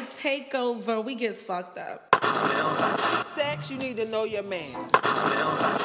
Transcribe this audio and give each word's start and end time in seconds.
the 0.00 0.06
takeover, 0.06 1.02
we 1.02 1.14
gets 1.14 1.40
fucked 1.40 1.78
up. 1.78 2.14
Sex, 3.34 3.70
you 3.70 3.78
need 3.78 3.96
to 3.96 4.04
know 4.06 4.24
your 4.24 4.42
man. 4.42 4.74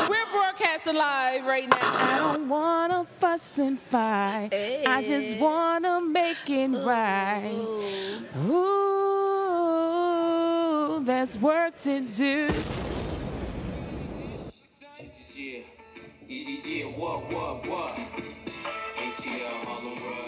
We're 0.10 0.26
broadcasting 0.32 0.96
live 0.96 1.46
right 1.46 1.70
now. 1.70 1.78
I 1.82 2.18
don't 2.18 2.50
wanna 2.50 3.06
fuss 3.20 3.58
and 3.58 3.80
fight. 3.80 4.50
I 4.54 5.04
just 5.08 5.38
eh. 5.38 5.40
wanna 5.40 6.02
make 6.02 6.50
it 6.50 6.70
right. 6.86 7.56
Ooh, 8.50 8.62
there's 11.06 11.40
work 11.40 11.78
to 11.80 12.02
do. 12.02 12.50
Yeah, 15.38 15.62
yeah, 16.28 16.62
yeah, 16.66 16.86
what, 16.98 17.32
what, 17.34 17.66
what? 17.68 18.00
ATL, 18.96 19.66
Harlem 19.66 19.96
World, 20.04 20.21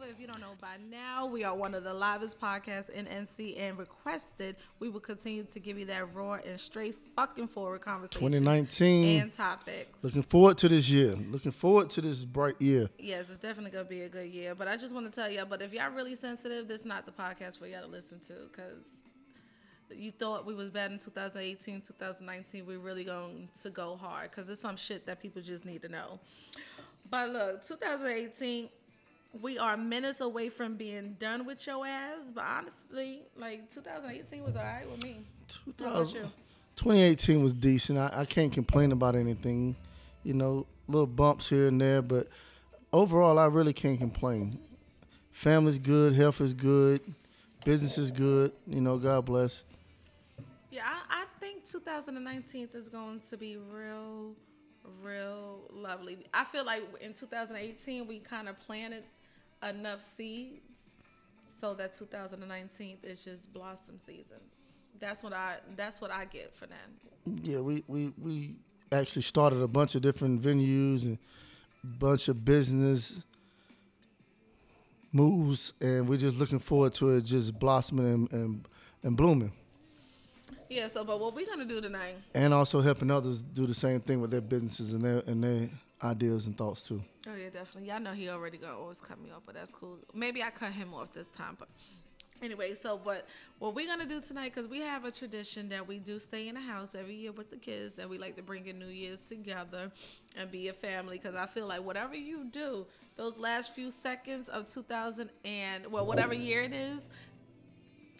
Takeover. 0.00 0.10
If 0.10 0.20
you 0.20 0.26
don't 0.26 0.40
know 0.40 0.54
by 0.60 0.76
now, 0.90 1.26
we 1.26 1.44
are 1.44 1.54
one 1.54 1.74
of 1.74 1.84
the 1.84 1.92
livest 1.92 2.40
podcasts 2.40 2.90
in 2.90 3.06
NC 3.06 3.58
and 3.60 3.78
requested 3.78 4.56
we 4.78 4.88
will 4.88 5.00
continue 5.00 5.44
to 5.44 5.58
give 5.58 5.78
you 5.78 5.86
that 5.86 6.14
raw 6.14 6.34
and 6.34 6.58
straight 6.58 6.96
fucking 7.16 7.48
forward 7.48 7.80
conversation 7.80 8.20
2019. 8.20 9.20
and 9.20 9.32
topics. 9.32 10.02
Looking 10.02 10.22
forward 10.22 10.58
to 10.58 10.68
this 10.68 10.88
year. 10.88 11.16
Looking 11.30 11.52
forward 11.52 11.90
to 11.90 12.00
this 12.00 12.24
bright 12.24 12.60
year. 12.60 12.88
Yes, 12.98 13.30
it's 13.30 13.40
definitely 13.40 13.70
gonna 13.70 13.84
be 13.84 14.02
a 14.02 14.08
good 14.08 14.30
year. 14.30 14.54
But 14.54 14.68
I 14.68 14.76
just 14.76 14.94
want 14.94 15.10
to 15.10 15.12
tell 15.12 15.30
y'all, 15.30 15.46
but 15.46 15.62
if 15.62 15.72
y'all 15.72 15.90
really 15.90 16.14
sensitive, 16.14 16.68
this 16.68 16.80
is 16.80 16.86
not 16.86 17.06
the 17.06 17.12
podcast 17.12 17.58
for 17.58 17.66
y'all 17.66 17.82
to 17.82 17.88
listen 17.88 18.20
to 18.28 18.34
because 18.50 18.84
you 19.90 20.12
thought 20.12 20.46
we 20.46 20.54
was 20.54 20.70
bad 20.70 20.92
in 20.92 20.98
2018, 20.98 21.80
2019. 21.80 22.66
We're 22.66 22.78
really 22.78 23.04
going 23.04 23.48
to 23.62 23.70
go 23.70 23.96
hard 23.96 24.30
because 24.30 24.48
it's 24.48 24.60
some 24.60 24.76
shit 24.76 25.04
that 25.06 25.20
people 25.20 25.42
just 25.42 25.64
need 25.64 25.82
to 25.82 25.88
know. 25.88 26.20
But 27.10 27.30
look, 27.30 27.62
2018, 27.66 28.68
we 29.40 29.58
are 29.58 29.76
minutes 29.76 30.20
away 30.20 30.48
from 30.48 30.76
being 30.76 31.16
done 31.18 31.46
with 31.46 31.66
your 31.66 31.86
ass. 31.86 32.32
But 32.34 32.44
honestly, 32.44 33.22
like 33.36 33.72
2018 33.72 34.42
was 34.42 34.56
alright 34.56 34.90
with 34.90 35.02
me. 35.02 35.20
How 35.78 35.86
about 35.86 36.06
2000 36.08 36.14
you? 36.14 36.30
2018 36.76 37.42
was 37.42 37.54
decent. 37.54 37.98
I, 37.98 38.10
I 38.12 38.24
can't 38.24 38.52
complain 38.52 38.92
about 38.92 39.14
anything. 39.14 39.76
You 40.24 40.34
know, 40.34 40.66
little 40.88 41.06
bumps 41.06 41.48
here 41.48 41.68
and 41.68 41.80
there, 41.80 42.02
but 42.02 42.28
overall, 42.92 43.38
I 43.38 43.46
really 43.46 43.72
can't 43.72 43.98
complain. 43.98 44.58
Family's 45.32 45.78
good, 45.78 46.14
health 46.14 46.40
is 46.40 46.52
good, 46.52 47.00
business 47.64 47.96
is 47.96 48.10
good. 48.10 48.52
You 48.66 48.80
know, 48.80 48.98
God 48.98 49.24
bless. 49.24 49.62
Yeah, 50.70 50.82
I, 50.84 51.22
I 51.22 51.24
think 51.40 51.64
2019 51.64 52.68
is 52.74 52.88
going 52.88 53.20
to 53.30 53.36
be 53.36 53.56
real, 53.56 54.34
real 55.02 55.60
lovely. 55.72 56.18
I 56.34 56.44
feel 56.44 56.64
like 56.64 56.82
in 57.00 57.14
2018 57.14 58.06
we 58.06 58.18
kind 58.18 58.48
of 58.48 58.58
planted 58.60 59.04
enough 59.68 60.02
seeds 60.02 60.60
so 61.48 61.74
that 61.74 61.94
2019 61.94 62.98
is 63.02 63.24
just 63.24 63.52
blossom 63.52 63.98
season. 63.98 64.38
That's 64.98 65.22
what 65.22 65.32
I 65.32 65.56
that's 65.76 66.00
what 66.00 66.10
I 66.10 66.24
get 66.26 66.54
for 66.54 66.66
that. 66.66 67.42
Yeah, 67.42 67.60
we, 67.60 67.84
we, 67.86 68.12
we 68.18 68.54
actually 68.92 69.22
started 69.22 69.60
a 69.60 69.68
bunch 69.68 69.94
of 69.94 70.02
different 70.02 70.42
venues 70.42 71.04
and 71.04 71.18
bunch 71.84 72.28
of 72.28 72.44
business 72.44 73.22
moves, 75.12 75.72
and 75.80 76.08
we're 76.08 76.18
just 76.18 76.38
looking 76.38 76.58
forward 76.58 76.94
to 76.94 77.10
it 77.10 77.22
just 77.22 77.58
blossoming 77.58 78.06
and, 78.06 78.32
and, 78.32 78.68
and 79.02 79.16
blooming. 79.16 79.52
Yeah. 80.68 80.86
So, 80.88 81.04
but 81.04 81.18
what 81.18 81.34
we're 81.34 81.46
gonna 81.46 81.64
do 81.64 81.80
tonight? 81.80 82.16
and 82.34 82.54
also 82.54 82.80
helping 82.80 83.10
others 83.10 83.42
do 83.42 83.66
the 83.66 83.74
same 83.74 84.00
thing 84.00 84.20
with 84.20 84.30
their 84.30 84.40
businesses 84.40 84.92
and 84.92 85.02
their 85.02 85.18
and 85.26 85.42
their 85.42 85.68
ideas 86.02 86.46
and 86.46 86.56
thoughts 86.56 86.82
too. 86.82 87.02
Oh 87.28 87.34
yeah, 87.34 87.50
definitely. 87.50 87.88
Y'all 87.88 88.00
know 88.00 88.12
he 88.12 88.28
already 88.28 88.58
gonna 88.58 88.78
always 88.78 89.00
cut 89.00 89.20
me 89.20 89.30
off, 89.30 89.42
but 89.46 89.54
that's 89.54 89.72
cool. 89.72 89.98
Maybe 90.14 90.42
I 90.42 90.50
cut 90.50 90.72
him 90.72 90.94
off 90.94 91.12
this 91.12 91.28
time, 91.28 91.56
but 91.58 91.68
anyway. 92.42 92.74
So, 92.74 92.98
but 93.02 93.26
what 93.58 93.74
we're 93.74 93.86
gonna 93.86 94.06
do 94.06 94.20
tonight, 94.20 94.54
because 94.54 94.68
we 94.68 94.80
have 94.80 95.04
a 95.04 95.10
tradition 95.10 95.68
that 95.68 95.86
we 95.86 95.98
do 95.98 96.18
stay 96.18 96.48
in 96.48 96.54
the 96.54 96.60
house 96.60 96.94
every 96.94 97.14
year 97.14 97.32
with 97.32 97.50
the 97.50 97.56
kids, 97.56 97.98
and 97.98 98.08
we 98.08 98.18
like 98.18 98.36
to 98.36 98.42
bring 98.42 98.66
in 98.66 98.78
New 98.78 98.86
Year's 98.86 99.22
together 99.22 99.90
and 100.36 100.50
be 100.50 100.68
a 100.68 100.72
family. 100.72 101.18
Because 101.18 101.34
I 101.34 101.46
feel 101.46 101.66
like 101.66 101.84
whatever 101.84 102.14
you 102.14 102.44
do, 102.44 102.86
those 103.16 103.38
last 103.38 103.74
few 103.74 103.90
seconds 103.90 104.48
of 104.48 104.68
2000 104.68 105.30
and 105.44 105.86
well, 105.86 106.06
whatever 106.06 106.34
year 106.34 106.62
it 106.62 106.72
is, 106.72 107.08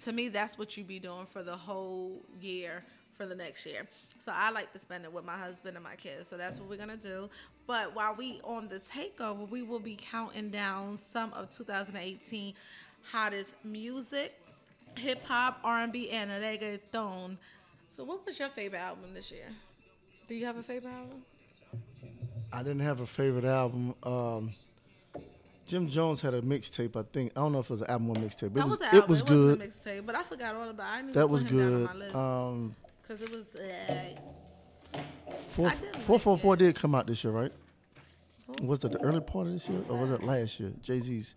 to 0.02 0.12
me, 0.12 0.28
that's 0.28 0.58
what 0.58 0.76
you 0.76 0.84
be 0.84 0.98
doing 0.98 1.26
for 1.26 1.42
the 1.42 1.56
whole 1.56 2.22
year 2.40 2.84
for 3.20 3.26
the 3.26 3.34
next 3.34 3.66
year. 3.66 3.86
So 4.18 4.32
I 4.34 4.50
like 4.50 4.72
to 4.72 4.78
spend 4.78 5.04
it 5.04 5.12
with 5.12 5.26
my 5.26 5.36
husband 5.36 5.76
and 5.76 5.84
my 5.84 5.94
kids. 5.96 6.26
So 6.28 6.38
that's 6.38 6.58
what 6.58 6.70
we're 6.70 6.78
gonna 6.78 6.96
do. 6.96 7.28
But 7.66 7.94
while 7.94 8.14
we 8.14 8.40
on 8.44 8.66
the 8.68 8.80
takeover, 8.80 9.46
we 9.48 9.60
will 9.62 9.78
be 9.78 9.94
counting 10.00 10.48
down 10.50 10.98
some 11.06 11.30
of 11.34 11.50
2018 11.50 12.54
hottest 13.02 13.54
music, 13.62 14.32
hip 14.96 15.22
hop, 15.24 15.60
R&B, 15.62 16.08
and 16.10 16.30
reggaeton. 16.30 17.36
So 17.94 18.04
what 18.04 18.24
was 18.24 18.38
your 18.38 18.48
favorite 18.48 18.78
album 18.78 19.12
this 19.12 19.30
year? 19.30 19.48
Do 20.26 20.34
you 20.34 20.46
have 20.46 20.56
a 20.56 20.62
favorite 20.62 20.92
album? 20.94 21.22
I 22.52 22.62
didn't 22.62 22.80
have 22.80 23.00
a 23.00 23.06
favorite 23.06 23.44
album. 23.44 23.94
Um, 24.02 24.54
Jim 25.66 25.88
Jones 25.88 26.20
had 26.22 26.32
a 26.34 26.40
mixtape. 26.40 26.96
I 26.96 27.04
think 27.12 27.32
I 27.36 27.40
don't 27.40 27.52
know 27.52 27.60
if 27.60 27.66
it 27.66 27.70
was 27.70 27.82
an 27.82 27.90
album 27.90 28.10
or 28.10 28.14
mixtape. 28.16 28.44
It 28.44 28.54
That 28.54 28.64
was, 28.64 28.78
was, 28.78 28.78
the 28.90 28.96
it 28.96 29.08
was 29.08 29.20
it 29.20 29.26
good. 29.26 29.60
mixtape, 29.60 30.06
but 30.06 30.14
I 30.14 30.22
forgot 30.22 30.54
all 30.54 30.70
about. 30.70 31.04
it. 31.04 31.08
I 31.10 31.12
that 31.12 31.28
was 31.28 31.44
good. 31.44 31.74
on 31.74 31.84
my 31.84 31.94
list 31.94 32.14
Um, 32.16 32.72
because 33.10 33.22
it 33.22 33.30
was. 33.30 33.46
Uh, 33.54 35.00
four 35.34 35.66
like 35.66 36.00
four 36.00 36.18
four 36.18 36.54
it. 36.54 36.58
did 36.58 36.74
come 36.76 36.94
out 36.94 37.06
this 37.06 37.24
year, 37.24 37.32
right? 37.32 37.52
Was 38.62 38.84
it 38.84 38.92
the 38.92 39.00
early 39.00 39.20
part 39.20 39.46
of 39.46 39.52
this 39.52 39.68
year 39.68 39.80
or 39.88 39.98
was 39.98 40.10
it 40.10 40.22
last 40.22 40.60
year? 40.60 40.72
Jay 40.82 41.00
Z's. 41.00 41.34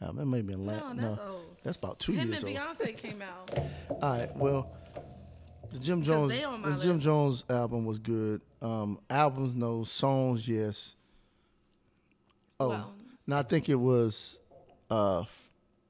Um, 0.00 0.18
it 0.18 0.24
may 0.26 0.38
have 0.38 0.46
been 0.46 0.66
last. 0.66 0.96
No, 0.96 1.08
that's 1.08 1.20
old. 1.20 1.40
That's 1.62 1.76
about 1.76 1.98
two 1.98 2.12
him 2.12 2.28
years 2.28 2.42
and 2.42 2.58
old. 2.58 2.76
Beyonce 2.78 2.96
came 2.96 3.22
out. 3.22 3.58
All 3.90 4.18
right. 4.18 4.36
Well, 4.36 4.70
the 5.72 5.78
Jim 5.78 6.02
Jones, 6.02 6.32
they 6.32 6.44
on 6.44 6.60
my 6.60 6.70
the 6.70 6.82
Jim. 6.82 6.98
Jones 6.98 7.44
album 7.48 7.84
was 7.86 7.98
good. 7.98 8.40
Um, 8.60 8.98
albums, 9.08 9.54
no. 9.54 9.84
Songs, 9.84 10.46
yes. 10.48 10.94
Oh, 12.60 12.68
Well- 12.68 12.94
no, 13.26 13.38
I 13.38 13.42
think 13.42 13.70
it 13.70 13.76
was 13.76 14.38
uh, 14.90 15.24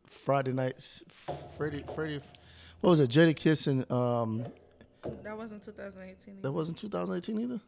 Friday 0.06 0.52
nights. 0.52 1.02
Freddie, 1.56 1.84
Freddie, 1.92 2.20
what 2.80 2.90
was 2.90 3.00
it? 3.00 3.10
Jadakiss 3.10 3.66
and 3.66 3.90
um, 3.90 4.44
That 5.22 5.36
wasn't 5.36 5.62
2018. 5.62 6.42
that 6.42 6.52
wasn't 6.52 6.78
2018 6.78 7.40
either. 7.40 7.60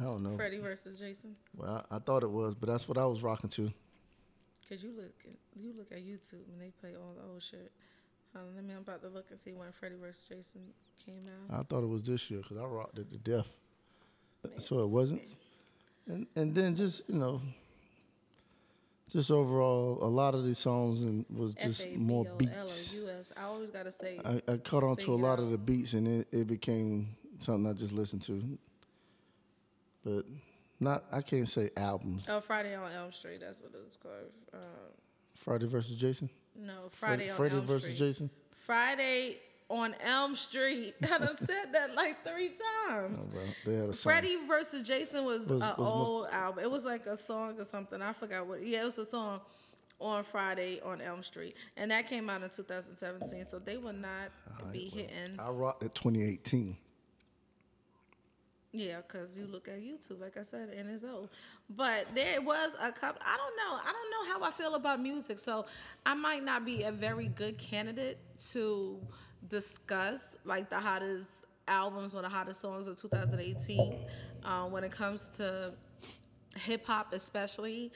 I 0.00 0.04
don't 0.04 0.22
know. 0.22 0.36
Freddie 0.36 0.58
versus 0.58 0.98
Jason. 0.98 1.36
Well, 1.56 1.84
I, 1.90 1.96
I 1.96 1.98
thought 1.98 2.22
it 2.22 2.30
was, 2.30 2.54
but 2.54 2.68
that's 2.68 2.88
what 2.88 2.98
I 2.98 3.04
was 3.06 3.22
rocking 3.22 3.50
to. 3.50 3.72
Cause 4.68 4.82
you 4.82 4.90
look, 4.96 5.14
at, 5.24 5.62
you 5.62 5.72
look 5.76 5.92
at 5.92 5.98
YouTube 5.98 6.44
and 6.52 6.60
they 6.60 6.72
play 6.80 6.96
all 6.96 7.14
the 7.14 7.22
old 7.32 7.42
shit. 7.42 7.70
On, 8.34 8.42
let 8.56 8.64
me. 8.64 8.74
I'm 8.74 8.80
about 8.80 9.00
to 9.02 9.08
look 9.08 9.26
and 9.30 9.38
see 9.38 9.52
when 9.52 9.70
Freddie 9.72 9.94
versus 10.00 10.26
Jason 10.28 10.60
came 11.04 11.22
out. 11.50 11.60
I 11.60 11.62
thought 11.62 11.84
it 11.84 11.88
was 11.88 12.02
this 12.02 12.30
year 12.30 12.40
because 12.40 12.56
I 12.56 12.64
rocked 12.64 12.98
it 12.98 13.10
to 13.12 13.18
death. 13.18 13.46
So 14.58 14.82
it 14.82 14.88
wasn't. 14.88 15.22
And 16.08 16.26
and 16.34 16.54
then 16.54 16.74
just 16.74 17.02
you 17.08 17.14
know, 17.16 17.40
just 19.12 19.30
overall, 19.30 19.98
a 20.02 20.08
lot 20.08 20.34
of 20.34 20.44
these 20.44 20.58
songs 20.58 21.02
and 21.02 21.24
was 21.30 21.54
just 21.54 21.90
more 21.94 22.24
beats. 22.36 22.92
F-A-B-O-L-O-U-S. 22.94 23.32
I 23.36 23.42
always 23.44 23.70
gotta 23.70 23.90
say. 23.90 24.20
I, 24.24 24.42
I 24.52 24.56
caught 24.56 24.82
on 24.84 24.96
to 24.96 25.14
a 25.14 25.16
lot 25.16 25.38
of 25.38 25.50
the 25.50 25.58
beats 25.58 25.92
and 25.92 26.08
it, 26.08 26.28
it 26.32 26.46
became 26.46 27.08
something 27.38 27.70
I 27.70 27.72
just 27.74 27.92
listened 27.92 28.22
to. 28.22 28.58
But 30.04 30.24
not 30.80 31.04
I 31.12 31.20
can't 31.22 31.48
say 31.48 31.70
albums. 31.76 32.26
Oh, 32.28 32.40
Friday 32.40 32.74
on 32.74 32.90
Elm 32.92 33.12
Street. 33.12 33.40
That's 33.40 33.60
what 33.60 33.72
it 33.74 33.84
was 33.84 33.96
called. 33.96 34.14
Uh, 34.52 34.56
Friday 35.34 35.66
versus 35.66 35.96
Jason. 35.96 36.28
no, 36.58 36.88
Friday 36.90 37.30
on 37.30 37.36
Friday 37.36 37.56
Elm 37.56 37.66
versus 37.66 37.84
Street. 37.94 37.98
Jason. 37.98 38.30
Friday 38.52 39.36
on 39.68 39.94
Elm 40.04 40.36
Street. 40.36 40.94
I 41.02 41.18
done 41.18 41.36
said 41.38 41.72
that 41.72 41.94
like 41.94 42.24
three 42.24 42.52
times. 42.88 43.20
Oh, 43.34 43.38
they 43.64 43.74
had 43.74 43.88
a 43.90 43.92
song. 43.92 44.10
Freddie 44.12 44.38
versus 44.46 44.82
Jason 44.82 45.24
was, 45.24 45.40
Was- 45.46 45.50
an 45.50 45.58
was 45.60 45.78
most- 45.78 45.88
old 45.88 46.26
album. 46.30 46.64
It 46.64 46.70
was 46.70 46.84
like 46.84 47.06
a 47.06 47.16
song 47.16 47.56
or 47.58 47.64
something. 47.64 48.00
I 48.02 48.12
forgot 48.12 48.46
what. 48.46 48.66
Yeah, 48.66 48.82
it 48.82 48.84
was 48.86 48.98
a 48.98 49.06
song 49.06 49.40
on 49.98 50.22
Friday 50.24 50.80
on 50.84 51.00
Elm 51.00 51.22
Street, 51.22 51.56
and 51.76 51.90
that 51.90 52.06
came 52.08 52.28
out 52.30 52.42
in 52.42 52.50
2017. 52.50 53.44
So 53.46 53.58
they 53.58 53.76
would 53.76 54.00
not 54.00 54.30
be 54.72 54.88
hitting. 54.88 55.38
I 55.38 55.48
rocked 55.50 55.82
it 55.84 55.94
2018. 55.94 56.76
Yeah, 58.72 58.98
because 59.06 59.38
you 59.38 59.46
look 59.46 59.68
at 59.68 59.80
YouTube, 59.80 60.20
like 60.20 60.36
I 60.36 60.42
said, 60.42 60.68
and 60.76 60.90
it's 60.90 61.02
old. 61.02 61.30
But 61.70 62.08
there 62.14 62.42
was 62.42 62.72
a 62.78 62.92
couple. 62.92 63.22
I 63.24 63.36
don't 63.38 63.56
know. 63.56 63.80
I 63.82 63.90
don't 63.92 64.10
know 64.10 64.32
how 64.34 64.44
I 64.46 64.50
feel 64.50 64.74
about 64.74 65.00
music, 65.00 65.38
so 65.38 65.64
I 66.04 66.12
might 66.14 66.44
not 66.44 66.64
be 66.66 66.82
a 66.82 66.92
very 66.92 67.28
good 67.28 67.56
candidate 67.56 68.18
to 68.50 69.00
discuss 69.48 70.36
like 70.44 70.70
the 70.70 70.78
hottest 70.78 71.30
albums 71.68 72.14
or 72.14 72.22
the 72.22 72.28
hottest 72.28 72.60
songs 72.60 72.86
of 72.86 73.00
2018 73.00 73.94
uh, 74.44 74.64
when 74.66 74.84
it 74.84 74.92
comes 74.92 75.28
to 75.36 75.72
hip 76.56 76.86
hop, 76.86 77.12
especially. 77.12 77.92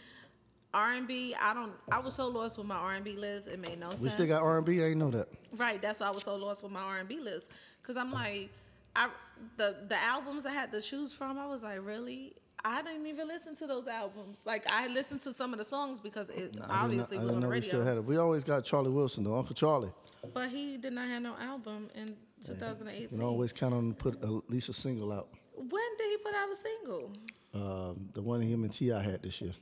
R 0.73 0.93
and 0.93 1.09
B. 1.09 1.35
I 1.41 1.53
don't. 1.53 1.73
I 1.91 1.99
was 1.99 2.15
so 2.15 2.29
lost 2.29 2.57
with 2.57 2.67
my 2.67 2.77
R 2.77 2.95
and 2.95 3.05
B 3.05 3.17
list. 3.17 3.49
It 3.49 3.59
made 3.59 3.81
no 3.81 3.91
sense. 3.91 4.03
We 4.03 4.11
still 4.11 4.27
got 4.27 4.43
R 4.43 4.59
and 4.59 4.67
B. 4.67 4.81
I 4.83 4.89
ain't 4.89 4.99
know 4.99 5.11
that. 5.11 5.29
Right. 5.57 5.83
That's 5.83 5.99
why 5.99 6.07
I 6.07 6.11
was 6.11 6.23
so 6.23 6.37
lost 6.37 6.63
with 6.63 6.71
my 6.71 6.81
R 6.81 6.99
and 6.99 7.09
B 7.09 7.19
list. 7.19 7.51
Cause 7.83 7.97
I'm 7.97 8.13
like, 8.13 8.51
I 8.95 9.09
the 9.57 9.77
the 9.89 9.97
albums 10.01 10.47
I 10.47 10.53
had 10.53 10.71
to 10.71 10.81
choose 10.81 11.13
from. 11.13 11.39
I 11.39 11.47
was 11.47 11.65
like, 11.65 11.85
really. 11.85 12.35
I 12.65 12.83
didn't 12.83 13.07
even 13.07 13.27
listen 13.29 13.55
to 13.57 13.67
those 13.67 13.87
albums. 13.87 14.43
Like 14.45 14.65
I 14.71 14.87
listened 14.89 15.21
to 15.23 15.33
some 15.33 15.53
of 15.53 15.59
the 15.59 15.65
songs 15.65 16.01
because 16.01 16.31
it 16.31 16.59
obviously 16.69 17.19
was 17.19 17.27
didn't 17.29 17.37
on 17.37 17.41
the 17.41 17.47
know 17.47 17.49
we 17.55 17.61
still 17.61 17.85
had 17.85 17.97
it. 17.97 18.05
We 18.05 18.17
always 18.19 18.45
got 18.45 18.65
Charlie 18.65 18.91
Wilson 18.91 19.25
though, 19.25 19.37
Uncle 19.37 19.55
Charlie. 19.55 19.93
But 20.35 20.51
he 20.51 20.77
did 20.77 20.93
not 20.93 21.09
have 21.09 21.23
no 21.23 21.35
album 21.37 21.89
in 21.95 22.09
You 22.09 22.15
2018. 22.43 23.09
can 23.09 23.23
always 23.23 23.53
count 23.53 23.73
on 23.75 23.89
to 23.89 23.95
put 23.95 24.23
at 24.23 24.51
least 24.51 24.69
a 24.69 24.73
single 24.75 25.13
out. 25.13 25.29
When 25.55 25.97
did 25.99 26.11
he 26.11 26.17
put 26.19 26.35
out 26.35 26.51
a 26.51 26.57
single? 26.57 27.11
Um, 27.55 28.09
the 28.13 28.23
one 28.23 28.41
him 28.43 28.65
and 28.65 28.73
T.I. 28.73 29.01
had 29.03 29.23
this 29.23 29.41
year. 29.41 29.53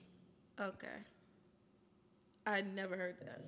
Okay. 0.60 0.86
I 2.46 2.62
never 2.62 2.96
heard 2.96 3.16
that. 3.20 3.42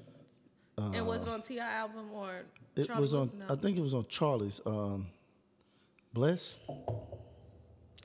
and 0.94 1.06
was 1.06 1.22
it 1.22 1.28
on 1.28 1.42
T.I. 1.42 1.64
album 1.72 2.10
or 2.12 2.28
Uh, 2.28 2.80
It 2.80 2.86
Charlie 2.86 3.02
was 3.02 3.14
on. 3.14 3.20
Wilson 3.20 3.42
I 3.48 3.54
think 3.56 3.76
it 3.76 3.82
was 3.82 3.94
on 3.94 4.06
Charlie's. 4.08 4.60
Um, 4.64 5.08
Bless. 6.12 6.58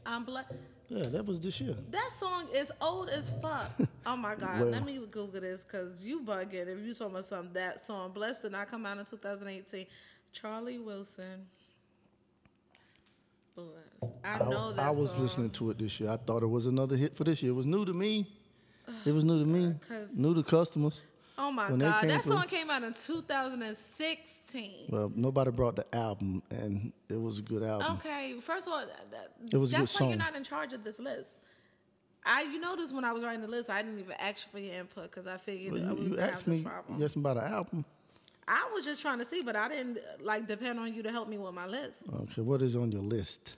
I'm 0.05 0.25
black. 0.25 0.45
Yeah, 0.87 1.07
that 1.09 1.25
was 1.25 1.39
this 1.39 1.59
year. 1.59 1.75
That 1.89 2.09
song 2.19 2.47
is 2.53 2.71
old 2.81 3.09
as 3.09 3.29
fuck. 3.41 3.71
Oh 4.07 4.15
my 4.15 4.35
god. 4.35 4.59
Well- 4.61 4.69
Let 4.69 4.85
me 4.85 4.99
Google 5.09 5.41
this 5.41 5.63
because 5.63 6.05
you 6.05 6.21
bugging 6.21 6.67
if 6.67 6.85
you 6.85 6.93
talking 6.93 7.13
about 7.13 7.25
something 7.25 7.53
that 7.53 7.79
song. 7.81 8.11
Blessed 8.11 8.43
did 8.43 8.51
not 8.51 8.69
come 8.69 8.85
out 8.85 8.99
in 8.99 9.05
2018. 9.05 9.87
Charlie 10.31 10.77
Wilson. 10.77 11.47
Blessed. 13.55 14.13
I 14.23 14.35
I, 14.35 14.49
know 14.49 14.73
that 14.73 14.85
I 14.85 14.89
was 14.91 15.09
song. 15.11 15.21
listening 15.21 15.49
to 15.51 15.71
it 15.71 15.79
this 15.79 15.99
year. 15.99 16.11
I 16.11 16.17
thought 16.17 16.43
it 16.43 16.47
was 16.47 16.65
another 16.67 16.95
hit 16.95 17.15
for 17.15 17.23
this 17.23 17.41
year. 17.41 17.51
It 17.51 17.55
was 17.55 17.65
new 17.65 17.83
to 17.85 17.93
me. 17.93 18.27
It 19.05 19.11
was 19.11 19.23
new 19.23 19.39
to 19.39 19.45
me. 19.49 19.73
New 20.15 20.35
to 20.35 20.43
customers. 20.43 21.01
Oh 21.37 21.51
my 21.51 21.69
when 21.69 21.79
god. 21.79 22.07
That 22.09 22.23
through- 22.23 22.33
song 22.33 22.47
came 22.47 22.69
out 22.69 22.83
in 22.83 22.93
2016. 22.93 24.71
Well, 24.89 25.11
nobody 25.15 25.51
brought 25.51 25.75
the 25.75 25.85
album, 25.95 26.41
and 26.49 26.93
it 27.09 27.19
was 27.19 27.39
a 27.39 27.41
good 27.41 27.63
album. 27.63 27.97
Okay, 27.97 28.35
first 28.39 28.67
of 28.67 28.73
all, 28.73 28.85
that, 29.11 29.31
It 29.51 29.57
was 29.57 29.71
that's 29.71 29.99
why 29.99 30.07
you're 30.07 30.17
not 30.17 30.35
in 30.35 30.43
charge 30.43 30.73
of 30.73 30.83
this 30.83 30.99
list. 30.99 31.31
I, 32.25 32.43
you 32.43 32.59
notice 32.59 32.91
when 32.91 33.03
I 33.03 33.11
was 33.11 33.23
writing 33.23 33.41
the 33.41 33.47
list, 33.47 33.69
I 33.69 33.81
didn't 33.83 33.99
even 33.99 34.15
ask 34.17 34.49
for 34.49 34.57
your 34.59 34.75
input 34.79 35.11
because 35.11 35.27
I 35.27 35.37
figured 35.37 35.73
Well, 35.73 35.89
I 35.89 35.91
was 35.91 36.03
you, 36.05 36.09
you 36.11 36.17
have 36.17 36.31
asked 36.31 36.45
this 36.45 36.57
me. 36.59 36.63
problem. 36.65 36.97
You 36.99 37.05
asked 37.05 37.15
me 37.17 37.21
about 37.21 37.37
an 37.37 37.53
album. 37.53 37.85
I 38.47 38.69
was 38.73 38.85
just 38.85 39.01
trying 39.01 39.19
to 39.19 39.25
see, 39.25 39.41
but 39.41 39.55
I 39.55 39.67
didn't 39.67 39.99
like 40.21 40.47
depend 40.47 40.79
on 40.79 40.93
you 40.93 41.03
to 41.03 41.11
help 41.11 41.27
me 41.27 41.37
with 41.37 41.53
my 41.53 41.67
list. 41.67 42.05
Okay, 42.21 42.41
what 42.41 42.61
is 42.61 42.75
on 42.75 42.91
your 42.91 43.01
list? 43.03 43.55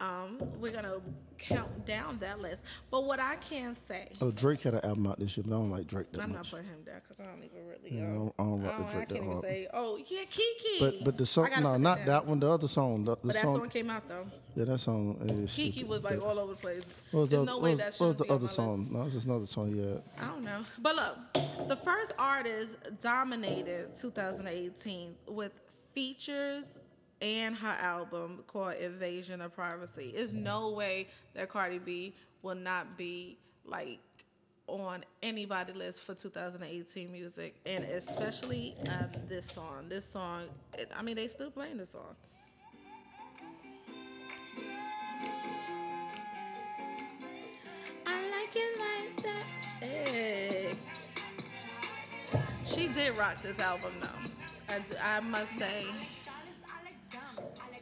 Um, 0.00 0.38
we're 0.58 0.72
gonna 0.72 0.94
count 1.38 1.84
down 1.84 2.18
that 2.20 2.40
list. 2.40 2.62
But 2.90 3.04
what 3.04 3.20
I 3.20 3.36
can 3.36 3.74
say, 3.74 4.12
Oh, 4.22 4.30
Drake 4.30 4.62
had 4.62 4.72
an 4.74 4.80
album 4.84 5.06
out 5.06 5.18
this 5.18 5.36
year, 5.36 5.44
but 5.46 5.54
I 5.54 5.58
don't 5.58 5.70
like 5.70 5.86
Drake 5.86 6.10
that 6.12 6.22
I'm 6.22 6.32
not 6.32 6.48
putting 6.50 6.64
him 6.66 6.78
there 6.86 7.02
because 7.06 7.20
I 7.20 7.24
don't 7.28 7.44
even 7.44 7.66
really. 7.68 7.98
Yeah, 7.98 8.04
I 8.04 8.06
um, 8.06 8.16
don't- 8.16 8.34
I 8.38 8.42
don't 8.44 8.60
with 8.62 8.70
I 8.70 8.92
Drake 8.94 9.08
that 9.08 9.14
can't 9.14 9.24
even 9.24 9.28
hard. 9.32 9.42
say. 9.44 9.68
Oh 9.74 9.98
yeah, 10.08 10.24
Kiki. 10.30 10.78
But 10.80 11.04
but 11.04 11.18
the 11.18 11.26
song, 11.26 11.44
I 11.46 11.48
gotta 11.50 11.60
no, 11.62 11.72
put 11.72 11.80
not 11.82 11.96
down. 11.98 12.06
that 12.06 12.26
one. 12.26 12.40
The 12.40 12.50
other 12.50 12.68
song. 12.68 13.04
The, 13.04 13.10
the 13.16 13.20
But 13.24 13.32
that 13.34 13.42
song, 13.44 13.56
song 13.58 13.68
came 13.68 13.90
out 13.90 14.08
though. 14.08 14.26
yeah, 14.56 14.64
that 14.64 14.78
song 14.80 15.16
is. 15.44 15.54
Kiki 15.54 15.70
stupid. 15.72 15.88
was 15.90 16.02
like 16.02 16.20
all 16.22 16.38
over 16.38 16.52
the 16.54 16.58
place. 16.58 16.94
What 17.10 17.20
was 17.20 17.30
There's 17.30 17.40
the, 17.42 17.46
no 17.46 17.56
what 17.56 17.62
way 17.64 17.70
was, 17.72 17.78
that 17.80 17.94
what 17.98 18.06
was 18.08 18.16
the 18.16 18.32
other 18.32 18.48
song? 18.48 18.88
No, 18.90 19.02
it's 19.02 19.12
just 19.14 19.26
another 19.26 19.46
song. 19.46 19.76
Yeah. 19.76 20.00
I 20.18 20.28
don't 20.28 20.44
know. 20.44 20.64
But 20.78 20.96
look, 20.96 21.68
the 21.68 21.76
first 21.76 22.12
artist 22.18 22.76
dominated 23.02 23.94
2018 23.96 25.14
with 25.28 25.52
features 25.94 26.78
and 27.20 27.54
her 27.54 27.76
album 27.80 28.42
called 28.46 28.74
Invasion 28.74 29.40
of 29.40 29.54
Privacy. 29.54 30.12
There's 30.14 30.32
no 30.32 30.70
way 30.70 31.08
that 31.34 31.48
Cardi 31.48 31.78
B 31.78 32.14
will 32.42 32.54
not 32.54 32.96
be 32.96 33.38
like 33.64 33.98
on 34.66 35.04
anybody 35.22 35.72
list 35.72 36.02
for 36.02 36.14
2018 36.14 37.10
music 37.10 37.56
and 37.66 37.84
especially 37.84 38.76
um, 38.88 39.10
this 39.28 39.46
song. 39.46 39.86
This 39.88 40.04
song, 40.04 40.44
it, 40.78 40.90
I 40.96 41.02
mean, 41.02 41.16
they 41.16 41.28
still 41.28 41.50
playing 41.50 41.76
this 41.76 41.90
song. 41.90 42.14
I 48.06 48.30
like 48.30 48.54
it 48.54 48.78
like 48.78 49.22
that. 49.24 49.44
Hey. 49.80 50.72
She 52.64 52.88
did 52.88 53.18
rock 53.18 53.42
this 53.42 53.58
album 53.58 53.92
though. 54.00 54.76
I 55.02 55.20
must 55.20 55.58
say. 55.58 55.86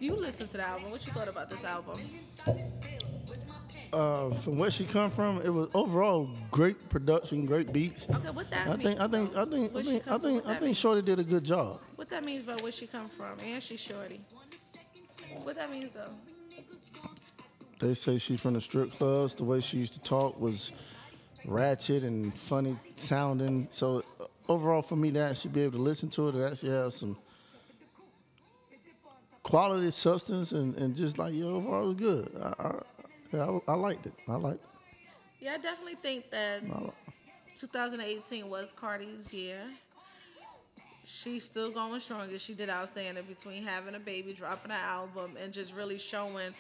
You 0.00 0.14
listened 0.14 0.50
to 0.50 0.56
the 0.58 0.66
album. 0.66 0.90
What 0.90 1.04
you 1.06 1.12
thought 1.12 1.28
about 1.28 1.50
this 1.50 1.64
album? 1.64 2.00
Uh, 3.92 4.30
from 4.42 4.58
where 4.58 4.70
she 4.70 4.84
come 4.84 5.10
from, 5.10 5.40
it 5.42 5.48
was 5.48 5.68
overall 5.74 6.30
great 6.50 6.88
production, 6.90 7.46
great 7.46 7.72
beats. 7.72 8.06
Okay, 8.08 8.30
what 8.30 8.50
that 8.50 8.68
I 8.68 8.76
means? 8.76 8.82
think 8.82 9.00
I 9.00 9.08
think? 9.08 9.36
I 9.36 9.44
think 9.44 9.76
I 9.76 9.82
think 9.82 10.08
I 10.08 10.18
think 10.18 10.46
I 10.46 10.58
think? 10.58 10.76
Shorty 10.76 11.02
did 11.02 11.18
a 11.18 11.24
good 11.24 11.42
job. 11.42 11.80
What 11.96 12.10
that 12.10 12.22
means 12.22 12.44
about 12.44 12.62
where 12.62 12.70
she 12.70 12.86
come 12.86 13.08
from, 13.08 13.40
and 13.40 13.62
she 13.62 13.76
shorty. 13.76 14.20
What 15.42 15.56
that 15.56 15.70
means 15.70 15.90
though? 15.94 16.12
They 17.80 17.94
say 17.94 18.18
she 18.18 18.36
from 18.36 18.54
the 18.54 18.60
strip 18.60 18.92
clubs. 18.98 19.34
The 19.36 19.44
way 19.44 19.60
she 19.60 19.78
used 19.78 19.94
to 19.94 20.00
talk 20.00 20.38
was 20.38 20.72
ratchet 21.44 22.02
and 22.02 22.34
funny 22.34 22.76
sounding. 22.96 23.68
So 23.70 24.04
uh, 24.20 24.24
overall, 24.48 24.82
for 24.82 24.96
me 24.96 25.10
to 25.12 25.20
actually 25.20 25.52
be 25.52 25.62
able 25.62 25.78
to 25.78 25.82
listen 25.82 26.10
to 26.10 26.28
it, 26.28 26.34
it 26.34 26.44
actually 26.52 26.70
has 26.72 26.96
some 26.96 27.16
quality, 29.48 29.90
substance, 29.90 30.52
and, 30.52 30.76
and 30.76 30.94
just 30.94 31.18
like 31.18 31.34
yeah, 31.34 31.46
overall, 31.46 31.84
it 31.84 31.86
was 31.88 31.96
good. 31.96 32.30
I, 32.40 32.72
I, 33.36 33.38
I, 33.38 33.58
I 33.68 33.74
liked 33.74 34.06
it. 34.06 34.12
I 34.28 34.34
liked. 34.34 34.64
Yeah, 35.40 35.54
I 35.54 35.58
definitely 35.58 35.96
think 36.02 36.30
that 36.30 36.62
2018 37.54 38.48
was 38.48 38.74
Cardi's 38.78 39.32
year. 39.32 39.62
She's 41.04 41.44
still 41.44 41.70
going 41.70 42.00
stronger. 42.00 42.38
She 42.38 42.52
did 42.52 42.68
outstanding 42.68 43.24
between 43.24 43.64
having 43.64 43.94
a 43.94 43.98
baby, 43.98 44.34
dropping 44.34 44.72
an 44.72 44.78
album, 44.78 45.36
and 45.42 45.52
just 45.52 45.74
really 45.74 45.96
showing 45.96 46.52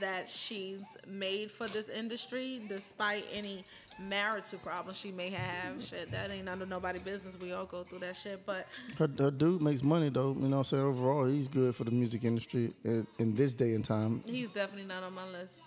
that 0.00 0.28
she's 0.28 0.80
made 1.06 1.50
for 1.50 1.68
this 1.68 1.88
industry 1.88 2.62
despite 2.68 3.24
any 3.32 3.64
marital 3.98 4.58
problems 4.58 4.98
she 4.98 5.12
may 5.12 5.30
have. 5.30 5.82
Shit, 5.82 6.10
that 6.10 6.30
ain't 6.30 6.46
none 6.46 6.62
of 6.62 6.68
nobody 6.68 6.98
business. 6.98 7.38
We 7.40 7.52
all 7.52 7.66
go 7.66 7.84
through 7.84 8.00
that 8.00 8.16
shit. 8.16 8.44
But 8.46 8.66
Her, 8.98 9.08
her 9.18 9.30
dude 9.30 9.62
makes 9.62 9.82
money 9.82 10.08
though. 10.08 10.32
You 10.32 10.48
know 10.48 10.56
what 10.56 10.56
I'm 10.58 10.64
saying? 10.64 10.82
Overall, 10.82 11.26
he's 11.26 11.48
good 11.48 11.74
for 11.76 11.84
the 11.84 11.90
music 11.90 12.24
industry 12.24 12.72
in, 12.84 13.06
in 13.18 13.34
this 13.34 13.54
day 13.54 13.74
and 13.74 13.84
time. 13.84 14.22
he's 14.26 14.48
definitely 14.48 14.86
not 14.86 15.02
on 15.02 15.14
my 15.14 15.28
list. 15.28 15.60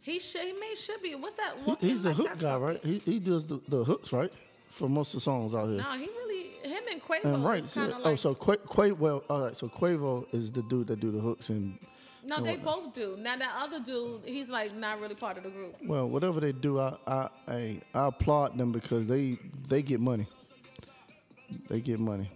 He 0.00 0.18
should, 0.18 0.42
he 0.42 0.52
may 0.54 0.74
should 0.74 1.00
be. 1.00 1.14
What's 1.14 1.34
that? 1.34 1.54
He- 1.80 1.88
he's 1.88 2.02
the 2.02 2.08
like 2.08 2.16
hook 2.16 2.38
guy, 2.38 2.56
right? 2.56 2.80
He, 2.84 2.98
he 3.04 3.18
does 3.20 3.46
the, 3.46 3.60
the 3.68 3.84
hooks, 3.84 4.12
right? 4.12 4.32
For 4.70 4.88
most 4.88 5.08
of 5.14 5.20
the 5.20 5.24
songs 5.24 5.54
out 5.54 5.68
here. 5.68 5.78
No, 5.78 5.92
he 5.92 6.06
really 6.06 6.32
him 6.64 6.82
and 6.90 7.02
Quavo 7.02 7.24
And 7.34 7.44
right, 7.44 7.64
yeah. 7.76 7.84
of 7.84 8.00
oh, 8.04 8.16
so 8.16 8.34
Qua- 8.34 8.56
Quavo. 8.56 9.22
All 9.28 9.42
right, 9.44 9.56
so 9.56 9.68
Quavo 9.68 10.26
is 10.34 10.50
the 10.50 10.62
dude 10.62 10.86
that 10.88 10.98
do 11.00 11.10
the 11.12 11.20
hooks, 11.20 11.50
and 11.50 11.78
no, 12.24 12.40
they 12.40 12.56
both 12.56 12.94
do. 12.94 13.16
Now 13.18 13.36
that 13.36 13.54
other 13.58 13.80
dude, 13.80 14.22
he's 14.24 14.48
like 14.48 14.74
not 14.76 15.00
really 15.00 15.14
part 15.14 15.36
of 15.38 15.44
the 15.44 15.50
group. 15.50 15.76
well, 15.84 16.08
whatever 16.08 16.40
they 16.40 16.52
do, 16.52 16.78
I 16.78 16.96
I 17.06 17.28
I, 17.48 17.80
I 17.94 18.06
applaud 18.08 18.56
them 18.58 18.72
because 18.72 19.06
they 19.06 19.38
they 19.68 19.82
get 19.82 20.00
money. 20.00 20.26
They 21.68 21.80
get 21.80 22.00
money. 22.00 22.30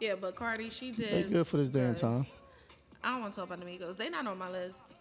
Yeah, 0.00 0.14
but 0.14 0.36
Cardi, 0.36 0.70
she 0.70 0.90
did. 0.92 1.10
They 1.10 1.22
good 1.30 1.46
for 1.46 1.56
this 1.56 1.70
good. 1.70 1.96
time. 1.96 2.26
I 3.02 3.12
don't 3.12 3.20
want 3.22 3.32
to 3.32 3.40
talk 3.40 3.48
about 3.48 3.60
the 3.60 3.66
Migos. 3.66 3.96
They 3.96 4.08
not 4.10 4.26
on 4.26 4.38
my 4.38 4.50
list. 4.50 4.94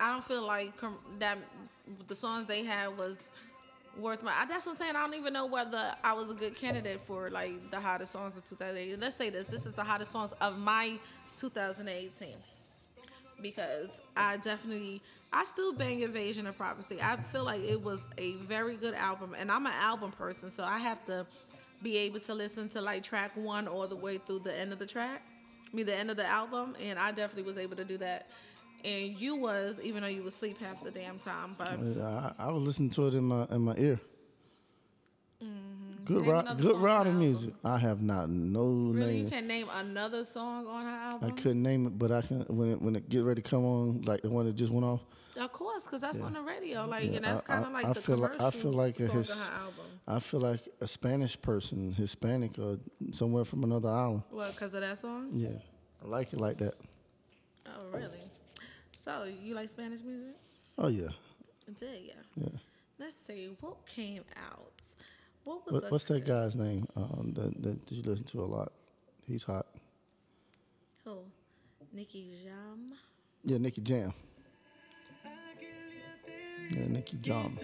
I 0.00 0.10
don't 0.12 0.24
feel 0.24 0.46
like 0.46 0.76
com- 0.76 0.98
that 1.18 1.38
the 2.06 2.14
songs 2.14 2.46
they 2.46 2.64
had 2.64 2.96
was 2.96 3.30
worth 3.98 4.22
my. 4.22 4.32
I- 4.32 4.46
That's 4.46 4.66
what 4.66 4.72
I'm 4.72 4.78
saying. 4.78 4.96
I 4.96 5.00
don't 5.04 5.14
even 5.14 5.32
know 5.32 5.46
whether 5.46 5.94
I 6.04 6.12
was 6.12 6.30
a 6.30 6.34
good 6.34 6.54
candidate 6.54 7.00
for 7.06 7.30
like 7.30 7.70
the 7.70 7.80
hottest 7.80 8.12
songs 8.12 8.36
of 8.36 8.44
2018. 8.48 9.00
Let's 9.00 9.16
say 9.16 9.30
this. 9.30 9.46
This 9.46 9.66
is 9.66 9.72
the 9.74 9.84
hottest 9.84 10.10
songs 10.12 10.32
of 10.40 10.58
my 10.58 10.98
2018 11.38 12.28
because 13.42 14.00
I 14.16 14.36
definitely 14.38 15.02
I 15.32 15.44
still 15.44 15.72
bang 15.72 16.00
Invasion 16.00 16.46
of 16.46 16.56
Privacy. 16.56 16.98
I 17.02 17.16
feel 17.16 17.44
like 17.44 17.62
it 17.62 17.82
was 17.82 18.00
a 18.16 18.34
very 18.36 18.76
good 18.76 18.94
album, 18.94 19.34
and 19.38 19.50
I'm 19.50 19.66
an 19.66 19.72
album 19.72 20.12
person, 20.12 20.50
so 20.50 20.64
I 20.64 20.78
have 20.78 21.04
to 21.06 21.26
be 21.82 21.96
able 21.98 22.18
to 22.20 22.34
listen 22.34 22.68
to 22.70 22.80
like 22.80 23.02
track 23.02 23.32
one 23.36 23.68
all 23.68 23.86
the 23.86 23.96
way 23.96 24.18
through 24.18 24.40
the 24.40 24.56
end 24.56 24.72
of 24.72 24.78
the 24.78 24.86
track, 24.86 25.22
I 25.70 25.76
mean 25.76 25.86
the 25.86 25.94
end 25.94 26.10
of 26.10 26.16
the 26.16 26.26
album, 26.26 26.76
and 26.80 26.98
I 26.98 27.10
definitely 27.10 27.44
was 27.44 27.58
able 27.58 27.76
to 27.76 27.84
do 27.84 27.98
that. 27.98 28.28
And 28.84 29.18
you 29.18 29.34
was 29.34 29.78
even 29.82 30.02
though 30.02 30.08
you 30.08 30.22
was 30.22 30.34
asleep 30.34 30.58
half 30.58 30.82
the 30.82 30.90
damn 30.90 31.18
time, 31.18 31.56
but 31.58 31.68
I, 31.70 32.32
I 32.38 32.52
was 32.52 32.62
listening 32.62 32.90
to 32.90 33.08
it 33.08 33.14
in 33.14 33.24
my 33.24 33.46
in 33.50 33.62
my 33.62 33.74
ear. 33.76 34.00
Mm-hmm. 35.42 35.87
Good. 36.08 36.22
Name 36.22 36.56
good 36.56 37.12
music. 37.14 37.54
I 37.62 37.76
have 37.78 38.00
not 38.00 38.30
no 38.30 38.64
really 38.64 39.20
you 39.20 39.28
can 39.28 39.46
name 39.46 39.68
another 39.72 40.24
song 40.24 40.66
on 40.66 40.84
her 40.84 40.90
album. 40.90 41.28
I 41.28 41.32
couldn't 41.40 41.62
name 41.62 41.86
it, 41.86 41.98
but 41.98 42.10
I 42.10 42.22
can 42.22 42.40
when 42.48 42.72
it 42.72 42.80
when 42.82 42.96
it 42.96 43.08
get 43.10 43.24
ready 43.24 43.42
to 43.42 43.48
come 43.48 43.64
on, 43.64 44.02
like 44.02 44.22
the 44.22 44.30
one 44.30 44.46
that 44.46 44.54
just 44.56 44.72
went 44.72 44.86
off. 44.86 45.00
Of 45.36 45.52
course, 45.52 45.84
because 45.84 46.00
that's 46.00 46.20
on 46.20 46.32
the 46.32 46.40
radio, 46.40 46.84
like, 46.86 47.04
Yeah, 47.04 47.16
and 47.16 47.24
that's 47.24 47.42
kind 47.42 47.64
of 47.64 47.70
like 47.72 47.84
I 47.84 47.92
the 47.92 48.00
feel 48.00 48.16
like- 48.16 48.40
I 48.40 48.50
feel 48.50 48.72
like 48.72 48.96
songs 48.96 49.12
his- 49.12 49.30
on 49.30 49.46
her 49.46 49.52
album. 49.52 49.84
I 50.08 50.18
feel 50.20 50.40
like 50.40 50.66
a 50.80 50.88
Spanish 50.88 51.40
person, 51.40 51.92
Hispanic, 51.92 52.58
or 52.58 52.78
somewhere 53.12 53.44
from 53.44 53.62
another 53.62 53.90
island. 53.90 54.22
Well, 54.32 54.50
because 54.50 54.74
of 54.74 54.80
that 54.80 54.96
song. 54.98 55.30
Yeah, 55.34 55.58
I 56.02 56.08
like 56.08 56.32
it 56.32 56.40
like 56.40 56.56
that. 56.58 56.74
Oh, 57.66 57.90
really? 57.92 58.24
So 58.92 59.24
you 59.24 59.54
like 59.54 59.68
Spanish 59.68 60.00
music? 60.02 60.34
Oh 60.78 60.88
yeah, 60.88 61.08
I 61.68 61.72
did, 61.72 62.00
yeah. 62.06 62.12
yeah. 62.36 62.48
let's 62.98 63.14
see 63.14 63.50
what 63.60 63.86
came 63.86 64.24
out. 64.36 64.72
What 65.48 65.64
was 65.64 65.74
What, 65.76 65.84
a 65.84 65.88
what's 65.88 66.04
that 66.04 66.26
guy's 66.26 66.56
name? 66.56 66.86
Um, 66.94 67.32
that, 67.34 67.62
that 67.62 67.90
you 67.90 68.02
listen 68.02 68.26
to 68.26 68.42
a 68.42 68.44
lot. 68.44 68.70
He's 69.26 69.44
hot. 69.44 69.64
Who? 71.06 71.20
Nicky 71.90 72.32
Jam. 72.44 72.92
Yeah, 73.44 73.56
Nicky 73.56 73.80
Jam. 73.80 74.12
Yeah, 76.70 76.86
Nicky 76.88 77.16
Jam. 77.22 77.58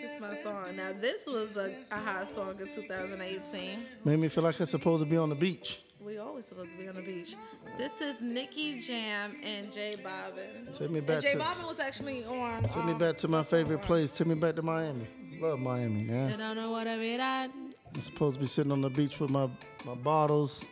This 0.00 0.12
is 0.12 0.20
my 0.20 0.36
song. 0.36 0.76
Now 0.76 0.92
this 1.00 1.26
was 1.26 1.56
a, 1.56 1.74
a 1.90 1.96
hot 1.98 2.28
song 2.28 2.54
in 2.60 2.72
2018. 2.72 3.80
Made 4.04 4.16
me 4.20 4.28
feel 4.28 4.44
like 4.44 4.60
I'm 4.60 4.66
supposed 4.66 5.02
to 5.02 5.10
be 5.10 5.16
on 5.16 5.28
the 5.30 5.34
beach. 5.34 5.82
We 6.00 6.18
always 6.18 6.44
supposed 6.44 6.70
to 6.70 6.78
be 6.78 6.86
on 6.86 6.94
the 6.94 7.02
beach. 7.02 7.34
This 7.76 8.00
is 8.00 8.20
Nicky 8.20 8.78
Jam 8.78 9.34
and 9.42 9.72
J 9.72 9.96
Balvin. 10.04 10.72
Take 10.78 10.90
me 10.92 10.98
And 10.98 11.06
back 11.08 11.20
J 11.20 11.32
to 11.32 11.38
Balvin 11.40 11.66
was 11.66 11.80
actually 11.80 12.24
on. 12.24 12.62
take 12.62 12.84
me 12.84 12.92
um, 12.92 12.98
back 12.98 13.16
to 13.16 13.26
my 13.26 13.42
favorite 13.42 13.82
place. 13.82 14.12
Take 14.12 14.28
me 14.28 14.36
back 14.36 14.54
to 14.54 14.62
Miami. 14.62 15.08
Love 15.40 15.60
Miami, 15.60 16.00
I 16.00 16.04
man. 16.04 16.38
don't 16.38 16.56
know 16.56 16.70
what 16.70 16.88
I 16.88 16.96
mean. 16.96 17.20
I, 17.20 17.44
I'm 17.44 18.00
supposed 18.00 18.36
to 18.36 18.40
be 18.40 18.46
sitting 18.46 18.72
on 18.72 18.80
the 18.80 18.90
beach 18.90 19.20
with 19.20 19.30
my 19.30 19.48
my 19.84 19.94
bottles, 19.94 20.62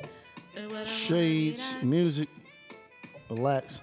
I 0.00 0.06
don't 0.54 0.68
know 0.68 0.74
what 0.74 0.86
I 0.86 0.90
shades, 0.90 1.76
music, 1.82 2.28
relax. 3.30 3.80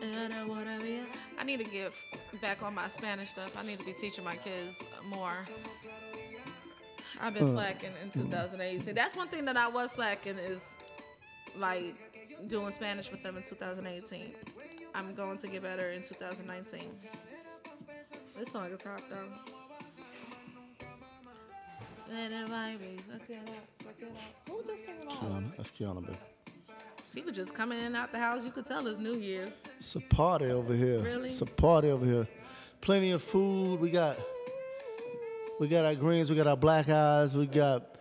I 0.00 0.04
don't 0.04 0.30
know 0.30 0.46
what 0.46 0.66
I 0.66 0.78
mean. 0.78 1.06
I 1.38 1.44
need 1.44 1.58
to 1.58 1.64
get 1.64 1.92
back 2.40 2.62
on 2.62 2.74
my 2.74 2.88
Spanish 2.88 3.30
stuff. 3.30 3.50
I 3.56 3.62
need 3.64 3.80
to 3.80 3.84
be 3.84 3.92
teaching 3.92 4.24
my 4.24 4.36
kids 4.36 4.76
more. 5.06 5.46
I've 7.20 7.34
been 7.34 7.48
uh, 7.48 7.52
slacking 7.52 7.92
in 8.02 8.10
mm. 8.10 8.30
2018. 8.30 8.94
That's 8.94 9.16
one 9.16 9.28
thing 9.28 9.44
that 9.46 9.56
I 9.56 9.68
was 9.68 9.92
slacking 9.92 10.38
is 10.38 10.62
like 11.56 11.96
doing 12.46 12.70
Spanish 12.70 13.10
with 13.10 13.22
them 13.22 13.36
in 13.36 13.42
2018. 13.42 14.34
I'm 14.94 15.14
going 15.14 15.38
to 15.38 15.48
get 15.48 15.62
better 15.62 15.90
in 15.90 16.02
2019. 16.02 16.90
This 18.38 18.52
song 18.52 18.70
is 18.70 18.84
hot 18.84 19.02
though. 19.10 19.16
Better 22.08 22.46
baby, 22.46 23.00
suck 23.10 23.28
it 23.28 23.36
up, 23.48 23.54
suck 23.82 23.94
it 24.00 24.12
up. 24.14 24.48
Who 24.48 24.62
just 24.62 24.86
came 24.86 25.08
on? 25.08 25.42
Kiana, 25.42 25.56
that's 25.56 25.70
Kiana, 25.72 26.06
baby. 26.06 26.18
People 27.12 27.32
just 27.32 27.52
coming 27.52 27.80
in 27.80 27.86
and 27.86 27.96
out 27.96 28.12
the 28.12 28.18
house. 28.18 28.44
You 28.44 28.52
could 28.52 28.64
tell 28.64 28.86
it's 28.86 28.98
New 28.98 29.16
Year's. 29.16 29.64
It's 29.78 29.96
a 29.96 30.00
party 30.00 30.46
over 30.52 30.72
here. 30.72 31.00
Really? 31.00 31.30
It's 31.30 31.40
a 31.40 31.46
party 31.46 31.90
over 31.90 32.06
here. 32.06 32.28
Plenty 32.80 33.10
of 33.10 33.24
food. 33.24 33.80
We 33.80 33.90
got 33.90 34.16
we 35.58 35.66
got 35.66 35.84
our 35.84 35.96
greens. 35.96 36.30
We 36.30 36.36
got 36.36 36.46
our 36.46 36.56
black 36.56 36.88
eyes. 36.88 37.34
We 37.34 37.46
got 37.46 37.96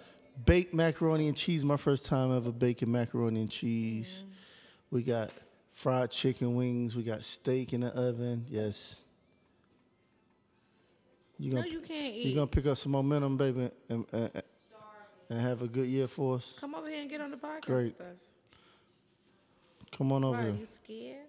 baked 0.46 0.72
macaroni 0.72 1.30
and 1.30 1.36
cheese. 1.36 1.66
My 1.66 1.78
first 1.78 2.06
time 2.06 2.36
ever 2.36 2.52
baking 2.52 2.92
macaroni 2.92 3.42
and 3.42 3.50
cheese. 3.50 4.24
We 4.92 5.02
got 5.02 5.32
fried 5.74 6.12
chicken 6.12 6.56
wings. 6.56 6.96
We 6.96 7.02
got 7.02 7.24
steak 7.24 7.74
in 7.74 7.82
the 7.82 7.88
oven. 7.88 8.46
Yes. 8.48 9.07
You 11.40 11.52
No, 11.52 11.58
gonna 11.62 11.72
you 11.74 11.80
can't 11.82 12.14
you 12.14 12.32
eat. 12.32 12.36
gonna 12.36 12.48
pick 12.48 12.66
up 12.66 12.78
some 12.78 12.92
momentum, 12.94 13.38
baby, 13.38 13.70
and, 13.90 14.06
and, 14.12 14.32
and 15.30 15.40
have 15.40 15.62
a 15.62 15.68
good 15.68 15.88
year 15.88 16.08
for 16.08 16.36
us. 16.36 16.56
Come 16.60 16.74
over 16.76 16.90
here 16.90 17.02
and 17.02 17.10
get 17.10 17.22
on 17.22 17.32
the 17.32 17.38
podcast 17.38 17.62
Great. 17.66 17.98
with 17.98 18.08
us. 18.08 18.32
Come 19.96 20.12
on 20.12 20.24
over 20.24 20.38
Why, 20.38 20.44
here. 20.44 20.56
you 20.60 20.66
scared? 20.66 21.26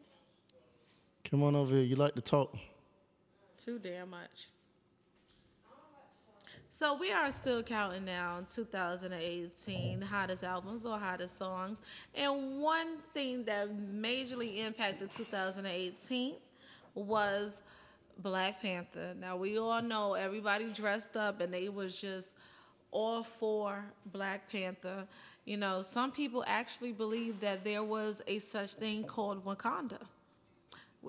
Come 1.25 1.43
on 1.43 1.55
over 1.55 1.75
here. 1.77 1.85
You 1.85 1.97
like 1.97 2.15
to 2.15 2.21
talk? 2.23 2.57
Too 3.57 3.79
damn 3.79 4.11
much. 4.11 4.49
So 6.71 6.97
we 6.97 7.11
are 7.11 7.31
still 7.31 7.63
counting 7.63 8.05
down 8.05 8.47
2018 8.55 10.01
hottest 10.03 10.45
albums 10.45 10.87
or 10.87 10.97
hottest 10.99 11.37
songs. 11.37 11.81
And 12.15 12.61
one 12.61 12.99
thing 13.15 13.45
that 13.45 13.69
majorly 13.71 14.59
impacted 14.65 15.11
2018 15.11 16.35
was 16.95 17.63
Black 18.19 18.61
Panther. 18.63 19.15
Now 19.19 19.37
we 19.37 19.59
all 19.59 19.83
know 19.83 20.15
everybody 20.15 20.67
dressed 20.67 21.17
up 21.17 21.41
and 21.41 21.53
they 21.53 21.69
was 21.69 22.01
just 22.01 22.37
all 22.91 23.23
for 23.23 23.85
Black 24.07 24.51
Panther. 24.51 25.07
You 25.45 25.57
know, 25.57 25.83
some 25.83 26.13
people 26.13 26.45
actually 26.47 26.93
believe 26.93 27.41
that 27.41 27.65
there 27.65 27.85
was 27.85 28.21
a 28.27 28.39
such 28.39 28.75
thing 28.75 29.05
called 29.05 29.45
Wakanda 29.45 30.01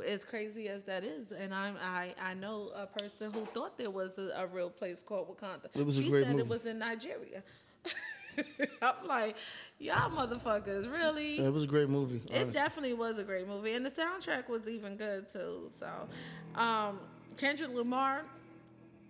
as 0.08 0.24
crazy 0.24 0.70
as 0.70 0.84
that 0.84 1.04
is, 1.04 1.32
and 1.32 1.54
I'm 1.54 1.76
I 1.82 2.14
I 2.22 2.34
know 2.34 2.72
a 2.76 2.86
person 2.86 3.32
who 3.34 3.46
thought 3.48 3.78
there 3.78 3.90
was 3.90 4.20
a, 4.20 4.32
a 4.36 4.48
real 4.48 4.70
place 4.70 5.02
called 5.02 5.36
Wakanda. 5.36 5.66
It 5.74 5.86
was 5.86 5.98
a 5.98 6.04
she 6.04 6.10
great 6.10 6.26
said 6.26 6.38
it 6.38 6.48
was 6.48 6.66
in 6.66 6.80
Nigeria. 6.80 7.44
I'm 8.82 9.08
like, 9.08 9.36
y'all 9.80 10.10
motherfuckers, 10.12 10.92
really? 10.92 11.40
It 11.40 11.52
was 11.52 11.64
a 11.64 11.68
great 11.68 11.90
movie. 11.90 12.22
It 12.32 12.52
definitely 12.54 12.94
was 12.94 13.18
a 13.18 13.24
great 13.24 13.48
movie, 13.48 13.74
and 13.74 13.86
the 13.86 13.90
soundtrack 13.90 14.50
was 14.50 14.68
even 14.68 14.96
good 14.96 15.28
too. 15.32 15.70
So, 15.70 15.88
um, 16.56 17.00
Kendrick 17.38 17.74
Lamar, 17.74 18.26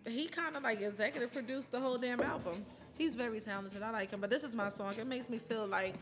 he 0.08 0.28
kind 0.28 0.56
of 0.56 0.64
like 0.64 0.82
executive 0.82 1.32
produced 1.32 1.72
the 1.72 1.80
whole 1.80 1.98
damn 1.98 2.22
album. 2.22 2.66
He's 2.98 3.16
very 3.16 3.40
talented. 3.40 3.82
I 3.82 3.92
like 3.92 4.12
him, 4.12 4.20
but 4.20 4.30
this 4.30 4.44
is 4.44 4.54
my 4.54 4.70
song. 4.70 4.94
It 4.98 5.08
makes 5.08 5.30
me 5.30 5.38
feel 5.38 5.66
like 5.66 5.96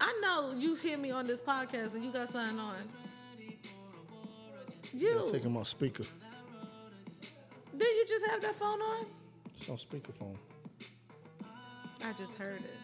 I 0.00 0.18
know 0.22 0.54
you 0.56 0.74
hear 0.74 0.98
me 0.98 1.10
on 1.10 1.26
this 1.26 1.40
podcast 1.40 1.94
and 1.94 2.04
you 2.04 2.12
got 2.12 2.30
something 2.30 2.58
on. 2.58 2.76
You 4.92 5.28
Take 5.30 5.42
him 5.42 5.56
on 5.56 5.64
speaker. 5.64 6.04
did 7.76 7.96
you 7.96 8.06
just 8.08 8.26
have 8.26 8.40
that 8.40 8.56
phone 8.58 8.80
on? 8.80 9.06
It's 9.54 9.68
on 9.68 9.76
speakerphone. 9.76 10.36
I 12.04 12.12
just 12.12 12.34
heard 12.36 12.62
it. 12.62 12.76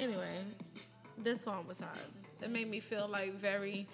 Anyway, 0.00 0.40
this 1.18 1.40
song 1.40 1.66
was 1.66 1.80
hot. 1.80 1.96
It 2.42 2.50
made 2.50 2.68
me 2.68 2.80
feel 2.80 3.08
like 3.08 3.34
very 3.34 3.86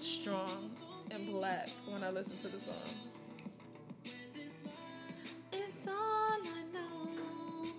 strong 0.00 0.70
and 1.10 1.26
black 1.26 1.68
when 1.86 2.02
I 2.02 2.10
listened 2.10 2.40
to 2.40 2.48
the 2.48 2.58
song. 2.58 2.74
It's 5.52 5.86
all 5.86 5.94
I 5.94 6.64
know. 6.72 7.70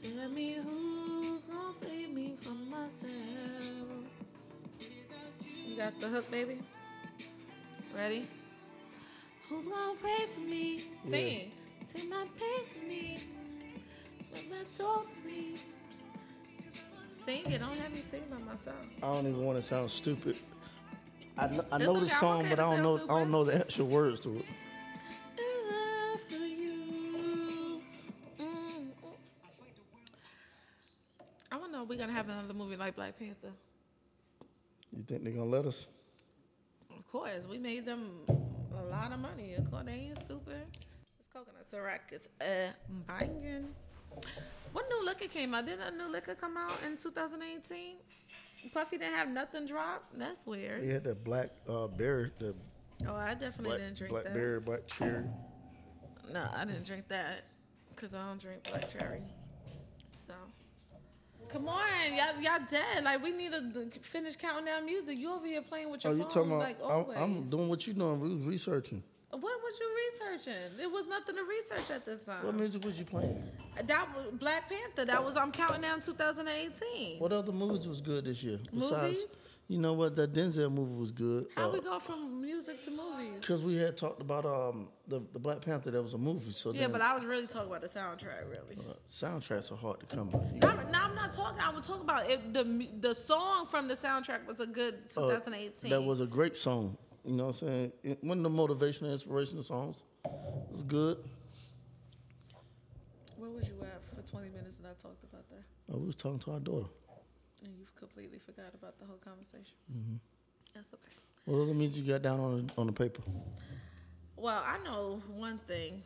Tell 0.00 0.28
me 0.28 0.56
who's 0.64 1.46
gonna 1.46 1.72
save 1.72 2.10
me 2.10 2.36
from 2.40 2.70
myself. 2.70 3.08
You 5.66 5.76
got 5.76 6.00
the 6.00 6.08
hook, 6.08 6.30
baby? 6.30 6.58
Ready? 7.94 8.26
Who's 9.48 9.68
gonna 9.68 9.98
pray 10.00 10.26
for 10.34 10.40
me? 10.40 10.84
Sing. 11.08 11.52
Take 11.92 12.08
my 12.10 12.26
pain 12.38 12.64
for 12.72 12.86
me. 12.86 13.18
Let 14.32 14.50
my 14.50 14.56
soul 14.76 15.04
for 15.04 15.26
me. 15.26 15.54
Sing 17.08 17.50
it. 17.50 17.58
Don't 17.58 17.78
have 17.78 17.92
me 17.92 18.02
sing 18.10 18.22
by 18.30 18.38
myself. 18.38 18.76
I 19.02 19.06
don't 19.06 19.26
even 19.26 19.44
want 19.44 19.56
to 19.58 19.62
sound 19.62 19.90
stupid. 19.90 20.36
I 21.36 21.46
know, 21.48 21.64
I 21.72 21.78
know 21.78 21.92
the 21.94 22.00
okay, 22.00 22.12
I'm 22.12 22.20
song, 22.20 22.40
okay 22.40 22.50
but 22.50 22.58
I 22.58 22.62
don't 22.62 22.82
sound 22.82 22.82
know. 22.82 23.14
I 23.14 23.18
don't 23.18 23.30
know 23.30 23.44
the 23.44 23.56
actual 23.56 23.86
words 23.86 24.20
to 24.20 24.36
it. 24.36 24.44
For 26.28 26.34
you. 26.34 27.80
Mm. 28.40 28.88
I 31.50 31.56
want 31.56 31.72
to 31.72 31.78
know. 31.78 31.84
We're 31.84 31.98
gonna 31.98 32.12
have 32.12 32.28
another 32.28 32.54
movie 32.54 32.76
like 32.76 32.96
Black 32.96 33.18
Panther. 33.18 33.52
You 34.96 35.04
think 35.06 35.22
they're 35.24 35.32
gonna 35.32 35.46
let 35.46 35.64
us? 35.64 35.86
Of 36.90 37.06
course, 37.10 37.46
we 37.46 37.56
made 37.56 37.86
them 37.86 38.10
a 38.28 38.82
lot 38.90 39.12
of 39.12 39.20
money. 39.20 39.54
Of 39.54 39.70
course, 39.70 39.84
they 39.86 39.92
ain't 39.92 40.18
stupid. 40.18 40.66
Coconut 41.38 41.70
syrup 41.70 42.00
is 42.10 42.22
uh, 42.40 42.72
banging. 43.06 43.68
What 44.72 44.86
new 44.90 45.04
liquor 45.06 45.28
came 45.28 45.54
out? 45.54 45.66
Didn't 45.66 45.82
a 45.82 45.96
new 45.96 46.10
liquor 46.10 46.34
come 46.34 46.56
out 46.56 46.72
in 46.84 46.96
2018? 46.96 47.94
Puffy 48.74 48.98
didn't 48.98 49.14
have 49.14 49.28
nothing 49.28 49.64
drop. 49.64 50.02
That's 50.16 50.44
weird. 50.48 50.82
He 50.84 50.90
had 50.90 51.04
the 51.04 51.14
black 51.14 51.50
uh, 51.68 51.86
berry, 51.86 52.32
the 52.40 52.54
Oh, 53.06 53.14
I 53.14 53.34
definitely 53.34 53.66
black 53.66 53.78
didn't 53.78 53.98
drink 53.98 54.14
that. 54.14 54.22
blackberry, 54.24 54.60
black 54.60 54.86
cherry. 54.88 55.24
No, 56.32 56.48
I 56.52 56.64
didn't 56.64 56.84
drink 56.84 57.06
that 57.08 57.44
because 57.94 58.16
I 58.16 58.26
don't 58.26 58.40
drink 58.40 58.64
black 58.68 58.88
cherry. 58.90 59.22
So, 60.26 60.34
come 61.48 61.68
on, 61.68 61.84
y'all, 62.16 62.42
y'all 62.42 62.66
dead. 62.68 63.04
Like 63.04 63.22
we 63.22 63.30
need 63.30 63.52
to 63.52 63.90
finish 64.02 64.34
counting 64.34 64.64
down 64.64 64.84
music. 64.84 65.16
You 65.16 65.32
over 65.34 65.46
here 65.46 65.62
playing 65.62 65.88
with 65.90 66.02
your 66.02 66.14
Oh, 66.14 66.16
your 66.16 66.24
you 66.26 66.30
phone 66.30 66.48
talking 66.48 66.80
about? 66.82 67.06
like 67.06 67.16
I'm. 67.16 67.22
I'm 67.22 67.48
doing 67.48 67.68
what 67.68 67.86
you 67.86 67.94
doing. 67.94 68.18
We 68.18 68.28
was 68.30 68.42
researching. 68.42 69.04
What 69.30 69.42
was 69.42 69.74
you 69.78 69.88
researching? 70.36 70.80
It 70.80 70.90
was 70.90 71.06
nothing 71.06 71.34
to 71.34 71.42
research 71.44 71.90
at 71.90 72.06
this 72.06 72.24
time. 72.24 72.46
What 72.46 72.54
music 72.54 72.84
was 72.84 72.98
you 72.98 73.04
playing? 73.04 73.42
That 73.86 74.08
was 74.16 74.26
Black 74.32 74.70
Panther. 74.70 75.04
That 75.04 75.22
was 75.22 75.36
I'm 75.36 75.52
counting 75.52 75.82
down 75.82 76.00
2018. 76.00 77.18
What 77.18 77.32
other 77.32 77.52
movies 77.52 77.86
was 77.86 78.00
good 78.00 78.24
this 78.24 78.42
year? 78.42 78.58
Movies? 78.72 79.18
you 79.70 79.76
know 79.76 79.92
what? 79.92 80.16
That 80.16 80.32
Denzel 80.32 80.72
movie 80.72 80.94
was 80.94 81.10
good. 81.10 81.48
How 81.54 81.70
we 81.70 81.80
go 81.80 81.98
from 81.98 82.40
music 82.40 82.80
to 82.84 82.90
movies? 82.90 83.34
Because 83.40 83.60
we 83.62 83.76
had 83.76 83.98
talked 83.98 84.22
about 84.22 84.46
um 84.46 84.88
the, 85.06 85.20
the 85.34 85.38
Black 85.38 85.60
Panther. 85.60 85.90
That 85.90 86.02
was 86.02 86.14
a 86.14 86.18
movie. 86.18 86.52
So 86.52 86.72
Yeah, 86.72 86.82
then, 86.82 86.92
but 86.92 87.02
I 87.02 87.14
was 87.14 87.24
really 87.26 87.46
talking 87.46 87.68
about 87.68 87.82
the 87.82 87.86
soundtrack, 87.88 88.48
really. 88.48 88.78
uh, 88.78 88.94
soundtracks 89.10 89.70
are 89.70 89.76
hard 89.76 90.00
to 90.00 90.06
come 90.06 90.30
by. 90.30 90.38
No, 90.54 90.74
no, 90.90 90.98
I'm 90.98 91.14
not 91.14 91.32
talking. 91.32 91.60
I 91.60 91.70
was 91.70 91.86
talking 91.86 92.02
about 92.02 92.30
it, 92.30 92.54
the 92.54 92.88
the 93.00 93.14
song 93.14 93.66
from 93.66 93.88
the 93.88 93.94
soundtrack 93.94 94.46
was 94.46 94.60
a 94.60 94.66
good 94.66 94.94
Uh, 95.18 95.20
2018. 95.36 95.90
That 95.90 96.02
was 96.02 96.20
a 96.20 96.26
great 96.26 96.56
song. 96.56 96.96
You 97.24 97.34
know 97.34 97.46
what 97.46 97.62
I'm 97.62 97.68
saying? 97.68 97.92
It, 98.02 98.24
one 98.24 98.44
of 98.44 98.44
the 98.44 98.50
motivational, 98.50 99.12
inspirational 99.12 99.62
songs. 99.62 99.96
It's 100.72 100.82
good. 100.82 101.18
Where 103.36 103.50
was 103.50 103.68
you 103.68 103.74
at 103.82 104.02
for 104.04 104.28
20 104.28 104.48
minutes 104.48 104.78
and 104.78 104.86
I 104.86 104.90
talked 105.00 105.22
about 105.24 105.44
that? 105.50 105.96
We 105.96 106.06
was 106.06 106.16
talking 106.16 106.38
to 106.40 106.52
our 106.52 106.60
daughter. 106.60 106.86
And 107.64 107.72
you've 107.78 107.94
completely 107.94 108.38
forgot 108.38 108.74
about 108.74 108.98
the 108.98 109.06
whole 109.06 109.18
conversation. 109.24 109.74
Mm-hmm. 109.92 110.16
That's 110.74 110.94
okay. 110.94 111.12
What 111.44 111.62
other 111.62 111.74
means 111.74 111.96
you 111.96 112.04
got 112.04 112.22
down 112.22 112.40
on 112.40 112.66
the, 112.66 112.72
on 112.76 112.86
the 112.86 112.92
paper? 112.92 113.22
Well, 114.36 114.62
I 114.64 114.78
know 114.84 115.22
one 115.34 115.58
thing. 115.66 116.02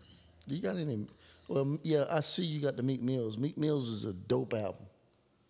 You 0.47 0.61
got 0.61 0.77
any? 0.77 1.07
Well, 1.49 1.79
yeah, 1.83 2.07
I 2.11 2.21
see 2.21 2.45
you 2.45 2.61
got 2.61 2.77
the 2.77 2.83
Meek 2.83 3.03
Mills. 3.03 3.37
Meek 3.37 3.59
Mills 3.59 3.89
is 3.89 4.05
a 4.05 4.13
dope 4.13 4.55
album. 4.55 4.87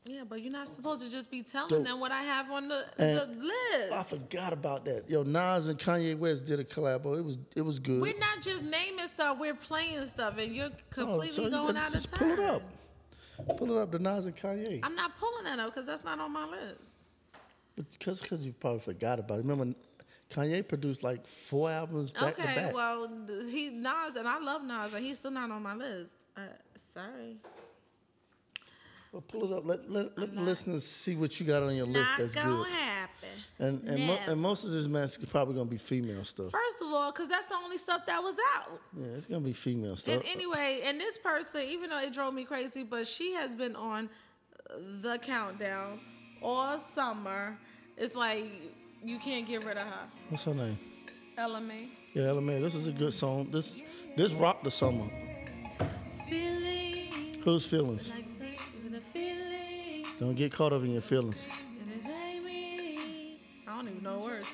Yeah, 0.04 0.23
but 0.28 0.42
you're 0.42 0.52
not 0.52 0.68
supposed 0.68 1.00
to 1.02 1.09
just 1.11 1.30
be 1.30 1.44
telling 1.44 1.85
them 1.85 2.00
what 2.00 2.11
I 2.11 2.23
have 2.23 2.50
on 2.50 2.66
the, 2.66 2.85
the 2.97 3.28
list. 3.38 3.92
I 3.92 4.02
forgot 4.02 4.52
about 4.52 4.85
that. 4.87 5.09
Yo, 5.09 5.23
Nas 5.23 5.68
and 5.68 5.78
Kanye 5.78 6.18
West 6.18 6.44
did 6.44 6.59
a 6.59 6.64
collabo. 6.64 7.16
It 7.16 7.25
was 7.25 7.38
it 7.54 7.62
was 7.62 7.78
good. 7.78 8.00
We're 8.00 8.18
not 8.18 8.42
just 8.42 8.64
naming 8.64 9.06
stuff, 9.06 9.38
we're 9.38 9.54
playing 9.54 10.04
stuff, 10.06 10.38
and 10.38 10.54
you're 10.54 10.66
Oh, 10.66 10.71
completely 10.90 11.44
so 11.44 11.50
going 11.50 11.75
gotta 11.75 11.78
out 11.78 11.87
of 11.88 11.92
just. 11.92 12.12
Pull 12.14 12.30
it 12.32 12.40
up. 12.40 12.62
Pull 13.56 13.76
it 13.76 13.80
up. 13.80 13.92
The 13.92 14.00
Nas 14.00 14.25
and 14.26 14.37
Kanye. 14.37 14.80
I'm 14.82 14.97
not 14.97 15.12
pulling 15.18 15.44
that 15.44 15.61
up 15.61 15.73
because 15.73 15.87
that's 15.87 16.02
not 16.02 16.18
on 16.18 16.32
my 16.32 16.47
list. 16.49 16.97
Because 17.76 18.21
because 18.21 18.40
you 18.40 18.52
probably 18.52 18.80
forgot 18.80 19.21
about 19.21 19.38
it. 19.38 19.44
Remember, 19.44 19.73
Kanye 20.30 20.66
produced 20.66 21.04
like 21.04 21.25
four 21.28 21.71
albums 21.71 22.11
back 22.11 22.37
to 22.37 22.42
back. 22.42 22.56
okay, 22.59 22.73
well, 22.75 23.09
he 23.49 23.68
Nas, 23.71 24.16
and 24.16 24.26
I 24.26 24.40
love 24.40 24.64
Nas, 24.64 24.94
and 24.94 25.04
he's 25.04 25.21
still 25.21 25.30
not 25.30 25.50
on 25.52 25.62
my 25.62 25.75
list. 25.76 26.25
Uh, 26.37 26.40
sorry. 26.75 27.37
Well, 29.12 29.21
pull 29.28 29.52
it 29.52 29.57
up. 29.59 29.66
Let 29.66 29.90
let, 29.90 30.16
let 30.19 30.35
the 30.35 30.40
listeners 30.40 30.85
see 30.87 31.16
what 31.16 31.38
you 31.38 31.45
got 31.47 31.62
on 31.62 31.76
your 31.76 31.85
list 31.85 32.11
Not 32.12 32.19
that's 32.19 32.35
gonna 32.35 32.57
good. 32.64 32.69
happen. 32.73 33.28
And 33.59 33.83
and, 33.87 34.07
mo- 34.07 34.19
and 34.26 34.40
most 34.40 34.64
of 34.64 34.71
this 34.71 34.87
mess 34.87 35.19
is 35.19 35.26
probably 35.28 35.54
gonna 35.54 35.66
be 35.69 35.76
female 35.76 36.25
stuff. 36.25 36.50
First 36.50 36.78
of 36.81 36.90
all, 36.90 37.12
because 37.12 37.28
that's 37.28 37.47
the 37.47 37.54
only 37.57 37.76
stuff 37.76 38.07
that 38.07 38.23
was 38.23 38.37
out. 38.57 38.81
Yeah, 38.99 39.09
it's 39.16 39.26
gonna 39.26 39.40
be 39.42 39.52
female 39.52 39.97
stuff. 39.97 40.14
And 40.14 40.25
anyway, 40.25 40.81
and 40.85 40.99
this 40.99 41.19
person, 41.19 41.61
even 41.62 41.90
though 41.90 41.99
it 42.00 42.14
drove 42.14 42.33
me 42.33 42.45
crazy, 42.45 42.85
but 42.85 43.07
she 43.07 43.35
has 43.35 43.54
been 43.54 43.76
on 43.76 44.09
the 45.02 45.19
countdown 45.19 46.00
all 46.40 46.78
summer. 46.78 47.59
It's 47.99 48.14
like 48.14 48.47
you 49.04 49.19
can't 49.19 49.47
get 49.47 49.62
rid 49.62 49.76
of 49.76 49.87
her. 49.87 50.07
What's 50.31 50.45
her 50.45 50.54
name? 50.54 50.78
Ella 51.37 51.61
Mai. 51.61 51.88
Yeah, 52.14 52.28
Ella 52.28 52.40
Mai. 52.40 52.61
This 52.61 52.75
is 52.75 52.87
a 52.87 52.92
good 52.92 53.12
song. 53.12 53.50
This 53.50 53.83
this 54.16 54.33
rocked 54.33 54.64
the 54.64 54.71
summer. 54.71 55.04
Feeling 56.26 57.42
Whose 57.45 57.66
feelings? 57.66 58.11
like. 58.11 58.31
Don't 60.23 60.37
get 60.37 60.52
caught 60.52 60.73
up 60.73 60.83
in 60.83 60.93
your 60.93 61.02
feelings. 61.02 61.49
I 63.67 63.75
don't 63.75 63.88
even 63.88 64.05
know 64.05 64.21
words. 64.21 64.47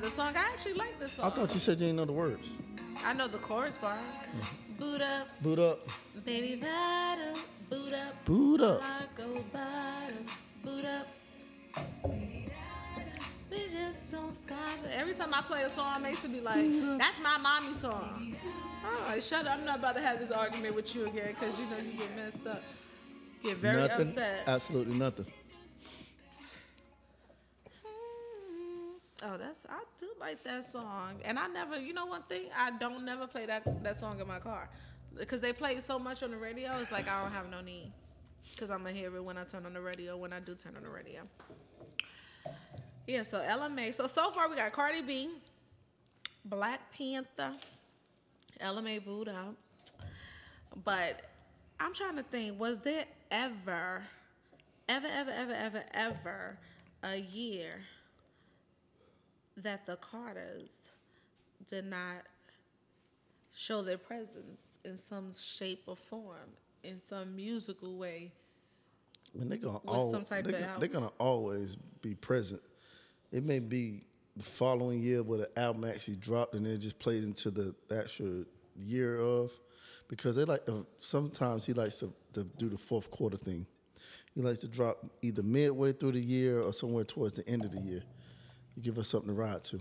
The 0.00 0.10
song. 0.10 0.36
I 0.36 0.40
actually 0.52 0.74
like 0.74 0.98
this 0.98 1.12
song. 1.14 1.26
I 1.26 1.30
thought 1.34 1.52
you 1.54 1.60
said 1.60 1.80
you 1.80 1.86
didn't 1.86 1.96
know 1.96 2.04
the 2.04 2.12
words. 2.12 2.40
I 3.04 3.12
know 3.12 3.28
the 3.28 3.38
chorus 3.38 3.76
part. 3.76 3.98
Boot 4.78 5.00
up, 5.00 5.42
Boot 5.42 5.58
up. 5.58 5.88
baby 6.24 6.56
bottom, 6.56 7.42
boot 7.68 7.92
up, 7.92 8.24
Boot 8.24 8.60
up. 8.62 8.80
bottom, 9.52 10.26
boot 10.62 10.84
up. 10.84 11.06
We 13.50 13.58
just 13.68 14.10
don't 14.12 14.32
stop. 14.32 14.58
Every 14.92 15.12
time 15.14 15.34
I 15.34 15.40
play 15.42 15.62
a 15.64 15.70
song, 15.74 15.96
it 15.96 16.02
makes 16.02 16.24
it 16.24 16.32
be 16.32 16.40
like, 16.40 16.64
that's 16.98 17.18
my 17.22 17.36
mommy 17.38 17.76
song. 17.78 18.34
Oh, 18.86 19.04
like, 19.08 19.22
shut 19.22 19.46
up. 19.46 19.58
I'm 19.58 19.64
not 19.64 19.80
about 19.80 19.96
to 19.96 20.00
have 20.00 20.18
this 20.18 20.30
argument 20.30 20.74
with 20.74 20.94
you 20.94 21.06
again 21.06 21.28
because 21.38 21.58
you 21.58 21.66
know 21.66 21.76
you 21.78 21.98
get 21.98 22.16
messed 22.16 22.46
up. 22.46 22.62
Get 23.42 23.56
very 23.58 23.88
nothing. 23.88 24.08
upset. 24.08 24.42
Absolutely 24.46 24.96
nothing. 24.98 25.26
That's 29.40 29.60
I 29.68 29.82
do 29.98 30.06
like 30.20 30.44
that 30.44 30.70
song, 30.70 31.14
and 31.24 31.38
I 31.38 31.48
never, 31.48 31.78
you 31.78 31.94
know, 31.94 32.06
one 32.06 32.22
thing 32.24 32.44
I 32.56 32.70
don't 32.72 33.04
never 33.04 33.26
play 33.26 33.46
that 33.46 33.82
that 33.82 33.98
song 33.98 34.20
in 34.20 34.28
my 34.28 34.38
car 34.38 34.68
because 35.18 35.40
they 35.40 35.52
play 35.52 35.80
so 35.80 35.98
much 35.98 36.22
on 36.22 36.30
the 36.30 36.36
radio. 36.36 36.78
It's 36.78 36.92
like 36.92 37.08
I 37.08 37.22
don't 37.22 37.32
have 37.32 37.50
no 37.50 37.60
need 37.60 37.92
because 38.52 38.70
I'm 38.70 38.78
gonna 38.82 38.92
hear 38.92 39.14
it 39.14 39.24
when 39.24 39.38
I 39.38 39.44
turn 39.44 39.66
on 39.66 39.72
the 39.72 39.80
radio. 39.80 40.16
When 40.16 40.32
I 40.32 40.40
do 40.40 40.54
turn 40.54 40.76
on 40.76 40.82
the 40.82 40.90
radio, 40.90 41.22
yeah. 43.06 43.22
So 43.22 43.40
Ella 43.40 43.70
Mai. 43.70 43.90
So 43.92 44.06
so 44.06 44.30
far 44.30 44.48
we 44.48 44.56
got 44.56 44.72
Cardi 44.72 45.02
B, 45.02 45.30
Black 46.44 46.92
Panther, 46.92 47.54
Ella 48.60 48.82
Mai 48.82 48.98
boot 48.98 49.28
up, 49.28 49.54
but 50.84 51.22
I'm 51.80 51.94
trying 51.94 52.16
to 52.16 52.22
think. 52.22 52.60
Was 52.60 52.78
there 52.80 53.06
ever, 53.30 54.02
ever, 54.88 55.06
ever, 55.06 55.30
ever, 55.30 55.54
ever, 55.54 55.84
ever 55.94 56.58
a 57.02 57.16
year? 57.16 57.80
That 59.62 59.86
the 59.86 59.96
Carters 59.96 60.92
did 61.66 61.84
not 61.84 62.24
show 63.52 63.82
their 63.82 63.98
presence 63.98 64.78
in 64.84 64.96
some 64.98 65.30
shape 65.32 65.82
or 65.86 65.96
form, 65.96 66.50
in 66.82 67.00
some 67.00 67.34
musical 67.36 67.96
way. 67.98 68.32
I 69.40 69.44
they're 69.44 69.58
gonna 69.58 69.80
With 69.84 69.94
al- 69.94 70.10
some 70.10 70.24
type 70.24 70.44
they're, 70.44 70.56
of 70.56 70.62
album. 70.62 70.80
they're 70.80 70.88
gonna 70.88 71.12
always 71.18 71.76
be 72.02 72.14
present. 72.14 72.62
It 73.32 73.44
may 73.44 73.60
be 73.60 74.04
the 74.36 74.42
following 74.42 75.02
year 75.02 75.22
where 75.22 75.38
the 75.40 75.58
album 75.58 75.84
actually 75.84 76.16
dropped 76.16 76.54
and 76.54 76.66
it 76.66 76.78
just 76.78 76.98
played 76.98 77.22
into 77.22 77.50
the 77.50 77.74
actual 77.96 78.44
year 78.76 79.20
of, 79.20 79.52
because 80.08 80.34
they 80.36 80.44
like 80.44 80.66
to, 80.66 80.86
sometimes 81.00 81.64
he 81.66 81.72
likes 81.72 81.98
to, 82.00 82.12
to 82.32 82.44
do 82.58 82.68
the 82.68 82.78
fourth 82.78 83.10
quarter 83.10 83.36
thing. 83.36 83.66
He 84.34 84.42
likes 84.42 84.60
to 84.60 84.68
drop 84.68 85.04
either 85.22 85.42
midway 85.42 85.92
through 85.92 86.12
the 86.12 86.20
year 86.20 86.60
or 86.60 86.72
somewhere 86.72 87.04
towards 87.04 87.34
the 87.34 87.46
end 87.48 87.64
of 87.64 87.72
the 87.72 87.80
year. 87.80 88.02
You 88.76 88.82
give 88.82 88.98
us 88.98 89.08
something 89.08 89.28
to 89.28 89.34
ride 89.34 89.64
to. 89.64 89.80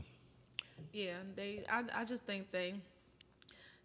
Yeah, 0.93 1.13
they. 1.36 1.63
I, 1.69 1.84
I 1.93 2.06
just 2.06 2.25
think 2.25 2.52
they. 2.52 2.73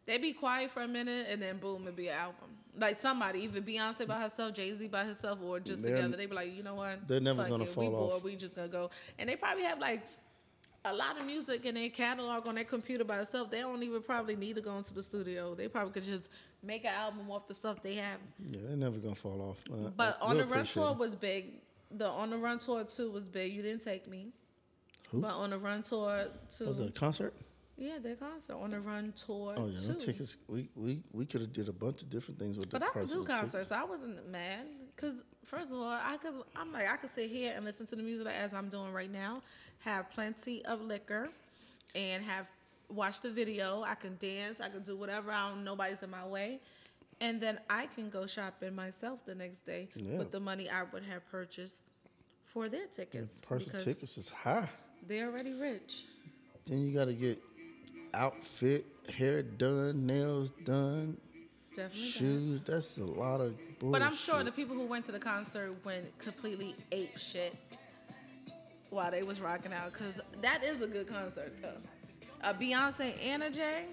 They 0.07 0.19
be 0.19 0.35
quiet 0.35 0.71
for 0.71 0.83
a 0.83 0.89
minute 0.89 1.29
and 1.31 1.41
then 1.41 1.57
boom, 1.57 1.83
it'd 1.85 1.97
be 1.97 2.09
an 2.09 2.19
album. 2.19 2.51
Like 2.79 2.99
somebody, 3.01 3.41
even 3.41 3.63
Beyonce 3.63 4.07
by 4.07 4.21
herself, 4.21 4.53
Jay 4.55 4.75
Z 4.75 4.89
by 4.89 5.05
herself, 5.05 5.39
or 5.43 5.61
just 5.61 5.83
They're- 5.83 5.97
together. 5.97 6.17
They 6.17 6.27
be 6.27 6.35
like, 6.35 6.55
you 6.55 6.63
know 6.63 6.75
what? 6.75 7.07
they're 7.07 7.21
never 7.21 7.43
Fuck 7.43 7.51
gonna 7.51 7.65
it. 7.65 7.71
fall 7.71 7.85
we 7.85 7.91
bored, 7.91 8.13
off. 8.17 8.23
We 8.23 8.37
just 8.37 8.55
gonna 8.55 8.69
go. 8.69 8.91
And 9.19 9.29
they 9.31 9.37
probably 9.37 9.63
have 9.65 9.79
like 9.79 10.03
a 10.85 10.93
lot 10.93 11.19
of 11.19 11.25
music 11.25 11.65
in 11.65 11.75
their 11.77 11.89
catalog 11.89 12.47
on 12.47 12.57
their 12.57 12.65
computer 12.65 13.05
by 13.05 13.19
itself. 13.21 13.51
They 13.51 13.61
don't 13.61 13.83
even 13.83 14.03
probably 14.03 14.37
need 14.37 14.57
to 14.57 14.61
go 14.61 14.77
into 14.77 14.93
the 14.93 15.03
studio. 15.03 15.55
They 15.55 15.69
probably 15.69 15.93
could 15.95 16.05
just 16.05 16.29
make 16.63 16.85
an 16.85 16.93
album 16.93 17.31
off 17.31 17.49
the 17.49 17.55
stuff 17.55 17.83
they 17.83 17.95
have. 17.95 18.19
Yeah, 18.51 18.61
they're 18.67 18.77
never 18.77 18.99
gonna 18.99 19.15
fall 19.15 19.41
off. 19.41 19.59
Uh, 19.73 19.89
But 19.97 20.19
uh, 20.21 20.25
on 20.27 20.37
the 20.37 20.45
run 20.45 20.67
tour 20.67 20.91
it. 20.91 20.99
was 20.99 21.15
big. 21.15 21.63
The 21.93 22.07
on 22.07 22.29
the 22.29 22.37
run 22.37 22.59
tour 22.59 22.85
too 22.85 23.11
was 23.11 23.25
big. 23.25 23.55
You 23.55 23.63
didn't 23.63 23.83
take 23.83 24.07
me. 24.07 24.33
Who? 25.15 25.21
But 25.21 25.33
on 25.33 25.51
the 25.51 25.59
run 25.59 25.83
tour 25.83 26.27
oh, 26.27 26.31
too. 26.51 26.67
was 26.67 26.81
it 26.81 26.89
a 26.89 26.93
concert? 26.93 27.35
Yeah, 27.77 27.99
their 28.01 28.15
concert 28.17 28.55
on 28.55 28.71
the 28.71 28.81
run 28.81 29.13
tour 29.17 29.55
Oh 29.57 29.67
yeah, 29.67 29.93
too. 29.95 29.99
tickets. 30.01 30.37
We 30.49 30.69
we 30.77 31.03
we 31.13 31.27
could 31.27 31.41
have 31.41 31.53
did 31.53 31.69
a 31.69 31.73
bunch 31.73 32.03
of 32.03 32.11
different 32.11 32.39
things 32.39 32.57
with 32.59 32.71
But 32.71 32.81
the 32.81 32.87
I 32.87 32.93
do 32.95 33.01
of 33.01 33.09
the 33.09 33.15
tickets. 33.17 33.41
concerts. 33.41 33.73
I 33.73 33.85
wasn't 33.85 34.29
mad 34.31 34.67
because 34.95 35.25
first 35.45 35.73
of 35.73 35.79
all, 35.79 35.89
I 35.89 36.17
could. 36.21 36.35
I'm 36.57 36.73
like 36.73 36.89
I 36.89 36.97
could 36.97 37.11
sit 37.11 37.31
here 37.31 37.53
and 37.57 37.65
listen 37.65 37.87
to 37.87 37.97
the 37.97 38.03
music 38.03 38.27
as 38.29 38.55
I'm 38.55 38.69
doing 38.69 38.93
right 38.93 39.11
now, 39.11 39.43
have 39.81 40.11
plenty 40.11 40.65
of 40.67 40.81
liquor, 40.83 41.29
and 41.95 42.23
have 42.25 42.47
watch 42.89 43.21
the 43.21 43.31
video. 43.31 43.83
I 43.83 43.95
can 43.97 44.17
dance. 44.21 44.61
I 44.61 44.69
can 44.69 44.83
do 44.83 44.97
whatever. 44.97 45.31
I 45.33 45.51
don't. 45.51 45.65
Nobody's 45.65 46.03
in 46.03 46.11
my 46.11 46.27
way. 46.27 46.61
And 47.21 47.41
then 47.41 47.59
I 47.71 47.87
can 47.87 48.11
go 48.11 48.27
shopping 48.27 48.75
myself 48.75 49.25
the 49.25 49.35
next 49.35 49.65
day 49.65 49.89
Yeah. 49.95 50.19
with 50.19 50.31
the 50.33 50.41
money 50.41 50.69
I 50.69 50.83
would 50.83 51.05
have 51.05 51.25
purchased 51.31 51.81
for 52.45 52.69
their 52.69 52.87
tickets. 52.87 53.41
Price 53.41 53.67
tickets 53.83 54.19
is 54.19 54.29
high. 54.29 54.69
They're 55.07 55.29
already 55.31 55.53
rich. 55.53 56.05
Then 56.67 56.87
you 56.87 56.95
got 56.95 57.07
to 57.07 57.13
get 57.13 57.43
outfit, 58.15 58.87
hair 59.15 59.43
done, 59.43 60.07
nails 60.07 60.51
done, 60.65 61.17
Definitely. 61.75 62.01
shoes. 62.09 62.61
That's 62.63 62.97
a 62.97 63.05
lot 63.05 63.41
of 63.41 63.55
bullshit. 63.79 63.93
But 63.93 64.03
I'm 64.03 64.17
sure 64.17 64.43
the 64.43 64.53
people 64.53 64.75
who 64.75 64.87
went 64.87 65.05
to 65.07 65.13
the 65.13 65.19
concert 65.19 65.75
went 65.85 66.17
completely 66.19 66.75
ape 66.93 67.19
shit 67.19 67.55
while 68.91 69.11
they 69.11 69.23
was 69.25 69.41
rocking 69.41 69.73
out, 69.73 69.93
cause 69.93 70.21
that 70.41 70.63
is 70.63 70.81
a 70.81 70.87
good 70.87 71.09
concert 71.09 71.53
though. 71.61 71.79
A 72.43 72.55
Beyonce 72.55 73.15
and 73.23 73.43
a 73.43 73.51
Jay. 73.51 73.85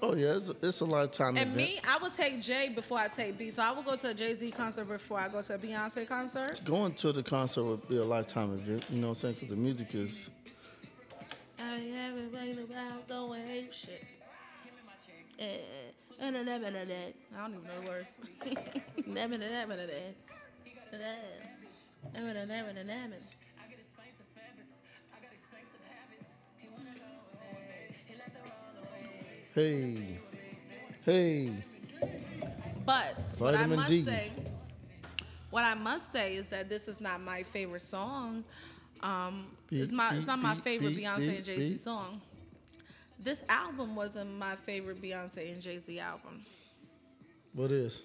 Oh 0.00 0.14
yeah, 0.14 0.36
it's 0.36 0.48
a, 0.48 0.56
it's 0.62 0.80
a 0.80 0.84
lifetime 0.84 1.36
event. 1.36 1.50
And 1.50 1.60
event. 1.60 1.70
me, 1.70 1.80
I 1.86 1.98
would 2.00 2.14
take 2.14 2.40
Jay 2.40 2.68
before 2.68 2.98
I 2.98 3.08
take 3.08 3.36
B. 3.36 3.50
So 3.50 3.62
I 3.62 3.72
would 3.72 3.84
go 3.84 3.96
to 3.96 4.10
a 4.10 4.14
Jay 4.14 4.36
Z 4.36 4.50
concert 4.52 4.84
before 4.84 5.18
I 5.18 5.28
go 5.28 5.42
to 5.42 5.54
a 5.54 5.58
Beyonce 5.58 6.06
concert. 6.06 6.60
Going 6.64 6.94
to 6.94 7.12
the 7.12 7.22
concert 7.22 7.64
would 7.64 7.88
be 7.88 7.96
a 7.96 8.04
lifetime 8.04 8.54
event. 8.54 8.84
You 8.90 9.00
know 9.00 9.08
what 9.08 9.12
I'm 9.14 9.20
saying? 9.20 9.34
Because 9.34 9.48
the 9.50 9.56
music 9.56 9.94
is. 9.94 10.28
I 11.58 11.80
everybody 11.96 12.52
about 12.52 13.08
going 13.08 13.48
ape 13.48 13.72
shit. 13.72 14.04
Eh, 15.38 15.56
and 16.20 16.34
then 16.34 16.46
that, 16.46 16.60
that, 16.62 16.72
that. 16.72 17.14
I 17.36 17.40
don't 17.42 17.54
even 17.54 17.64
know 17.64 17.80
the 17.80 17.88
words. 17.88 18.12
That, 18.44 19.30
that, 19.30 19.30
that, 19.30 19.68
that, 19.68 19.68
that. 19.68 20.14
That, 22.12 22.48
that, 22.48 22.48
that, 22.48 23.37
Hey, 29.58 29.96
hey. 31.04 31.52
But 32.86 33.16
what 33.38 33.56
I 33.56 33.66
must 33.66 33.90
D. 33.90 34.04
say, 34.04 34.30
what 35.50 35.64
I 35.64 35.74
must 35.74 36.12
say 36.12 36.36
is 36.36 36.46
that 36.46 36.68
this 36.68 36.86
is 36.86 37.00
not 37.00 37.20
my 37.20 37.42
favorite 37.42 37.82
song. 37.82 38.44
Um, 39.02 39.46
it's 39.72 39.90
Beep, 39.90 39.96
my 39.96 40.14
it's 40.14 40.28
not 40.28 40.38
my 40.38 40.54
beep, 40.54 40.62
favorite 40.62 40.94
beep, 40.94 41.04
Beyonce 41.04 41.18
beep, 41.18 41.36
and 41.38 41.44
Jay 41.44 41.70
Z 41.70 41.76
song. 41.78 42.20
This 43.18 43.42
album 43.48 43.96
wasn't 43.96 44.38
my 44.38 44.54
favorite 44.54 45.02
Beyonce 45.02 45.52
and 45.52 45.60
Jay 45.60 45.80
Z 45.80 45.98
album. 45.98 46.44
What 47.52 47.72
is? 47.72 48.02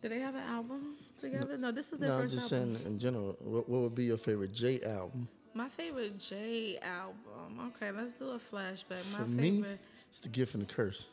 Did 0.00 0.10
they 0.12 0.20
have 0.20 0.36
an 0.36 0.44
album 0.48 0.96
together? 1.18 1.58
No, 1.58 1.70
this 1.70 1.92
is 1.92 1.98
their 1.98 2.08
No, 2.08 2.14
I'm 2.14 2.22
first 2.22 2.34
just 2.34 2.50
album. 2.50 2.76
saying 2.76 2.86
in 2.86 2.98
general. 2.98 3.36
What, 3.40 3.68
what 3.68 3.82
would 3.82 3.94
be 3.94 4.04
your 4.04 4.16
favorite 4.16 4.54
J 4.54 4.80
album? 4.80 5.28
My 5.52 5.68
favorite 5.68 6.18
J 6.18 6.78
album. 6.78 7.72
Okay, 7.76 7.90
let's 7.90 8.14
do 8.14 8.30
a 8.30 8.38
flashback. 8.38 9.04
My 9.12 9.18
For 9.18 9.24
me, 9.26 9.50
favorite. 9.60 9.80
It's 10.10 10.20
the 10.20 10.28
gift 10.28 10.54
and 10.54 10.62
the 10.66 10.72
curse. 10.72 11.04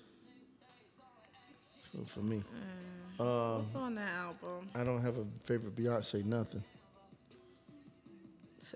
For, 1.92 2.06
for 2.08 2.20
me, 2.22 2.44
mm. 3.20 3.22
um, 3.24 3.58
What's 3.62 3.76
on 3.76 3.96
that 3.96 4.10
album? 4.10 4.70
I 4.74 4.84
don't 4.84 5.02
have 5.02 5.18
a 5.18 5.26
favorite 5.44 5.76
Beyonce 5.76 6.26
nothing. 6.26 6.64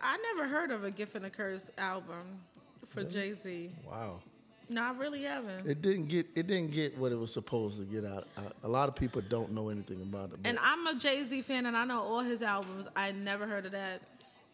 I 0.00 0.18
never 0.34 0.48
heard 0.48 0.70
of 0.70 0.84
a 0.84 0.90
Gift 0.90 1.14
and 1.14 1.26
a 1.26 1.30
Curse 1.30 1.70
album 1.78 2.40
for 2.88 3.04
Jay 3.04 3.34
Z. 3.34 3.70
Wow. 3.88 4.20
No, 4.68 4.82
I 4.82 4.92
really 4.92 5.22
haven't. 5.24 5.66
It 5.68 5.82
didn't 5.82 6.06
get 6.06 6.26
it 6.34 6.46
didn't 6.46 6.70
get 6.72 6.96
what 6.96 7.12
it 7.12 7.18
was 7.18 7.32
supposed 7.32 7.78
to 7.78 7.84
get 7.84 8.04
out. 8.04 8.26
A- 8.36 8.66
A 8.66 8.68
lot 8.68 8.88
of 8.88 8.94
people 8.96 9.22
don't 9.28 9.52
know 9.52 9.68
anything 9.68 10.00
about 10.02 10.32
it. 10.32 10.38
And 10.44 10.58
I'm 10.60 10.86
a 10.86 10.94
Jay 10.94 11.22
Z 11.24 11.42
fan, 11.42 11.66
and 11.66 11.76
I 11.76 11.84
know 11.84 12.00
all 12.00 12.20
his 12.20 12.42
albums. 12.42 12.88
I 12.96 13.12
never 13.12 13.46
heard 13.46 13.66
of 13.66 13.72
that. 13.72 14.00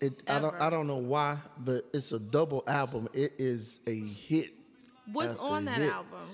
It, 0.01 0.23
I 0.29 0.39
don't. 0.39 0.55
I 0.61 0.71
don't 0.71 0.87
know 0.87 0.97
why, 0.99 1.39
but 1.59 1.85
it's 1.93 2.13
a 2.13 2.19
double 2.19 2.63
album. 2.67 3.09
It 3.13 3.33
is 3.39 3.81
a 3.87 3.99
hit, 3.99 4.51
What's 5.13 5.33
After 5.33 5.43
on 5.43 5.65
that 5.67 5.79
hit. 5.79 5.93
album? 5.93 6.29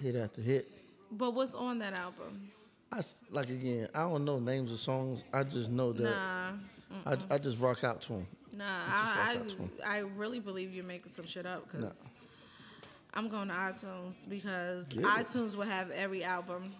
hit 0.00 0.16
after 0.16 0.40
hit. 0.42 0.70
But 1.10 1.32
what's 1.32 1.54
on 1.54 1.78
that 1.80 1.94
album? 1.94 2.50
I 2.92 3.00
like 3.30 3.48
again. 3.50 3.88
I 3.94 4.00
don't 4.00 4.24
know 4.24 4.38
names 4.38 4.70
of 4.72 4.78
songs. 4.80 5.22
I 5.32 5.42
just 5.44 5.70
know 5.70 5.92
that 5.92 6.02
Nah, 6.04 6.52
I, 7.06 7.16
I 7.30 7.38
just 7.38 7.58
rock 7.60 7.82
out 7.84 8.00
to 8.02 8.08
them. 8.14 8.26
nah. 8.52 8.64
I, 8.86 9.36
out. 9.36 9.54
I, 9.84 9.96
I 9.96 9.98
really 9.98 10.38
believe 10.40 10.72
you're 10.74 10.84
making 10.84 11.10
some 11.10 11.26
shit 11.26 11.44
up 11.46 11.70
because 11.70 12.08
I'm 13.12 13.28
going 13.28 13.48
to 13.48 13.54
iTunes 13.54 14.28
because 14.28 14.88
iTunes 14.88 15.56
will 15.56 15.64
have 15.66 15.90
every 15.90 16.22
album. 16.24 16.72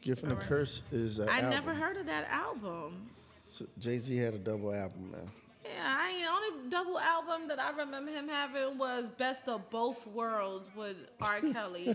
Gift 0.00 0.22
and 0.22 0.32
the. 0.32 0.36
Curse 0.36 0.82
is 0.92 1.18
a 1.18 1.24
I 1.30 1.36
album. 1.36 1.50
never 1.50 1.74
heard 1.74 1.96
of 1.96 2.06
that 2.06 2.28
album. 2.30 3.08
So 3.48 3.66
Jay 3.78 3.98
Z 3.98 4.16
had 4.16 4.34
a 4.34 4.38
double 4.38 4.72
album, 4.72 5.10
man. 5.12 5.30
Yeah, 5.74 5.96
I 5.98 6.10
ain't 6.10 6.28
only 6.30 6.70
double 6.70 6.98
album 6.98 7.48
that 7.48 7.58
I 7.58 7.70
remember 7.70 8.10
him 8.10 8.28
having 8.28 8.78
was 8.78 9.10
Best 9.10 9.48
of 9.48 9.68
Both 9.70 10.06
Worlds 10.06 10.68
with 10.76 10.96
R. 11.20 11.40
Kelly. 11.52 11.94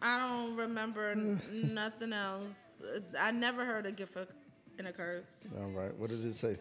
I 0.00 0.18
don't 0.18 0.56
remember 0.56 1.10
n- 1.10 1.40
nothing 1.52 2.12
else. 2.12 2.56
I 3.18 3.30
never 3.30 3.64
heard 3.64 3.86
a 3.86 3.92
gift 3.92 4.16
and 4.78 4.88
a 4.88 4.92
curse. 4.92 5.38
All 5.58 5.70
right. 5.70 5.94
What 5.96 6.10
did 6.10 6.24
it 6.24 6.34
say? 6.34 6.56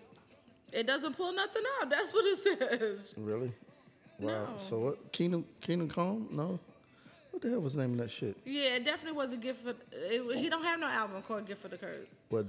It 0.71 0.87
doesn't 0.87 1.15
pull 1.15 1.33
nothing 1.33 1.63
out. 1.81 1.89
That's 1.89 2.13
what 2.13 2.25
it 2.25 2.37
says. 2.37 3.13
Really? 3.17 3.51
Wow. 4.19 4.29
No. 4.29 4.47
So 4.57 4.79
what? 4.79 5.11
Kingdom 5.11 5.45
Kingdom 5.61 5.89
Come? 5.89 6.27
No. 6.31 6.59
What 7.31 7.41
the 7.41 7.49
hell 7.49 7.59
was 7.59 7.73
the 7.73 7.81
name 7.81 7.93
of 7.93 7.97
that 7.99 8.11
shit? 8.11 8.37
Yeah, 8.45 8.75
it 8.75 8.85
definitely 8.85 9.17
was 9.17 9.33
a 9.33 9.37
gift 9.37 9.63
for. 9.63 9.73
It, 9.91 10.37
he 10.37 10.49
don't 10.49 10.63
have 10.63 10.79
no 10.79 10.87
album 10.87 11.21
called 11.23 11.47
Gift 11.47 11.61
for 11.63 11.67
the 11.67 11.77
Curse. 11.77 12.07
Well, 12.29 12.45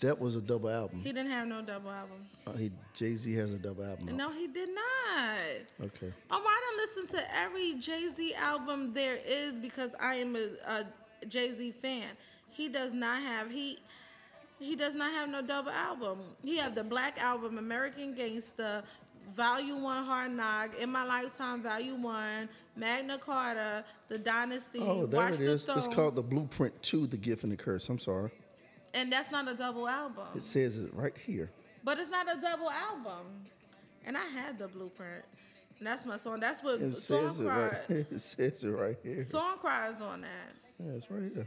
that 0.00 0.18
was 0.18 0.36
a 0.36 0.40
double 0.40 0.68
album. 0.70 1.00
He 1.00 1.12
didn't 1.12 1.30
have 1.30 1.46
no 1.48 1.62
double 1.62 1.90
album. 1.90 2.26
Uh, 2.46 2.52
he 2.52 2.70
Jay 2.94 3.14
Z 3.14 3.32
has 3.34 3.52
a 3.52 3.58
double 3.58 3.84
album. 3.84 4.16
No, 4.16 4.30
he 4.30 4.46
did 4.46 4.68
not. 4.70 5.38
Okay. 5.82 6.12
Um, 6.30 6.42
I 6.46 6.60
don't 6.68 6.76
listen 6.76 7.06
to 7.18 7.36
every 7.36 7.74
Jay 7.74 8.08
Z 8.08 8.34
album 8.34 8.92
there 8.92 9.18
is 9.26 9.58
because 9.58 9.94
I 10.00 10.16
am 10.16 10.36
a, 10.36 10.48
a 10.70 10.86
Jay 11.26 11.52
Z 11.52 11.72
fan. 11.72 12.08
He 12.50 12.68
does 12.68 12.92
not 12.92 13.22
have 13.22 13.50
he 13.50 13.78
he 14.58 14.74
does 14.74 14.94
not 14.94 15.12
have 15.12 15.28
no 15.28 15.42
double 15.42 15.70
album. 15.70 16.18
He 16.42 16.56
have 16.56 16.74
the 16.74 16.82
Black 16.82 17.20
Album, 17.22 17.58
American 17.58 18.14
Gangsta, 18.14 18.82
Volume 19.36 19.82
One, 19.82 20.04
Hard 20.04 20.32
Knock, 20.32 20.70
In 20.80 20.90
My 20.90 21.04
Lifetime, 21.04 21.62
Volume 21.62 22.02
One, 22.02 22.48
Magna 22.74 23.18
Carta, 23.18 23.84
The 24.08 24.18
Dynasty, 24.18 24.80
Oh, 24.80 25.06
there 25.06 25.20
Watch 25.20 25.34
it 25.34 25.38
the 25.44 25.52
is. 25.52 25.68
It's 25.68 25.86
called 25.86 26.16
the 26.16 26.22
Blueprint 26.22 26.82
to 26.84 27.06
the 27.06 27.16
Gift 27.16 27.44
and 27.44 27.52
the 27.52 27.56
Curse. 27.56 27.88
I'm 27.88 28.00
sorry. 28.00 28.30
And 28.94 29.12
that's 29.12 29.30
not 29.30 29.48
a 29.48 29.54
double 29.54 29.88
album. 29.88 30.26
It 30.34 30.42
says 30.42 30.78
it 30.78 30.92
right 30.94 31.16
here. 31.16 31.50
But 31.84 31.98
it's 31.98 32.10
not 32.10 32.26
a 32.26 32.40
double 32.40 32.70
album. 32.70 33.26
And 34.04 34.16
I 34.16 34.26
had 34.26 34.58
the 34.58 34.68
blueprint. 34.68 35.24
And 35.78 35.86
that's 35.86 36.04
my 36.04 36.16
song. 36.16 36.40
That's 36.40 36.62
what 36.62 36.80
It 36.80 36.94
song 36.96 37.30
says 37.30 37.38
it 37.38 37.44
right. 37.44 37.72
It 37.88 38.20
says 38.20 38.64
it 38.64 38.68
right 38.68 38.96
here. 39.02 39.24
Song 39.24 39.58
cries 39.60 40.00
on 40.00 40.22
that. 40.22 40.54
Yeah, 40.78 40.92
it's 40.92 41.10
right 41.10 41.30
here. 41.34 41.46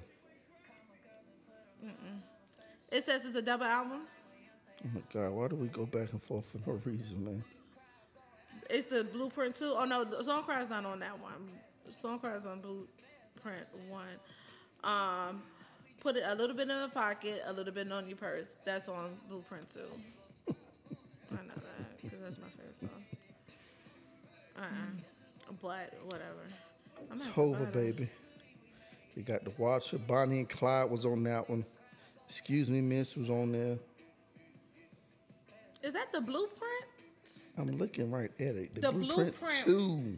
It 2.92 3.04
says 3.04 3.26
it's 3.26 3.36
a 3.36 3.42
double 3.42 3.66
album. 3.66 4.02
Oh 4.84 4.90
my 4.94 5.02
God, 5.14 5.32
why 5.32 5.48
do 5.48 5.56
we 5.56 5.68
go 5.68 5.86
back 5.86 6.12
and 6.12 6.22
forth 6.22 6.46
for 6.46 6.58
no 6.70 6.80
reason, 6.86 7.24
man? 7.24 7.44
It's 8.70 8.88
the 8.88 9.04
blueprint 9.04 9.56
too. 9.56 9.74
Oh 9.78 9.86
no, 9.86 10.06
song 10.22 10.44
cry's 10.44 10.70
not 10.70 10.86
on 10.86 11.00
that 11.00 11.20
one. 11.20 11.50
Song 11.90 12.20
cry's 12.20 12.46
on 12.46 12.62
blueprint 12.62 13.68
one. 13.90 14.08
Um, 14.84 15.44
put 16.02 16.18
it 16.18 16.24
a 16.26 16.36
little 16.36 16.56
bit 16.56 16.70
in 16.70 16.82
the 16.82 16.90
pocket, 16.90 17.44
a 17.46 17.54
little 17.54 17.74
bit 17.74 17.90
on 17.92 18.08
your 18.08 18.18
purse. 18.18 18.58
That's 18.66 18.90
on 18.90 19.12
blueprint 19.30 19.72
two. 19.74 19.80
I 21.32 21.36
know 21.36 21.54
that 21.56 22.02
because 22.02 22.20
that's 22.22 22.40
my 22.40 22.48
favorite 22.48 22.80
song. 22.80 22.90
Uh, 24.58 24.62
uh 24.62 25.54
but 25.62 25.94
whatever. 26.06 26.44
I'm 27.10 27.18
It's 27.18 27.28
gonna 27.28 27.34
have 27.34 27.34
to 27.34 27.42
buy 27.42 27.58
Hova, 27.58 27.66
baby. 27.66 28.10
We 29.16 29.22
got 29.22 29.44
the 29.44 29.52
Watcher. 29.58 30.00
Bonnie 30.00 30.40
and 30.40 30.50
Clyde 30.50 30.90
was 30.90 31.06
on 31.06 31.24
that 31.24 31.50
one. 31.50 31.66
Excuse 32.28 32.70
me, 32.70 32.82
Miss 32.82 33.16
was 33.16 33.30
on 33.30 33.52
there. 33.52 33.78
Is 35.84 35.94
that 35.94 36.12
the 36.12 36.22
blueprint? 36.22 36.86
I'm 37.58 37.78
looking 37.78 38.10
right 38.10 38.32
at 38.40 38.56
it. 38.56 38.82
The 38.82 38.92
Blueprint. 38.92 39.36
two. 39.66 40.18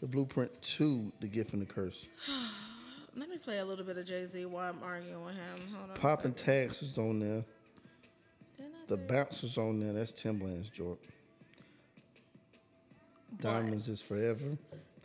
The 0.00 0.06
blueprint 0.06 0.50
two, 0.62 1.12
the 1.20 1.26
gift 1.26 1.52
and 1.52 1.62
the 1.62 1.66
curse. 1.66 2.08
Let 3.16 3.30
me 3.30 3.38
play 3.38 3.58
a 3.58 3.64
little 3.64 3.84
bit 3.84 3.96
of 3.96 4.04
Jay 4.04 4.26
Z 4.26 4.44
while 4.44 4.68
I'm 4.68 4.82
arguing 4.82 5.24
with 5.24 5.34
him. 5.34 5.72
Hold 5.74 5.90
on. 5.90 5.96
a 5.96 5.98
Pop. 5.98 6.36
Tags 6.36 6.80
was 6.80 6.98
on 6.98 7.18
there. 7.18 7.44
The 8.88 8.98
Bounce 8.98 9.42
was 9.42 9.56
on 9.56 9.80
there. 9.80 9.94
That's 9.94 10.12
Timbaland's 10.12 10.68
joint. 10.68 10.98
Diamonds 13.40 13.88
is 13.88 14.02
forever. 14.02 14.58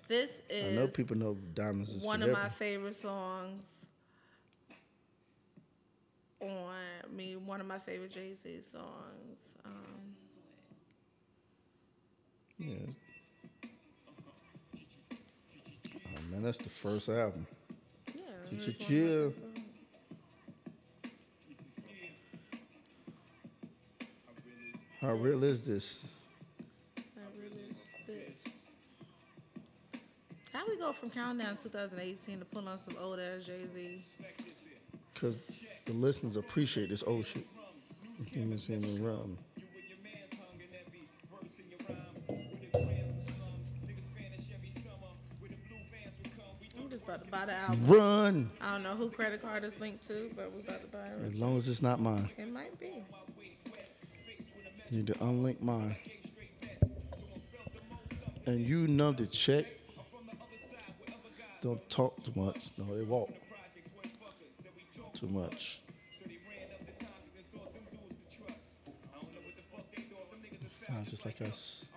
This 0.08 0.41
is. 0.50 0.78
I 0.78 0.82
know 0.82 0.88
people 0.88 1.15
know 1.15 1.38
Diamonds 1.54 1.89
is 1.89 2.04
one 2.04 2.19
forever. 2.19 2.34
of 2.34 2.43
my 2.43 2.50
favorite 2.50 2.95
songs 2.97 3.63
on 6.41 6.76
me. 7.10 7.38
One 7.38 7.62
of 7.62 7.67
my 7.67 7.80
favorite 7.80 8.12
Jay 8.12 8.34
Z 8.34 8.62
songs. 8.62 9.41
Um, 9.65 10.15
yeah. 12.60 12.76
Oh 15.95 16.21
man, 16.30 16.43
that's 16.43 16.60
the 16.60 16.69
first 16.69 17.08
album. 17.10 17.47
Yeah, 18.52 18.60
Ch- 18.60 18.68
it's 18.68 18.78
ch- 18.78 18.90
one 18.90 18.92
of 18.92 18.98
my 18.98 19.08
chill. 19.08 19.34
How 25.02 25.14
real 25.14 25.44
is 25.44 25.62
this? 25.62 26.00
How 26.96 27.02
real 27.40 27.52
is 27.70 27.78
this? 28.06 28.52
How 30.54 30.68
we 30.68 30.78
go 30.78 30.92
from 30.94 31.10
Countdown 31.10 31.56
2018 31.58 32.40
to 32.40 32.46
pull 32.46 32.68
on 32.68 32.78
some 32.78 32.96
old 33.02 33.20
ass 33.20 33.44
Jay 33.46 33.66
Z? 33.74 34.06
Because 35.14 35.52
the 35.86 35.94
listeners 35.94 36.38
appreciate 36.38 36.90
this 36.90 37.04
old 37.06 37.26
shit. 37.26 37.46
You 38.32 38.46
know, 38.46 38.58
see 38.58 38.76
me 38.76 39.00
run. 39.00 39.38
About 47.12 47.26
to 47.26 47.32
buy 47.32 47.45
the 47.45 47.54
album. 47.54 47.88
Run! 47.88 48.52
I 48.62 48.74
don't 48.74 48.84
know 48.84 48.95
who 48.95 49.10
credit 49.10 49.41
card 49.41 49.65
is 49.65 49.78
linked 49.82 50.08
to, 50.08 50.32
but 50.34 50.50
we're 50.54 50.62
about 50.62 50.82
to 50.82 50.88
buy 50.88 51.08
it. 51.08 51.34
As 51.34 51.36
long 51.36 51.58
as 51.58 51.67
it's 51.67 51.82
not 51.82 52.00
mine. 52.00 52.30
It 52.38 52.52
might 52.52 52.80
be. 52.80 53.04
You 54.89 54.97
need 54.97 55.08
to 55.08 55.13
unlink 55.15 55.62
mine. 55.62 55.97
And 58.45 58.65
you 58.65 58.88
know 58.88 59.12
the 59.12 59.26
check. 59.26 59.65
Don't 61.62 61.88
talk 61.89 62.24
too 62.24 62.32
much. 62.36 62.69
No, 62.78 62.97
they 62.97 63.04
walk 63.04 63.30
too 65.13 65.28
much. 65.28 65.82
Sounds 70.88 71.12
just 71.12 71.26
like 71.26 71.41
us. 71.41 71.91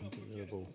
Unbelievable. 0.00 0.68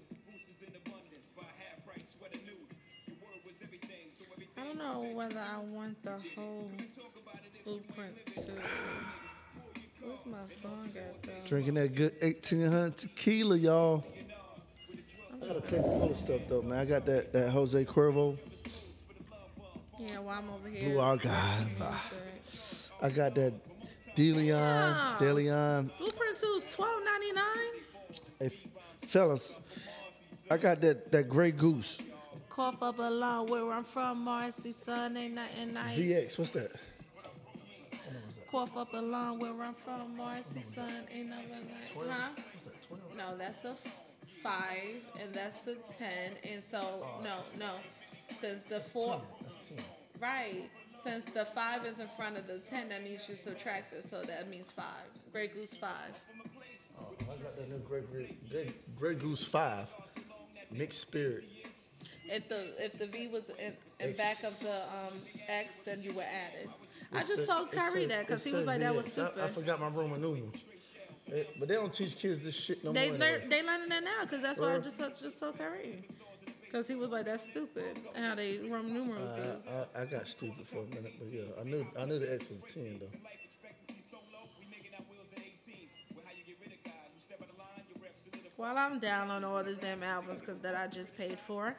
I 4.57 4.63
don't 4.63 4.77
know 4.77 5.11
whether 5.13 5.39
I 5.39 5.59
want 5.59 6.01
the 6.03 6.15
whole 6.35 6.71
blueprint 7.63 8.25
to. 8.35 8.51
What's 10.01 10.25
my 10.25 10.37
song 10.61 10.89
at 10.95 11.21
though? 11.21 11.31
Drinking 11.45 11.75
that 11.75 11.93
good 11.93 12.13
1800 12.21 12.97
tequila, 12.97 13.57
y'all. 13.57 14.03
I 15.33 15.47
got 15.47 15.57
a 15.57 15.61
tank 15.61 15.85
full 15.85 16.11
of 16.11 16.17
stuff 16.17 16.41
though, 16.49 16.61
man. 16.61 16.79
I 16.79 16.85
got 16.85 17.05
that 17.05 17.31
that 17.33 17.49
Jose 17.49 17.85
Cuervo. 17.85 18.37
Yeah, 19.99 20.19
while 20.19 20.39
I'm 20.39 20.49
over 20.49 20.69
here. 20.69 20.89
Blue 20.89 21.17
searching 21.17 21.31
ah. 21.31 22.11
music. 22.11 22.91
I 23.01 23.09
got 23.09 23.35
that 23.35 23.53
DeLeon. 24.15 25.17
DeLeon. 25.19 25.91
Blueprint 25.99 26.37
two 26.37 26.47
is 26.57 26.73
twelve 26.73 27.01
ninety 27.03 27.31
nine. 27.31 27.83
Hey, 28.39 28.51
fellas, 29.07 29.53
I 30.49 30.57
got 30.57 30.81
that 30.81 31.11
that 31.11 31.29
Grey 31.29 31.51
Goose 31.51 31.99
Cough 32.57 32.81
up 32.81 32.97
along 32.97 33.49
where 33.49 33.71
I'm 33.71 33.83
from, 33.83 34.23
Marcy, 34.23 34.71
son, 34.71 35.15
ain't 35.15 35.35
nothing 35.35 35.75
nice. 35.75 35.95
VX. 35.95 36.39
What's 36.39 36.51
that? 36.51 36.71
Cough 38.49 38.75
up 38.75 38.91
along 38.95 39.37
where 39.37 39.61
I'm 39.61 39.75
from, 39.75 40.17
Marcy, 40.17 40.63
son, 40.63 41.03
ain't 41.13 41.29
nothing 41.29 41.51
nice. 41.51 42.09
Huh? 42.09 42.29
No, 43.15 43.37
that's 43.37 43.63
a 43.63 43.75
five, 44.41 45.03
and 45.21 45.31
that's 45.35 45.67
a 45.67 45.75
ten, 45.99 46.31
and 46.43 46.63
so 46.63 47.05
no, 47.23 47.41
no, 47.59 47.75
since 48.39 48.63
the 48.63 48.79
four, 48.79 49.21
right? 50.19 50.67
Since 50.99 51.25
the 51.25 51.45
five 51.45 51.85
is 51.85 51.99
in 51.99 52.07
front 52.17 52.39
of 52.39 52.47
the 52.47 52.57
ten, 52.57 52.89
that 52.89 53.03
means 53.03 53.29
you 53.29 53.35
subtract 53.35 53.93
it, 53.93 54.03
so 54.03 54.23
that 54.23 54.49
means 54.49 54.71
five. 54.71 55.05
Grey 55.31 55.49
Goose 55.49 55.75
five. 55.75 56.19
Oh, 56.99 57.03
I 57.21 57.35
got 57.35 57.55
that 57.55 57.69
new 57.69 57.77
Grey, 57.87 58.01
Grey, 58.11 58.35
Grey, 58.49 58.73
Grey 58.97 59.13
Goose 59.13 59.43
5. 59.43 59.87
Mixed 60.71 60.99
spirit. 60.99 61.45
If 62.29 62.49
the 62.49 62.83
if 62.83 62.97
the 62.99 63.07
V 63.07 63.27
was 63.27 63.49
in, 63.57 63.73
in 63.99 64.15
back 64.15 64.43
of 64.43 64.59
the 64.59 64.71
um 64.75 65.13
X, 65.47 65.81
then 65.85 66.01
you 66.03 66.13
were 66.13 66.23
added. 66.23 66.65
it. 66.65 66.69
I 67.13 67.19
just 67.21 67.37
said- 67.37 67.47
told 67.47 67.67
it 67.69 67.77
Kyrie 67.77 68.01
said- 68.01 68.11
that 68.11 68.27
because 68.27 68.43
he 68.43 68.51
was 68.51 68.65
like, 68.65 68.79
that 68.81 68.93
was 68.95 69.07
VX. 69.07 69.09
I- 69.09 69.11
stupid. 69.27 69.43
I, 69.43 69.47
forgot 69.47 69.79
my 69.79 69.87
Roman 69.87 70.21
numerals. 70.21 70.55
Eh, 71.31 71.43
But 71.59 71.67
they 71.67 71.75
don't 71.75 71.93
teach 71.93 72.17
kids 72.17 72.39
this 72.39 72.55
shit 72.55 72.83
no 72.83 72.91
They 72.93 73.09
more. 73.09 73.17
learn, 73.19 73.33
anyway. 73.41 73.47
they 73.49 73.63
learning 73.63 73.89
that 73.89 74.03
now 74.03 74.21
because 74.23 74.41
that's 74.41 74.59
why 74.59 74.67
I 74.67 74.73
Word. 74.75 74.83
just 74.83 74.97
told- 74.97 75.19
just 75.19 75.39
told 75.39 75.57
Kyrie. 75.57 76.03
Because 76.61 76.87
he 76.87 76.95
was 76.95 77.09
like, 77.11 77.25
that's 77.25 77.43
stupid. 77.45 77.97
And 78.13 78.25
how 78.25 78.35
they 78.35 78.57
Roman 78.57 78.93
numerals 78.93 79.37
is. 79.37 79.67
I, 79.67 79.99
I, 79.99 80.01
I 80.01 80.05
got 80.05 80.27
stupid 80.27 80.67
for 80.67 80.79
a 80.79 80.85
minute, 80.95 81.13
but 81.17 81.29
yeah, 81.31 81.43
I 81.59 81.63
knew 81.63 81.87
I 81.97 82.03
knew 82.05 82.19
the 82.19 82.33
X 82.33 82.49
was 82.49 82.59
a 82.59 82.67
ten 82.73 82.99
though. 82.99 83.07
While 88.57 88.75
I'm 88.77 88.99
down 88.99 89.29
on 89.29 89.43
all 89.43 89.63
these 89.63 89.77
damn 89.77 90.01
albums 90.03 90.41
because 90.41 90.57
that 90.59 90.75
I 90.75 90.87
just 90.87 91.15
paid 91.15 91.39
for. 91.39 91.75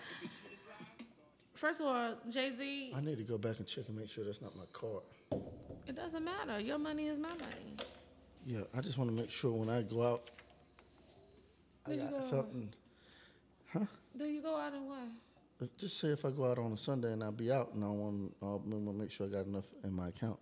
First 1.55 1.81
of 1.81 1.87
all, 1.87 2.15
Jay 2.31 2.51
Z, 2.55 2.93
I 2.97 3.01
need 3.01 3.19
to 3.19 3.25
go 3.25 3.37
back 3.37 3.59
and 3.59 3.67
check 3.67 3.89
and 3.89 3.97
make 3.99 4.09
sure 4.09 4.25
that's 4.25 4.41
not 4.41 4.55
my 4.57 4.63
card. 4.73 5.03
it 5.89 5.97
doesn't 5.97 6.25
matter. 6.25 6.61
Your 6.61 6.79
money 6.79 7.09
is 7.09 7.19
my 7.19 7.31
money. 7.31 7.77
Yeah, 8.47 8.61
I 8.77 8.81
just 8.81 8.97
want 8.97 9.11
to 9.11 9.17
make 9.17 9.29
sure 9.29 9.51
when 9.53 9.69
I 9.69 9.83
go 9.83 10.07
out, 10.07 10.31
I 11.85 11.97
got 11.97 12.25
something. 12.25 12.73
Do 14.17 14.25
you 14.25 14.41
go 14.41 14.57
out 14.57 14.73
and 14.73 14.87
what? 14.89 14.99
Uh, 15.61 15.67
Just 15.77 15.99
say 15.99 16.09
if 16.09 16.25
I 16.25 16.31
go 16.31 16.49
out 16.49 16.59
on 16.59 16.73
a 16.73 16.77
Sunday 16.77 17.13
and 17.13 17.23
I'll 17.25 17.33
be 17.33 17.51
out, 17.51 17.75
and 17.75 17.85
I 17.85 17.89
want 17.89 18.35
I 18.41 18.47
want 18.47 18.87
to 18.87 18.93
make 18.93 19.11
sure 19.11 19.27
I 19.27 19.31
got 19.31 19.47
enough 19.47 19.67
in 19.83 19.93
my 19.93 20.09
account. 20.09 20.39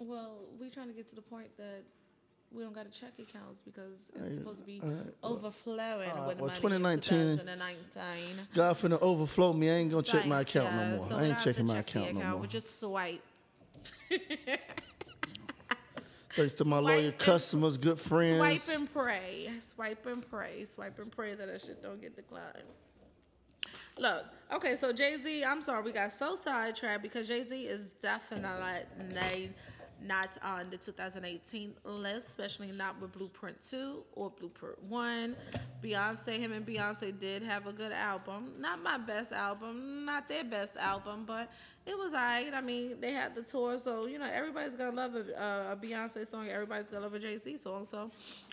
Well, 0.00 0.38
we 0.60 0.68
trying 0.68 0.88
to 0.88 0.92
get 0.92 1.08
to 1.10 1.14
the 1.14 1.22
point 1.22 1.56
that 1.56 1.84
we 2.54 2.62
don't 2.62 2.74
got 2.74 2.90
to 2.90 2.98
check 3.00 3.10
accounts 3.18 3.60
because 3.64 3.92
it's 4.14 4.28
Hey, 4.28 4.34
supposed 4.36 4.58
to 4.60 4.64
be 4.64 4.80
well- 4.82 5.06
overflowing 5.22 6.10
right, 6.10 6.26
with 6.26 6.38
well, 6.38 6.46
money 6.48 6.60
2019 6.60 7.18
in 7.18 7.38
2019. 7.38 8.48
God 8.54 8.76
finna 8.76 9.00
overflow 9.02 9.52
me. 9.52 9.70
I 9.70 9.74
ain't 9.74 9.90
gonna 9.90 10.02
check 10.02 10.26
my 10.26 10.40
account 10.40 10.72
yeah, 10.72 10.88
no 10.90 10.96
more. 10.96 11.06
so 11.08 11.14
I 11.16 11.18
ain't 11.18 11.20
don't 11.20 11.30
have 11.30 11.38
to 11.38 11.44
checking 11.44 11.66
my 11.66 11.74
check 11.74 11.86
the 11.86 12.00
account 12.00 12.14
no 12.18 12.30
more. 12.30 12.40
We 12.40 12.46
just 12.46 12.80
swipe. 12.80 13.22
Thanks 16.36 16.54
to 16.54 16.64
my 16.64 16.80
swipe 16.80 16.96
loyal 16.96 17.08
and- 17.10 17.18
customers, 17.18 17.76
good 17.78 17.98
friends. 18.00 18.38
Swipe 18.38 18.76
and 18.76 18.92
pray. 18.92 19.50
Swipe 19.60 20.06
and 20.06 20.28
pray. 20.30 20.64
Swipe 20.72 20.98
and 20.98 21.10
pray 21.12 21.34
that 21.34 21.46
that 21.46 21.60
shit 21.60 21.82
don't 21.82 22.00
get 22.00 22.16
declined. 22.16 22.64
Look, 23.96 24.24
okay, 24.52 24.74
so 24.74 24.92
Jay 24.92 25.16
Z, 25.16 25.44
I'm 25.44 25.62
sorry, 25.62 25.84
we 25.84 25.92
got 25.92 26.10
so 26.12 26.34
sidetracked 26.34 27.02
because 27.02 27.28
Jay 27.28 27.44
Z 27.44 27.54
is 27.62 27.90
definitely 28.02 29.50
not 30.02 30.36
on 30.42 30.70
the 30.70 30.76
2018 30.76 31.74
list, 31.84 32.28
especially 32.28 32.70
not 32.72 33.00
with 33.00 33.12
Blueprint 33.12 33.56
2 33.68 34.02
or 34.14 34.30
Blueprint 34.30 34.82
1. 34.84 35.36
Beyonce, 35.82 36.38
him 36.38 36.52
and 36.52 36.66
Beyonce 36.66 37.18
did 37.18 37.42
have 37.42 37.66
a 37.66 37.72
good 37.72 37.92
album. 37.92 38.52
Not 38.58 38.82
my 38.82 38.98
best 38.98 39.32
album, 39.32 40.04
not 40.04 40.28
their 40.28 40.44
best 40.44 40.76
album, 40.76 41.24
but 41.26 41.50
it 41.86 41.96
was 41.96 42.12
alright. 42.12 42.52
I 42.52 42.60
mean, 42.60 43.00
they 43.00 43.12
had 43.12 43.34
the 43.34 43.42
tour, 43.42 43.78
so 43.78 44.06
you 44.06 44.18
know 44.18 44.28
everybody's 44.30 44.76
gonna 44.76 44.96
love 44.96 45.14
a, 45.14 45.42
uh, 45.42 45.72
a 45.72 45.76
Beyonce 45.76 46.26
song. 46.26 46.48
Everybody's 46.48 46.90
gonna 46.90 47.02
love 47.02 47.14
a 47.14 47.18
Jay 47.18 47.38
Z 47.38 47.56
song, 47.58 47.86
so 47.90 48.10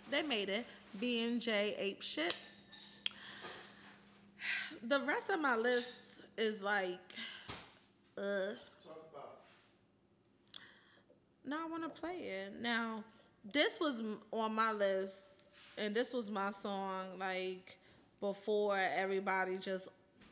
they 0.09 0.21
made 0.21 0.49
it. 0.49 0.65
B 0.99 1.23
and 1.23 1.41
J 1.41 1.75
ape 1.77 2.01
shit. 2.01 2.35
The 4.83 4.99
rest 5.01 5.29
of 5.29 5.39
my 5.39 5.55
list 5.55 5.95
is 6.37 6.61
like, 6.61 6.99
uh. 8.17 8.53
No, 11.45 11.57
I 11.65 11.69
want 11.69 11.83
to 11.83 11.89
play 11.89 12.17
it. 12.17 12.61
Now, 12.61 13.03
this 13.51 13.79
was 13.79 14.03
on 14.31 14.53
my 14.53 14.71
list, 14.71 15.47
and 15.77 15.95
this 15.95 16.13
was 16.13 16.29
my 16.29 16.51
song, 16.51 17.17
like, 17.19 17.77
before 18.19 18.77
everybody 18.77 19.57
just 19.57 19.87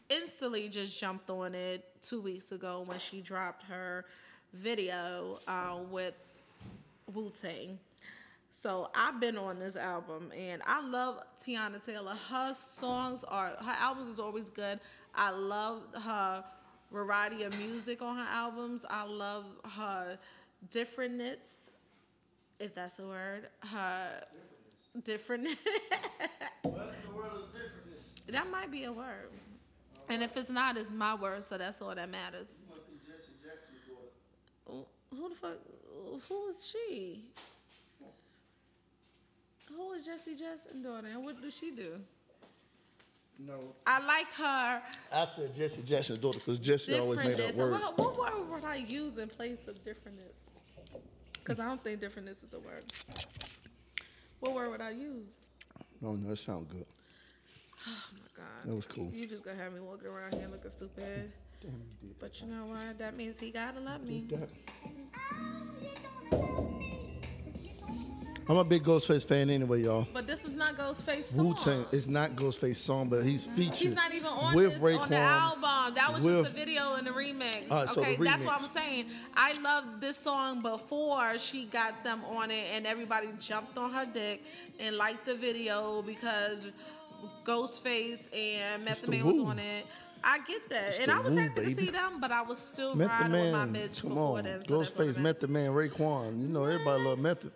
instantly 0.10 0.70
just 0.70 1.00
jumped 1.00 1.30
on 1.30 1.54
it 1.54 1.86
two 2.02 2.22
weeks 2.22 2.52
ago 2.52 2.84
when 2.86 3.00
she 3.00 3.22
dropped 3.22 3.64
her 3.64 4.06
video 4.54 5.40
uh, 5.48 5.78
with 5.90 6.14
Wu 7.14 7.32
Tang. 7.32 7.80
So 8.52 8.90
I've 8.96 9.20
been 9.20 9.38
on 9.38 9.60
this 9.60 9.76
album 9.76 10.32
and 10.36 10.62
I 10.66 10.82
love 10.82 11.22
Teyana 11.40 11.84
Taylor. 11.84 12.16
Her 12.30 12.56
songs 12.80 13.24
are 13.28 13.50
her 13.60 13.76
albums 13.80 14.10
is 14.10 14.20
always 14.20 14.50
good. 14.50 14.80
I 15.14 15.30
love 15.32 15.84
her 16.04 16.44
variety 16.92 17.44
of 17.44 17.56
music 17.58 18.02
on 18.02 18.18
her 18.18 18.28
albums. 18.28 18.86
I 18.90 19.04
love 19.04 19.46
her 19.76 20.18
differentness, 20.68 21.70
if 22.60 22.76
that's 22.76 23.00
a 23.00 23.06
word. 23.06 23.48
Her 23.62 24.24
different. 25.04 25.48
that 28.28 28.50
might 28.52 28.72
be 28.72 28.84
a 28.86 28.92
word. 28.92 29.30
And 30.10 30.24
if 30.24 30.36
it's 30.38 30.50
not, 30.50 30.76
it's 30.78 30.90
my 30.90 31.16
word, 31.16 31.44
so 31.44 31.58
that's 31.58 31.82
all 31.82 31.94
that 31.94 32.10
matters. 32.10 32.48
Who 34.66 35.30
the 35.30 35.36
fuck? 35.36 35.58
Who 36.28 36.48
is 36.50 36.68
she? 36.72 37.26
Who 39.76 39.92
is 39.94 40.06
Jesse 40.06 40.36
Jackson's 40.36 40.84
daughter, 40.84 41.08
and 41.08 41.24
what 41.24 41.42
does 41.42 41.56
she 41.56 41.72
do? 41.72 42.00
No, 43.42 43.74
I 43.88 44.06
like 44.06 44.28
her 44.34 44.82
I 45.14 45.28
said 45.34 45.56
Jesse 45.56 45.82
Jackson's 45.84 46.20
daughter 46.20 46.40
because 46.40 46.60
Jesse 46.60 47.00
always 47.00 47.20
made 47.20 47.40
up 47.40 47.52
differentness. 47.52 47.56
words. 47.56 47.84
What, 47.96 48.18
what 48.18 48.38
word 48.38 48.50
would 48.52 48.66
I 48.66 48.76
use 48.76 49.18
in 49.18 49.30
place 49.30 49.68
of 49.68 49.76
differentness? 49.86 50.50
Because 51.34 51.60
I 51.60 51.66
don't 51.66 51.82
think 51.82 52.02
differentness 52.02 52.44
is 52.44 52.54
a 52.54 52.60
word. 52.60 52.84
What 54.42 54.54
word 54.54 54.72
would 54.72 54.82
I 54.82 54.92
use? 54.92 55.34
Oh 56.04 56.14
no, 56.16 56.32
it 56.34 56.38
sounds 56.40 56.72
good. 56.72 56.86
Oh 57.88 57.92
my 58.12 58.44
God. 58.44 58.70
That 58.70 58.76
was 58.76 58.86
cool. 58.86 59.10
You 59.14 59.26
just 59.26 59.44
gonna 59.44 59.56
have 59.58 59.74
me 59.74 59.80
walking 59.80 60.08
around 60.08 60.34
here 60.34 60.50
looking 60.52 60.70
stupid. 60.70 61.32
Damn, 61.62 61.72
you 62.02 62.10
did. 62.10 62.20
But 62.20 62.42
you 62.42 62.48
know 62.48 62.66
what? 62.66 62.98
That 62.98 63.16
means 63.16 63.40
he 63.40 63.52
gotta 63.52 63.80
love 63.80 64.04
me. 64.04 64.28
I'm 68.50 68.58
a 68.58 68.64
big 68.64 68.84
Ghostface 68.84 69.24
fan 69.28 69.52
anyway, 69.52 69.84
y'all. 69.84 70.08
But 70.12 70.26
this 70.26 70.44
is 70.44 70.54
not 70.54 70.76
Ghostface 70.76 71.26
song. 71.26 71.50
Wu 71.50 71.54
Tang 71.54 71.86
is 71.92 72.10
not 72.10 72.32
Ghostface 72.36 72.78
song, 72.78 73.08
but 73.08 73.24
he's 73.24 73.46
featured 73.46 73.76
He's 73.78 73.94
not 73.94 74.12
even 74.12 74.26
on 74.26 74.56
with 74.56 74.74
this 74.74 74.82
Raekwon. 74.82 75.02
on 75.02 75.10
the 75.10 75.18
album. 75.18 75.94
That 75.96 76.12
was 76.12 76.26
just 76.26 76.44
the 76.52 76.58
video 76.58 76.96
and 76.96 77.06
the 77.06 77.12
remix. 77.12 77.70
So 77.70 78.02
the 78.02 78.02
okay, 78.02 78.18
that's 78.24 78.44
what. 78.44 78.60
I'm 78.60 78.68
saying. 78.68 79.06
I 79.36 79.54
loved 79.62 80.02
this 80.02 80.18
song 80.18 80.62
before 80.62 81.38
she 81.38 81.66
got 81.66 82.04
them 82.04 82.24
on 82.26 82.50
it, 82.50 82.66
and 82.74 82.88
everybody 82.88 83.28
jumped 83.40 83.78
on 83.78 83.94
her 83.94 84.08
dick 84.12 84.42
and 84.80 84.98
liked 84.98 85.26
the 85.26 85.36
video 85.36 86.02
because 86.02 86.66
Ghostface 87.46 88.34
and 88.36 88.84
Method 88.84 89.10
Man 89.10 89.26
was 89.28 89.38
on 89.38 89.60
it. 89.60 89.86
I 90.24 90.40
get 90.40 90.68
that, 90.72 90.88
It's 90.88 91.00
and 91.00 91.12
I 91.12 91.20
was 91.20 91.34
Wu, 91.34 91.40
happy 91.40 91.62
to 91.66 91.76
see 91.76 91.92
them, 91.92 92.20
but 92.20 92.30
I 92.32 92.42
was 92.42 92.58
still 92.58 92.94
Method 92.94 93.12
riding 93.12 93.32
with 93.32 93.52
my 93.54 93.66
Man. 93.66 93.74
bitch 93.90 94.02
Come 94.02 94.10
before 94.10 94.38
on. 94.40 94.44
then. 94.44 94.66
So 94.68 94.78
that's 94.80 94.98
what 94.98 95.08
it 95.08 95.16
Ghostface. 95.16 95.22
Method 95.22 95.50
Man, 95.52 95.70
Raekwon. 95.72 96.42
You 96.42 96.48
know, 96.50 96.66
everybody 96.66 97.04
love 97.04 97.20
Method. 97.20 97.52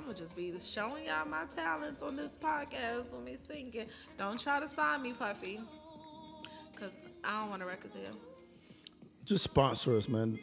I'm 0.00 0.06
gonna 0.06 0.16
just 0.16 0.34
be 0.34 0.58
showing 0.58 1.04
y'all 1.04 1.28
my 1.28 1.44
talents 1.54 2.02
on 2.02 2.16
this 2.16 2.34
podcast 2.42 3.12
when 3.12 3.22
me 3.22 3.36
singing. 3.36 3.84
Don't 4.16 4.40
try 4.40 4.58
to 4.58 4.66
sign 4.66 5.02
me, 5.02 5.12
Puffy, 5.12 5.60
cause 6.74 7.04
I 7.22 7.40
don't 7.40 7.50
want 7.50 7.62
a 7.62 7.66
record 7.66 7.90
deal. 7.92 8.16
Just 9.26 9.44
sponsor 9.44 9.98
us, 9.98 10.08
man. 10.08 10.38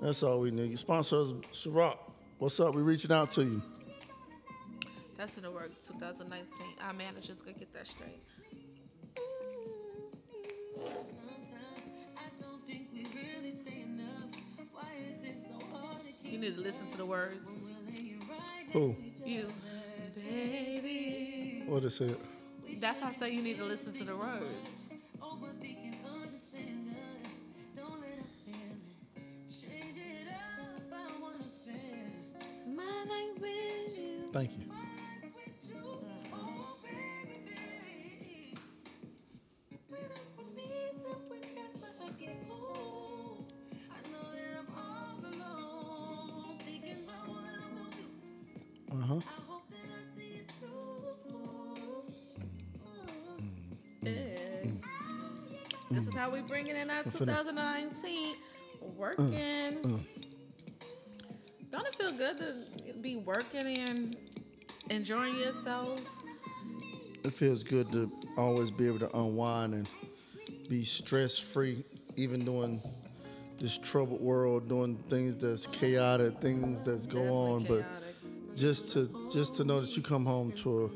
That's 0.00 0.22
all 0.22 0.38
we 0.38 0.52
need. 0.52 0.70
You 0.70 0.76
Sponsor 0.76 1.20
us, 1.20 1.28
Ciroc. 1.52 1.98
What's 2.38 2.60
up? 2.60 2.76
We 2.76 2.82
reaching 2.82 3.10
out 3.10 3.32
to 3.32 3.42
you. 3.42 3.62
That's 5.16 5.36
in 5.36 5.42
the 5.42 5.50
works. 5.50 5.80
2019. 5.80 6.46
Our 6.80 6.92
manager's 6.92 7.42
gonna 7.42 7.58
get 7.58 7.72
that 7.72 7.88
straight. 7.88 8.22
You 16.24 16.38
need 16.38 16.54
to 16.54 16.62
listen 16.62 16.86
to 16.86 16.96
the 16.96 17.04
words. 17.04 17.72
Who? 18.72 18.96
You, 19.24 19.52
baby. 20.14 21.64
What 21.66 21.84
is 21.84 22.00
it? 22.00 22.18
That's 22.80 23.00
how 23.00 23.08
I 23.08 23.12
say 23.12 23.30
you 23.30 23.42
need 23.42 23.58
to 23.58 23.64
listen 23.64 23.92
to 23.92 24.04
the 24.04 24.16
words. 24.16 24.94
My 32.66 33.04
life 33.08 33.40
with 33.40 33.98
you. 33.98 34.32
Thank 34.32 34.52
you. 34.52 34.71
Uh 48.92 49.06
huh. 49.06 49.20
This 55.90 56.06
is 56.06 56.14
how 56.14 56.30
we 56.30 56.40
bring 56.40 56.66
it 56.66 56.76
in 56.76 56.90
our 56.90 57.02
2019 57.02 58.34
uh, 58.34 58.86
working. 58.96 59.78
Uh. 59.84 59.98
Don't 61.70 61.86
it 61.86 61.94
feel 61.94 62.12
good 62.12 62.38
to 62.38 62.92
be 63.00 63.16
working 63.16 63.78
and 63.78 64.16
enjoying 64.90 65.38
yourself? 65.38 66.00
It 67.24 67.32
feels 67.32 67.62
good 67.62 67.90
to 67.92 68.10
always 68.36 68.70
be 68.70 68.86
able 68.86 68.98
to 69.00 69.16
unwind 69.16 69.74
and 69.74 69.88
be 70.68 70.84
stress 70.84 71.38
free, 71.38 71.84
even 72.16 72.44
during 72.44 72.82
this 73.58 73.78
troubled 73.78 74.20
world, 74.20 74.68
doing 74.68 74.96
things 75.08 75.34
that's 75.36 75.66
chaotic, 75.68 76.40
things 76.40 76.82
that's 76.82 77.06
go 77.06 77.20
Definitely 77.20 77.52
on. 77.52 77.62
But 77.64 77.80
chaotic. 77.82 78.01
Just 78.56 78.92
to 78.92 79.28
just 79.32 79.54
to 79.56 79.64
know 79.64 79.80
that 79.80 79.96
you 79.96 80.02
come 80.02 80.24
home 80.26 80.52
to 80.62 80.90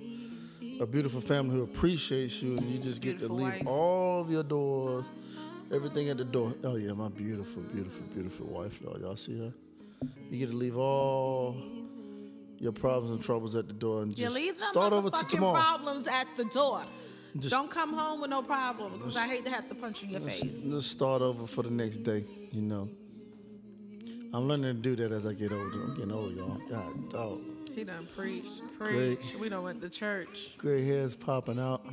a, 0.79 0.83
a 0.83 0.87
beautiful 0.87 1.21
family 1.21 1.57
who 1.57 1.63
appreciates 1.63 2.43
you, 2.43 2.57
and 2.57 2.71
you 2.71 2.79
just 2.79 3.01
get 3.01 3.19
to 3.21 3.29
leave 3.33 3.47
wife. 3.47 3.67
all 3.67 4.21
of 4.21 4.31
your 4.31 4.43
doors, 4.43 5.05
everything 5.73 6.09
at 6.09 6.17
the 6.19 6.25
door. 6.25 6.55
Oh 6.65 6.77
yeah, 6.77 6.93
my 6.93 7.09
beautiful, 7.09 7.63
beautiful, 7.63 8.03
beautiful 8.15 8.47
wife, 8.47 8.81
y'all. 8.83 8.99
Y'all 9.01 9.17
see 9.17 9.39
her? 9.39 9.53
You 10.31 10.39
get 10.39 10.51
to 10.51 10.57
leave 10.57 10.77
all 10.77 11.57
your 12.59 12.73
problems 12.73 13.13
and 13.15 13.23
troubles 13.23 13.55
at 13.55 13.67
the 13.67 13.73
door 13.75 14.03
and 14.03 14.11
You 14.19 14.25
just 14.25 14.35
leave 14.35 14.59
them 14.59 14.69
start 14.71 14.93
over 14.93 15.11
to 15.11 15.25
tomorrow. 15.27 15.55
problems 15.55 16.07
at 16.07 16.27
the 16.37 16.45
door. 16.47 16.83
Just- 17.39 17.51
Don't 17.51 17.71
come 17.71 17.93
home 17.93 18.23
with 18.23 18.31
no 18.31 18.43
problems 18.43 19.03
because 19.03 19.17
I 19.17 19.27
hate 19.29 19.45
to 19.45 19.51
have 19.51 19.69
to 19.69 19.75
punch 19.75 20.01
you 20.03 20.07
in 20.09 20.13
your 20.13 20.21
Let's, 20.23 20.41
face. 20.43 20.65
let's 20.65 20.87
start 20.87 21.21
over 21.21 21.47
for 21.47 21.63
the 21.63 21.71
next 21.71 21.99
day, 21.99 22.25
you 22.53 22.63
know. 22.63 22.89
I'm 24.35 24.49
learning 24.49 24.77
to 24.77 24.83
do 24.83 24.97
that 24.97 25.13
as 25.13 25.27
I 25.27 25.33
get 25.33 25.53
older. 25.53 25.83
I'm 25.85 25.95
getting 25.95 26.13
old, 26.13 26.35
y'all. 26.35 26.61
God, 26.69 27.11
dog. 27.11 27.41
He 27.75 27.85
done 27.85 28.09
preached, 28.17 28.63
Great. 28.79 29.21
preached. 29.21 29.37
We 29.39 29.49
done 29.49 29.63
went 29.63 29.81
to 29.83 29.89
church. 29.89 30.57
Gray 30.59 30.85
hairs 30.85 31.15
popping 31.15 31.59
out. 31.59 31.85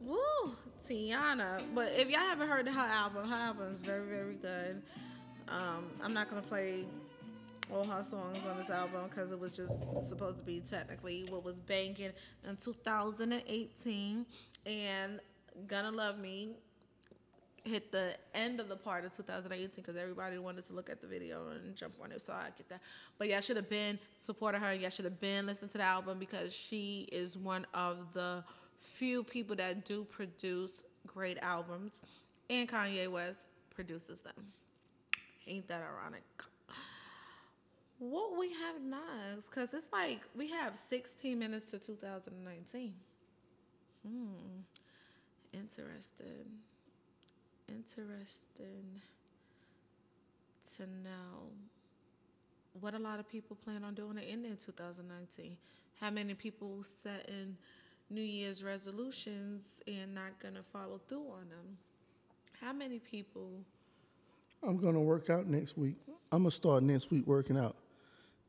Woo, 0.00 0.16
Teyana. 0.84 1.62
But 1.74 1.92
if 1.96 2.08
y'all 2.08 2.20
haven't 2.20 2.48
heard 2.48 2.68
her 2.68 2.80
album, 2.80 3.28
her 3.28 3.34
album 3.36 3.70
is 3.72 3.80
very, 3.80 4.06
very 4.08 4.34
good. 4.34 4.82
Um, 5.48 5.86
I'm 6.02 6.12
not 6.12 6.28
gonna 6.28 6.42
play 6.42 6.84
all 7.72 7.84
her 7.84 8.02
songs 8.02 8.44
on 8.46 8.56
this 8.56 8.70
album 8.70 9.02
because 9.08 9.30
it 9.32 9.38
was 9.38 9.52
just 9.56 9.72
supposed 10.08 10.38
to 10.38 10.44
be 10.44 10.60
technically 10.60 11.26
what 11.30 11.44
was 11.44 11.56
banking 11.60 12.10
in 12.48 12.56
2018, 12.56 14.26
and 14.66 15.20
"Gonna 15.66 15.90
Love 15.90 16.18
Me" 16.18 16.56
hit 17.68 17.92
the 17.92 18.16
end 18.34 18.60
of 18.60 18.68
the 18.68 18.76
part 18.76 19.04
of 19.04 19.12
2018 19.12 19.70
because 19.76 19.96
everybody 19.96 20.38
wanted 20.38 20.66
to 20.66 20.72
look 20.72 20.90
at 20.90 21.00
the 21.00 21.06
video 21.06 21.48
and 21.50 21.76
jump 21.76 21.94
on 22.02 22.12
it. 22.12 22.22
So 22.22 22.32
I 22.32 22.48
get 22.56 22.68
that. 22.68 22.80
But 23.18 23.28
y'all 23.28 23.40
should 23.40 23.56
have 23.56 23.68
been 23.68 23.98
supporting 24.16 24.60
her. 24.60 24.74
Y'all 24.74 24.90
should 24.90 25.04
have 25.04 25.20
been 25.20 25.46
listening 25.46 25.70
to 25.70 25.78
the 25.78 25.84
album 25.84 26.18
because 26.18 26.54
she 26.54 27.08
is 27.12 27.36
one 27.36 27.66
of 27.74 28.12
the 28.12 28.42
few 28.80 29.24
people 29.24 29.56
that 29.56 29.88
do 29.88 30.04
produce 30.04 30.82
great 31.06 31.38
albums, 31.38 32.02
and 32.48 32.68
Kanye 32.68 33.10
West 33.10 33.46
produces 33.74 34.20
them. 34.20 34.34
Ain't 35.46 35.66
that 35.68 35.82
ironic? 35.82 36.22
What 37.98 38.38
we 38.38 38.52
have 38.52 38.80
next? 38.80 39.48
Because 39.48 39.74
it's 39.74 39.88
like 39.92 40.20
we 40.36 40.48
have 40.50 40.78
16 40.78 41.36
minutes 41.38 41.66
to 41.66 41.78
2019. 41.78 42.94
Hmm. 44.06 44.60
Interested 45.52 46.46
interesting 47.68 49.00
to 50.76 50.82
know 50.82 51.50
what 52.80 52.94
a 52.94 52.98
lot 52.98 53.18
of 53.18 53.28
people 53.28 53.56
plan 53.56 53.84
on 53.84 53.94
doing 53.94 54.18
in 54.18 54.44
in 54.44 54.56
2019. 54.56 55.56
How 56.00 56.10
many 56.10 56.34
people 56.34 56.82
setting 57.02 57.56
New 58.10 58.22
Year's 58.22 58.62
resolutions 58.62 59.64
and 59.86 60.14
not 60.14 60.38
gonna 60.40 60.62
follow 60.72 61.00
through 61.08 61.26
on 61.28 61.48
them? 61.48 61.78
How 62.60 62.72
many 62.72 62.98
people? 62.98 63.50
I'm 64.62 64.78
gonna 64.78 65.00
work 65.00 65.30
out 65.30 65.46
next 65.46 65.76
week. 65.76 65.96
I'm 66.32 66.42
gonna 66.42 66.50
start 66.50 66.82
next 66.82 67.10
week 67.10 67.26
working 67.26 67.56
out. 67.56 67.76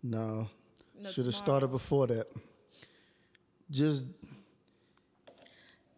No, 0.03 0.47
No, 0.99 1.09
should 1.09 1.25
have 1.25 1.35
started 1.35 1.67
before 1.67 2.07
that. 2.07 2.27
Just 3.69 4.05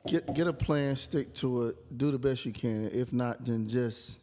get 0.07 0.33
get 0.33 0.47
a 0.47 0.53
plan, 0.53 0.95
stick 0.95 1.33
to 1.35 1.67
it, 1.67 1.97
do 1.97 2.11
the 2.11 2.19
best 2.19 2.45
you 2.45 2.51
can. 2.51 2.89
If 2.91 3.13
not, 3.13 3.43
then 3.45 3.67
just 3.67 4.21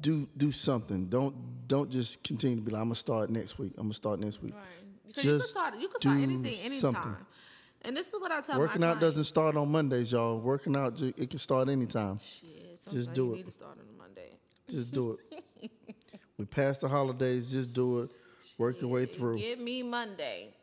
do 0.00 0.28
do 0.36 0.52
something. 0.52 1.06
Don't 1.06 1.34
don't 1.68 1.90
just 1.90 2.22
continue 2.22 2.56
to 2.56 2.62
be 2.62 2.70
like 2.70 2.80
I'm 2.80 2.88
gonna 2.88 2.96
start 2.96 3.30
next 3.30 3.58
week. 3.58 3.72
I'm 3.76 3.84
gonna 3.84 3.94
start 3.94 4.20
next 4.20 4.42
week. 4.42 4.54
Right. 4.54 4.64
Because 5.06 5.24
you 5.24 5.30
can 5.30 5.38
Just 5.40 5.50
start. 5.50 5.74
You 5.78 5.88
can 5.88 6.00
start 6.00 6.16
anything, 6.18 6.44
anytime. 6.44 6.78
something. 6.78 7.16
And 7.82 7.96
this 7.96 8.08
is 8.08 8.14
what 8.14 8.30
I 8.30 8.40
tell 8.40 8.56
you. 8.56 8.60
Working 8.60 8.84
out 8.84 9.00
doesn't 9.00 9.24
start 9.24 9.56
on 9.56 9.70
Mondays, 9.70 10.12
y'all. 10.12 10.38
Working 10.38 10.76
out 10.76 11.00
it 11.00 11.30
can 11.30 11.38
start 11.38 11.68
anytime. 11.68 12.20
Shit, 12.20 12.78
sometimes 12.78 13.08
do 13.08 13.26
you 13.26 13.32
it. 13.32 13.36
need 13.36 13.46
to 13.46 13.52
start 13.52 13.78
on 13.78 13.84
a 13.88 13.98
Monday. 13.98 14.30
Just 14.68 14.92
do 14.92 15.18
it. 15.32 15.70
we 16.38 16.44
passed 16.44 16.82
the 16.82 16.88
holidays. 16.88 17.50
Just 17.50 17.72
do 17.72 18.00
it. 18.00 18.10
Work 18.58 18.80
your 18.80 18.90
way 18.90 19.06
through. 19.06 19.38
Give 19.38 19.58
me 19.58 19.82
Monday 19.82 20.54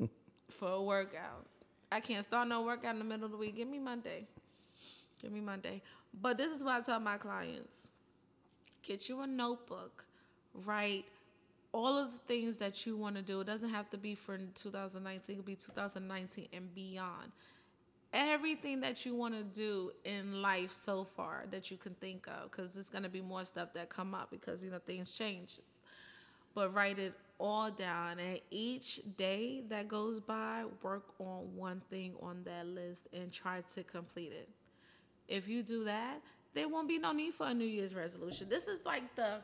for 0.50 0.68
a 0.68 0.82
workout. 0.82 1.46
I 1.92 2.00
can't 2.00 2.24
start 2.24 2.48
no 2.48 2.62
workout 2.62 2.94
in 2.94 2.98
the 2.98 3.04
middle 3.04 3.26
of 3.26 3.32
the 3.32 3.36
week. 3.36 3.56
Give 3.56 3.68
me 3.68 3.78
Monday. 3.78 4.26
Give 5.20 5.30
me 5.30 5.40
Monday. 5.40 5.82
But 6.20 6.38
this 6.38 6.50
is 6.50 6.62
what 6.64 6.74
I 6.74 6.80
tell 6.80 7.00
my 7.00 7.16
clients 7.16 7.88
get 8.82 9.08
you 9.08 9.20
a 9.20 9.26
notebook, 9.28 10.04
write 10.66 11.04
all 11.70 11.96
of 11.96 12.10
the 12.12 12.18
things 12.18 12.56
that 12.56 12.84
you 12.84 12.96
want 12.96 13.14
to 13.14 13.22
do. 13.22 13.40
It 13.40 13.46
doesn't 13.46 13.68
have 13.68 13.88
to 13.90 13.96
be 13.96 14.16
for 14.16 14.36
2019, 14.36 15.34
it 15.34 15.36
could 15.36 15.46
be 15.46 15.54
2019 15.54 16.48
and 16.52 16.74
beyond. 16.74 17.30
Everything 18.12 18.80
that 18.80 19.06
you 19.06 19.14
want 19.14 19.34
to 19.34 19.44
do 19.44 19.92
in 20.04 20.42
life 20.42 20.72
so 20.72 21.04
far 21.04 21.44
that 21.52 21.70
you 21.70 21.76
can 21.76 21.94
think 21.94 22.26
of, 22.26 22.50
because 22.50 22.74
there's 22.74 22.90
going 22.90 23.04
to 23.04 23.08
be 23.08 23.20
more 23.20 23.44
stuff 23.44 23.72
that 23.74 23.88
come 23.88 24.14
up 24.14 24.30
because, 24.32 24.64
you 24.64 24.70
know, 24.70 24.80
things 24.84 25.14
change 25.14 25.60
but 26.54 26.74
write 26.74 26.98
it 26.98 27.14
all 27.42 27.70
down. 27.70 28.20
And 28.20 28.40
each 28.50 29.00
day 29.18 29.64
that 29.68 29.88
goes 29.88 30.20
by, 30.20 30.64
work 30.82 31.04
on 31.18 31.54
one 31.56 31.82
thing 31.90 32.14
on 32.22 32.44
that 32.44 32.66
list 32.66 33.08
and 33.12 33.32
try 33.32 33.62
to 33.74 33.82
complete 33.82 34.32
it. 34.32 34.48
If 35.28 35.48
you 35.48 35.62
do 35.62 35.84
that, 35.84 36.20
there 36.54 36.68
won't 36.68 36.88
be 36.88 36.98
no 36.98 37.12
need 37.12 37.34
for 37.34 37.48
a 37.48 37.54
New 37.54 37.66
Year's 37.66 37.94
resolution. 37.94 38.48
This 38.48 38.68
is 38.68 38.84
like 38.86 39.16
the 39.16 39.38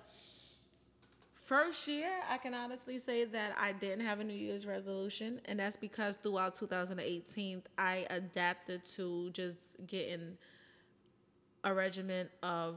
first 1.44 1.88
year 1.88 2.10
I 2.30 2.38
can 2.38 2.54
honestly 2.54 2.98
say 2.98 3.24
that 3.24 3.56
I 3.58 3.72
didn't 3.72 4.04
have 4.06 4.20
a 4.20 4.24
New 4.24 4.34
Year's 4.34 4.64
resolution, 4.64 5.40
and 5.46 5.58
that's 5.58 5.76
because 5.76 6.16
throughout 6.16 6.54
2018 6.54 7.62
I 7.78 8.06
adapted 8.10 8.84
to 8.96 9.30
just 9.30 9.76
getting 9.86 10.36
a 11.64 11.74
regimen 11.74 12.28
of 12.42 12.76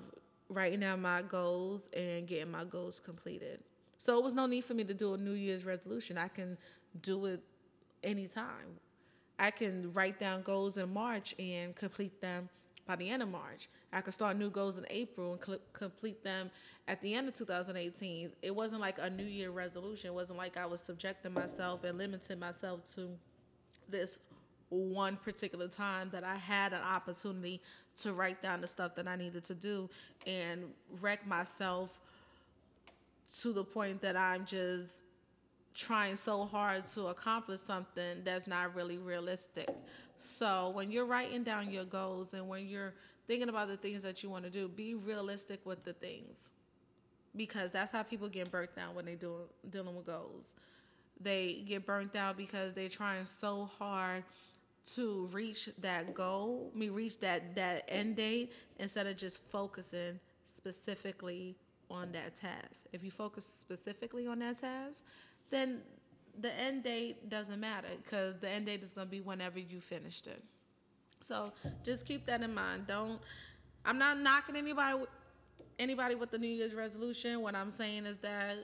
writing 0.50 0.80
down 0.80 1.02
my 1.02 1.22
goals 1.22 1.90
and 1.94 2.28
getting 2.28 2.52
my 2.52 2.64
goals 2.66 3.00
completed. 3.00 3.60
So 4.02 4.18
it 4.18 4.24
was 4.24 4.34
no 4.34 4.48
need 4.48 4.66
for 4.66 4.74
me 4.74 4.84
to 4.86 4.96
do 4.96 5.14
a 5.14 5.18
New 5.18 5.34
Year's 5.34 5.64
resolution. 5.64 6.18
I 6.18 6.28
can 6.28 6.58
do 7.04 7.28
it 7.28 7.40
anytime. 8.04 8.80
I 9.38 9.52
can 9.52 9.94
write 9.94 10.18
down 10.18 10.42
goals 10.42 10.78
in 10.78 10.92
March 10.92 11.36
and 11.38 11.76
complete 11.76 12.20
them 12.20 12.50
by 12.88 12.96
the 12.96 13.08
end 13.08 13.22
of 13.22 13.30
March. 13.30 13.70
I 13.94 14.02
could 14.02 14.16
start 14.16 14.38
new 14.38 14.50
goals 14.50 14.80
in 14.80 14.88
April 14.90 15.34
and 15.34 15.46
cl- 15.46 15.60
complete 15.74 16.24
them 16.24 16.50
at 16.88 17.00
the 17.02 17.14
end 17.14 17.28
of 17.28 17.36
2018. 17.36 18.32
It 18.42 18.56
wasn't 18.56 18.82
like 18.82 18.98
a 18.98 19.08
New 19.08 19.24
Year 19.24 19.52
resolution. 19.52 20.08
It 20.08 20.16
wasn't 20.16 20.40
like 20.40 20.58
I 20.58 20.66
was 20.66 20.82
subjecting 20.82 21.34
myself 21.34 21.84
and 21.84 22.00
limiting 22.00 22.40
myself 22.40 22.84
to 22.96 23.08
this 23.88 24.18
one 24.70 25.16
particular 25.16 25.68
time 25.68 26.10
that 26.12 26.24
I 26.24 26.38
had 26.38 26.74
an 26.74 26.82
opportunity 26.82 27.62
to 28.00 28.14
write 28.14 28.42
down 28.42 28.62
the 28.62 28.68
stuff 28.68 28.96
that 28.96 29.08
I 29.08 29.16
needed 29.16 29.44
to 29.44 29.54
do 29.54 29.92
and 30.26 30.64
wreck 31.02 31.28
myself 31.28 32.00
to 33.40 33.54
the 33.54 33.64
point 33.64 34.02
that 34.02 34.16
I'm 34.18 34.46
just 34.46 35.04
trying 35.74 36.16
so 36.16 36.46
hard 36.46 36.86
to 36.86 37.08
accomplish 37.08 37.60
something 37.62 38.24
that's 38.24 38.46
not 38.46 38.76
really 38.76 38.98
realistic. 38.98 39.70
So 40.18 40.70
when 40.70 40.92
you're 40.92 41.06
writing 41.06 41.44
down 41.44 41.72
your 41.72 41.86
goals 41.86 42.34
and 42.34 42.48
when 42.48 42.68
you're 42.68 42.94
thinking 43.28 43.50
about 43.50 43.70
the 43.70 43.78
things 43.78 44.04
that 44.04 44.22
you 44.22 44.30
want 44.30 44.44
to 44.44 44.50
do, 44.50 44.68
be 44.68 44.96
realistic 44.96 45.66
with 45.66 45.84
the 45.84 45.94
things. 45.94 46.52
Because 47.36 47.72
that's 47.72 47.92
how 47.92 48.04
people 48.04 48.28
get 48.28 48.52
burnt 48.52 48.72
out 48.78 48.94
when 48.94 49.06
they 49.06 49.16
do 49.16 49.36
dealing 49.70 49.96
with 49.96 50.06
goals. 50.06 50.54
They 51.20 51.64
get 51.66 51.86
burnt 51.86 52.16
out 52.16 52.36
because 52.36 52.74
they're 52.74 52.90
trying 52.90 53.24
so 53.24 53.70
hard 53.80 54.24
to 54.96 55.30
reach 55.32 55.70
that 55.80 56.14
goal, 56.14 56.72
me 56.76 56.90
reach 56.90 57.20
that 57.20 57.56
that 57.56 57.86
end 57.88 58.16
date 58.16 58.52
instead 58.80 59.08
of 59.08 59.16
just 59.16 59.42
focusing 59.50 60.20
specifically 60.48 61.56
on 61.92 62.12
that 62.14 62.36
task. 62.36 62.86
If 62.94 63.04
you 63.04 63.12
focus 63.12 63.46
specifically 63.46 64.28
on 64.28 64.40
that 64.40 64.60
task, 64.60 65.04
then 65.50 65.82
the 66.40 66.54
end 66.58 66.84
date 66.84 67.30
doesn't 67.30 67.60
matter 67.60 67.90
because 68.04 68.40
the 68.40 68.50
end 68.50 68.66
date 68.68 68.84
is 68.84 68.92
going 68.92 69.08
to 69.08 69.12
be 69.12 69.20
whenever 69.20 69.60
you 69.60 69.80
finished 69.82 70.28
it. 70.28 70.42
So 71.20 71.52
just 71.84 72.06
keep 72.06 72.26
that 72.26 72.42
in 72.42 72.54
mind. 72.54 72.88
Don't. 72.88 73.20
I'm 73.86 73.98
not 73.98 74.20
knocking 74.20 74.56
anybody. 74.56 75.04
Anybody 75.80 76.16
with 76.16 76.32
the 76.32 76.38
New 76.38 76.48
Year's 76.48 76.74
resolution. 76.74 77.42
What 77.42 77.56
I'm 77.56 77.72
saying 77.72 78.06
is 78.06 78.18
that 78.20 78.58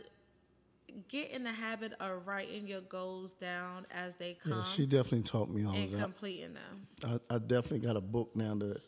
get 1.10 1.32
in 1.32 1.44
the 1.44 1.52
habit 1.52 1.94
of 2.00 2.28
writing 2.28 2.68
your 2.68 2.82
goals 2.82 3.34
down 3.34 3.86
as 3.92 4.16
they 4.16 4.38
come 4.42 4.54
Yeah, 4.54 4.64
she 4.64 4.86
definitely 4.86 5.24
taught 5.24 5.50
me 5.50 5.66
all 5.66 5.74
and 5.74 5.94
that. 5.94 6.02
completing 6.02 6.54
them. 6.54 7.20
I, 7.30 7.36
I 7.36 7.38
definitely 7.40 7.80
got 7.80 7.96
a 7.98 8.02
book 8.02 8.36
now 8.36 8.56
that 8.56 8.82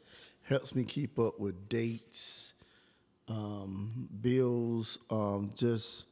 helps 0.44 0.74
me 0.76 0.84
keep 0.84 1.20
up 1.20 1.40
with 1.40 1.70
dates, 1.70 2.54
um, 3.30 4.09
bills, 4.21 4.97
um, 5.09 5.51
just 5.55 6.05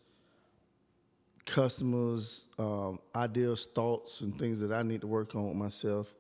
customers, 1.46 2.46
um, 2.60 3.00
ideas, 3.16 3.68
thoughts, 3.74 4.22
and 4.22 4.38
things 4.38 4.60
that 4.60 4.72
I 4.72 4.84
need 4.84 5.02
to 5.02 5.08
work 5.08 5.36
on 5.36 5.48
with 5.48 5.56
myself. 5.56 6.14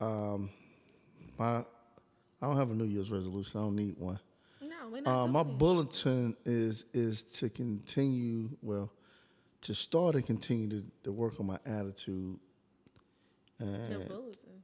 Um, 0.00 0.50
my, 1.38 1.58
I 1.58 1.64
don't 2.40 2.56
have 2.56 2.70
a 2.70 2.74
New 2.74 2.84
Year's 2.84 3.10
resolution. 3.10 3.60
I 3.60 3.62
don't 3.64 3.76
need 3.76 3.96
one. 3.98 4.18
No, 4.62 4.88
we're 4.90 5.02
not. 5.02 5.24
Uh, 5.24 5.26
my 5.28 5.42
it. 5.42 5.58
bulletin 5.58 6.36
is 6.44 6.84
is 6.92 7.22
to 7.22 7.48
continue 7.48 8.50
well, 8.62 8.90
to 9.62 9.74
start 9.74 10.14
and 10.16 10.26
continue 10.26 10.68
to, 10.68 10.84
to 11.04 11.12
work 11.12 11.38
on 11.38 11.46
my 11.46 11.58
attitude. 11.64 12.38
Your 13.60 14.00
bulletin. 14.00 14.62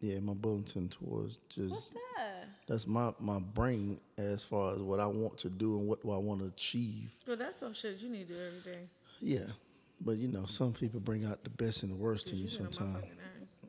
Yeah, 0.00 0.20
my 0.20 0.34
bulletin 0.34 0.88
towards 0.88 1.38
just 1.48 1.70
What's 1.70 1.90
that? 1.90 2.48
that's 2.66 2.86
my 2.86 3.12
my 3.18 3.38
brain 3.38 3.98
as 4.16 4.44
far 4.44 4.72
as 4.74 4.78
what 4.78 5.00
I 5.00 5.06
want 5.06 5.38
to 5.38 5.48
do 5.48 5.78
and 5.78 5.88
what 5.88 6.02
do 6.02 6.12
I 6.12 6.16
want 6.16 6.40
to 6.40 6.46
achieve. 6.46 7.14
Well, 7.26 7.36
that's 7.36 7.56
some 7.56 7.74
shit 7.74 7.98
you 7.98 8.08
need 8.08 8.28
to 8.28 8.34
do 8.34 8.40
every 8.40 8.72
day. 8.72 8.80
Yeah, 9.20 9.52
but 10.00 10.18
you 10.18 10.28
know, 10.28 10.46
some 10.46 10.72
people 10.72 11.00
bring 11.00 11.24
out 11.24 11.42
the 11.42 11.50
best 11.50 11.82
and 11.82 11.92
the 11.92 11.96
worst 11.96 12.30
in 12.30 12.36
you 12.36 12.44
You 12.44 12.50
get 12.50 12.60
on 12.80 12.92
my 12.92 13.00
sometimes. 13.00 13.64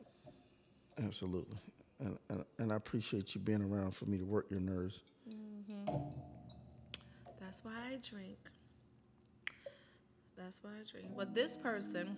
Absolutely, 1.02 1.58
and, 1.98 2.18
and 2.28 2.44
and 2.58 2.72
I 2.72 2.76
appreciate 2.76 3.34
you 3.34 3.40
being 3.40 3.62
around 3.62 3.92
for 3.94 4.04
me 4.04 4.18
to 4.18 4.24
work 4.24 4.46
your 4.50 4.60
nerves. 4.60 5.00
Mm-hmm. 5.28 5.96
That's 7.40 7.64
why 7.64 7.72
I 7.72 7.98
drink. 8.08 8.38
That's 10.36 10.62
why 10.62 10.70
I 10.70 10.90
drink. 10.90 11.08
But 11.16 11.34
this 11.34 11.56
person, 11.56 12.16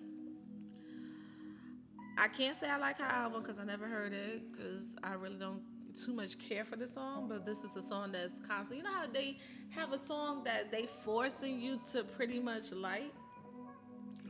I 2.18 2.28
can't 2.28 2.56
say 2.56 2.68
I 2.68 2.76
like 2.76 2.98
her 2.98 3.04
album 3.04 3.42
because 3.42 3.58
I 3.58 3.64
never 3.64 3.86
heard 3.86 4.12
it 4.12 4.52
because 4.52 4.96
I 5.02 5.14
really 5.14 5.36
don't 5.38 5.60
too 5.94 6.12
much 6.12 6.38
care 6.38 6.64
for 6.64 6.76
the 6.76 6.86
song. 6.86 7.26
But 7.28 7.44
this 7.46 7.64
is 7.64 7.76
a 7.76 7.82
song 7.82 8.12
that's 8.12 8.40
constant. 8.40 8.78
You 8.78 8.84
know 8.84 8.92
how 8.92 9.06
they 9.06 9.38
have 9.70 9.92
a 9.92 9.98
song 9.98 10.44
that 10.44 10.70
they 10.70 10.86
forcing 11.04 11.60
you 11.60 11.80
to 11.92 12.04
pretty 12.04 12.38
much 12.38 12.72
like. 12.72 13.12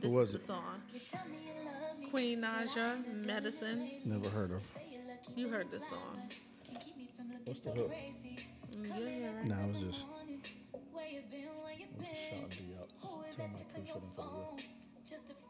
This 0.01 0.11
was 0.11 0.29
is 0.29 0.33
the 0.33 0.39
it? 0.39 0.47
song. 0.47 0.81
Queen 2.09 2.41
Naija, 2.41 3.05
Medicine. 3.25 3.89
Never 4.05 4.29
heard 4.29 4.51
of. 4.51 4.63
You 5.35 5.49
heard 5.49 5.71
this 5.71 5.87
song. 5.87 6.29
What's 7.45 7.59
the 7.61 7.71
hook? 7.71 7.91
Mm, 8.75 8.87
yeah, 8.87 8.97
yeah, 8.97 9.35
right. 9.35 9.45
No, 9.45 9.55
I 9.55 9.65
was 9.67 9.81
just. 9.81 10.05
I'm 10.75 12.05
just 12.05 12.21
shouting 12.29 12.47
D 12.49 12.73
up. 12.79 12.87
Tell 13.01 13.45
him 13.45 13.51
I 13.57 13.61
appreciate 13.61 13.95
him 13.95 14.01
for 14.15 14.21
the 14.21 14.63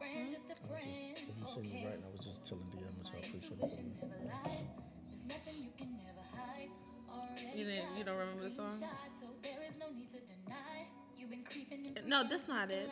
real. 0.04 0.36
I 0.36 0.76
was 0.76 0.84
just, 0.84 1.28
if 1.28 1.38
you 1.38 1.46
sing 1.54 1.64
it 1.72 1.84
right, 1.86 2.00
I 2.04 2.10
was 2.16 2.24
just 2.24 2.44
telling 2.46 2.64
D 2.70 2.78
how 2.78 2.92
much 3.02 3.12
I 3.14 3.18
appreciate 3.26 3.58
him 3.60 3.92
for. 4.00 4.08
You 7.56 7.64
didn't. 7.64 7.96
You 7.96 8.04
don't 8.04 8.16
remember 8.18 8.42
the 8.42 8.50
song? 8.50 8.82
No, 12.06 12.24
that's 12.28 12.48
not 12.48 12.70
it. 12.70 12.90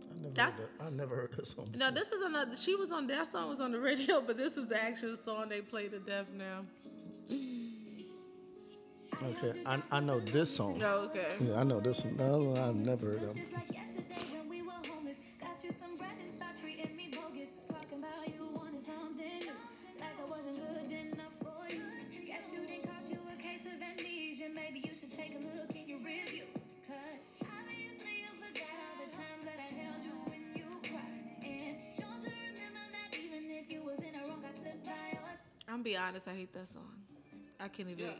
I 0.00 0.14
never, 0.14 0.34
That's- 0.34 0.58
heard 0.58 0.68
that. 0.78 0.84
I 0.86 0.90
never 0.90 1.16
heard 1.16 1.32
that 1.36 1.46
song. 1.46 1.68
No, 1.76 1.90
this 1.90 2.12
is 2.12 2.20
another. 2.22 2.56
She 2.56 2.74
was 2.76 2.92
on 2.92 3.06
that 3.08 3.26
song 3.28 3.48
was 3.50 3.60
on 3.60 3.72
the 3.72 3.80
radio, 3.80 4.20
but 4.26 4.36
this 4.36 4.56
is 4.56 4.68
the 4.68 4.80
actual 4.82 5.16
song 5.16 5.48
they 5.48 5.60
play 5.60 5.88
to 5.88 5.98
death 5.98 6.26
now. 6.36 6.64
Okay, 9.20 9.62
I, 9.66 9.82
I 9.90 10.00
know 10.00 10.20
this 10.20 10.54
song. 10.54 10.78
No, 10.78 10.98
okay. 11.08 11.34
Yeah, 11.40 11.58
I 11.58 11.64
know 11.64 11.80
this 11.80 12.04
one. 12.04 12.16
No, 12.16 12.54
I've 12.56 12.76
never 12.76 13.06
heard 13.06 13.22
of. 13.24 13.36
Amnesia. 24.48 24.60
Maybe 24.72 24.80
you 24.88 24.94
should 24.98 25.12
take 25.12 25.34
a 25.34 25.38
look 25.38 25.70
in 25.74 25.88
your 25.88 25.98
review. 25.98 26.44
Cause 26.86 27.18
obviously 27.42 28.20
you 28.22 28.28
forgot 28.34 28.76
all 28.82 29.04
the 29.04 29.16
times 29.16 29.44
that 29.44 29.58
I 29.58 29.74
held 29.74 30.02
you 30.04 30.12
when 30.26 30.42
you 30.54 30.64
cried. 30.82 31.20
And 31.42 31.76
don't 31.98 32.22
you 32.22 32.32
remember 32.54 32.84
that 32.92 33.18
even 33.18 33.50
if 33.50 33.70
you 33.72 33.82
was 33.82 33.98
in 34.00 34.12
the 34.12 34.28
wrong, 34.28 34.42
I 34.48 34.54
stood 34.54 34.82
by 34.84 34.90
your 35.12 35.20
oh, 35.22 35.72
I'm 35.72 35.82
be 35.82 35.96
honest. 35.96 36.28
I 36.28 36.34
hate 36.34 36.52
that 36.54 36.68
song. 36.68 36.88
I 37.60 37.68
can't 37.68 37.88
even 37.90 38.10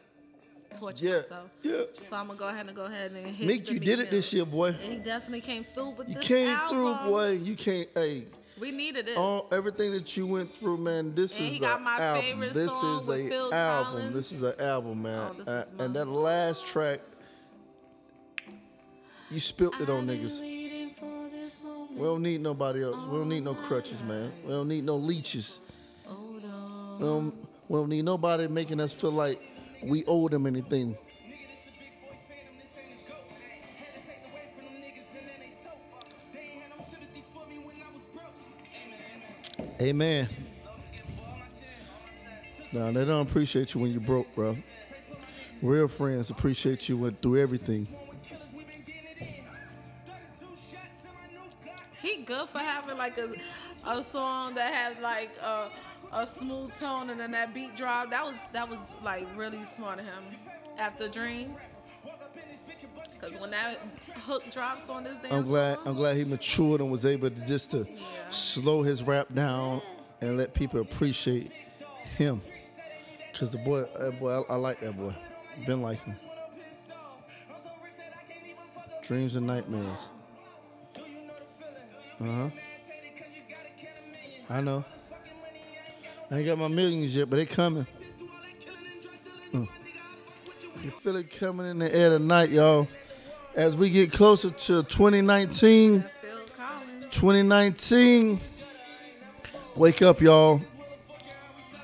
torture 0.79 1.05
Yeah, 1.07 1.15
myself. 1.17 1.51
yeah. 1.63 1.83
So 2.03 2.17
I'm 2.17 2.27
gonna 2.27 2.39
go 2.39 2.49
ahead 2.49 2.67
and 2.67 2.77
go 2.77 2.85
ahead 2.85 3.13
and 3.13 3.27
hit 3.27 3.47
Meek, 3.47 3.67
the 3.67 3.75
you 3.75 3.81
did 3.81 4.01
it 4.01 4.11
this 4.11 4.33
year, 4.33 4.45
boy. 4.45 4.69
And 4.69 4.93
he 4.93 4.97
definitely 4.99 5.41
came 5.41 5.65
through 5.73 5.91
with 5.91 6.09
You 6.09 6.17
this 6.17 6.25
came 6.25 6.49
album. 6.49 6.71
through, 6.77 7.11
boy. 7.11 7.31
You 7.31 7.57
can't. 7.57 7.89
Hey, 7.95 8.25
We 8.61 8.71
needed 8.71 9.07
this. 9.07 9.17
all 9.17 9.49
everything 9.53 9.93
that 9.93 10.17
you 10.17 10.27
went 10.27 10.55
through, 10.55 10.79
man. 10.79 11.15
This 11.15 11.37
And 11.39 11.47
is 11.47 11.53
he 11.53 11.59
a 11.59 11.61
got 11.61 11.83
my 11.83 11.99
album. 11.99 12.23
favorite 12.23 12.53
this 12.55 12.71
song 12.71 13.01
is 13.03 13.09
a 13.09 13.29
Phil 13.29 13.55
album. 13.55 13.93
Collins. 13.95 14.15
This 14.15 14.33
is 14.33 14.43
an 14.43 14.55
album, 14.61 15.03
man. 15.03 15.31
Oh, 15.31 15.35
this 15.35 15.49
Uh, 15.49 15.65
and 15.79 15.95
that 15.97 16.07
last 16.07 16.67
track, 16.67 17.01
you 19.31 19.41
spilt 19.41 19.81
it 19.81 19.91
on 19.91 20.07
niggas. 20.07 20.41
waiting 20.41 20.95
for 20.95 21.29
this 21.31 21.63
moment. 21.63 21.93
We 21.99 22.05
don't 22.07 22.23
need 22.23 22.41
nobody 22.41 22.83
else. 22.85 22.97
We 22.97 23.19
don't 23.19 23.29
need 23.29 23.45
no 23.45 23.55
crutches, 23.55 24.03
man. 24.03 24.33
We 24.45 24.51
don't 24.51 24.69
need 24.69 24.85
no 24.85 24.97
leeches. 24.97 25.61
Hold. 26.07 26.43
We 26.43 27.05
don't, 27.07 27.35
we 27.69 27.79
don't 27.79 27.89
need 27.91 28.05
nobody 28.05 28.49
making 28.49 28.81
us 28.81 28.93
feel 28.93 29.13
like 29.13 29.41
we 29.83 30.05
owe 30.07 30.29
them 30.29 30.47
anything. 30.47 30.97
Amen. 39.81 40.29
No, 42.73 42.93
they 42.93 43.05
don't 43.05 43.29
appreciate 43.29 43.75
you 43.75 43.81
when 43.81 43.93
you're 43.93 44.01
broke, 44.01 44.35
bro. 44.35 44.57
Real 45.63 45.89
friends 45.89 46.31
appreciate 46.31 46.89
you 46.89 46.97
when, 46.97 47.15
through 47.17 47.41
everything. 47.41 47.87
He 52.01 52.19
good 52.19 52.49
for 52.49 52.59
having 52.59 52.97
like 52.97 53.19
a 53.19 53.33
a 53.87 54.03
song 54.03 54.55
that 54.55 54.73
had 54.73 55.01
like 55.01 55.31
a 55.43 55.69
a 56.13 56.27
smooth 56.27 56.75
tone 56.79 57.11
and 57.11 57.21
then 57.21 57.31
that 57.33 57.55
beat 57.55 57.77
drop. 57.77 58.11
That 58.11 58.25
was 58.25 58.37
that 58.53 58.69
was 58.69 58.95
like 59.03 59.27
really 59.37 59.65
smart 59.65 60.01
of 60.01 60.05
him. 60.05 60.25
After 60.77 61.09
Dreams. 61.09 61.78
Cause 63.21 63.37
when 63.41 63.51
that 63.51 63.79
hook 64.25 64.45
drops 64.53 64.89
on 64.89 65.03
this 65.03 65.17
damn 65.23 65.33
I'm 65.33 65.45
glad. 65.45 65.77
song, 65.77 65.89
I'm 65.89 65.95
glad 65.97 66.17
he 66.17 66.25
matured 66.25 66.81
and 66.81 66.91
was 66.91 67.05
able 67.05 67.31
to 67.31 67.47
just 67.47 67.73
to 67.73 67.87
slow 68.31 68.83
his 68.83 69.03
rap 69.03 69.27
down 69.35 69.83
and 70.21 70.37
let 70.37 70.55
people 70.55 70.81
appreciate 70.81 71.51
him. 72.17 72.41
Cause 73.39 73.53
the 73.53 73.59
boy, 73.59 73.85
that 73.99 74.19
boy, 74.21 74.43
I, 74.43 74.55
I 74.55 74.57
like 74.57 74.81
that 74.81 74.97
boy. 74.97 75.15
Been 75.67 75.83
like 75.83 76.01
him. 76.03 76.15
Dreams 79.05 79.37
and 79.37 79.47
nightmares. 79.47 80.11
Uh 82.21 82.25
huh. 82.25 82.51
I 84.51 84.61
know. 84.61 84.85
I 86.31 86.37
ain't 86.39 86.47
got 86.47 86.59
my 86.59 86.69
millions 86.69 87.17
yet, 87.17 87.31
but 87.31 87.37
they 87.37 87.47
coming. 87.47 87.87
Mm. 89.53 89.69
You 90.83 90.91
feel 90.91 91.17
it 91.17 91.31
coming 91.39 91.67
in 91.67 91.79
the 91.79 91.95
air 91.95 92.11
tonight, 92.11 92.51
y'all. 92.51 92.87
As 93.59 93.77
we 93.77 93.91
get 93.91 94.13
closer 94.13 94.51
to 94.51 94.85
2019, 94.85 96.05
2019, 97.11 98.41
wake 99.75 100.01
up, 100.01 100.21
y'all. 100.21 100.61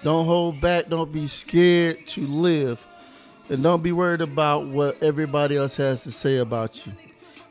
Don't 0.05 0.25
hold 0.25 0.61
back. 0.61 0.89
Don't 0.89 1.11
be 1.11 1.27
scared 1.27 2.07
to 2.07 2.29
live. 2.29 2.81
And 3.49 3.61
don't 3.61 3.83
be 3.83 3.91
worried 3.91 4.21
about 4.21 4.69
what 4.69 5.03
everybody 5.03 5.57
else 5.57 5.75
has 5.75 6.05
to 6.05 6.13
say 6.13 6.37
about 6.37 6.87
you. 6.87 6.93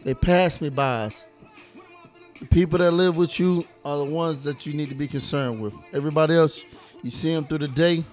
They 0.04 0.14
pass 0.14 0.62
me 0.62 0.70
by. 0.70 1.12
The 2.40 2.46
people 2.46 2.80
that 2.80 2.92
live 2.92 3.18
with 3.18 3.38
you 3.42 3.68
are 3.84 3.98
the 3.98 4.06
ones 4.06 4.46
that 4.46 4.66
you 4.66 4.74
need 4.74 4.88
to 4.88 4.96
be 4.96 5.10
concerned 5.10 5.62
with. 5.62 5.74
Everybody 5.92 6.36
else, 6.36 6.64
you 7.02 7.10
see 7.10 7.36
them 7.36 7.44
through 7.44 7.58
the 7.58 7.68
day. 7.68 8.06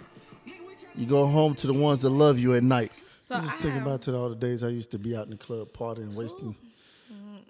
You 0.97 1.07
go 1.07 1.25
home 1.29 1.55
to 1.55 1.69
the 1.69 1.73
ones 1.73 2.03
that 2.03 2.11
love 2.11 2.41
you 2.41 2.55
at 2.55 2.65
night. 2.65 2.91
So 3.31 3.37
I'm 3.37 3.43
just 3.45 3.59
I 3.59 3.63
thinking 3.63 3.83
about 3.83 4.03
to 4.03 4.17
all 4.17 4.29
the 4.29 4.35
days 4.35 4.65
I 4.65 4.69
used 4.71 4.91
to 4.91 4.99
be 4.99 5.15
out 5.15 5.27
in 5.27 5.31
the 5.31 5.37
club 5.37 5.69
partying, 5.73 6.13
wasting, 6.15 6.57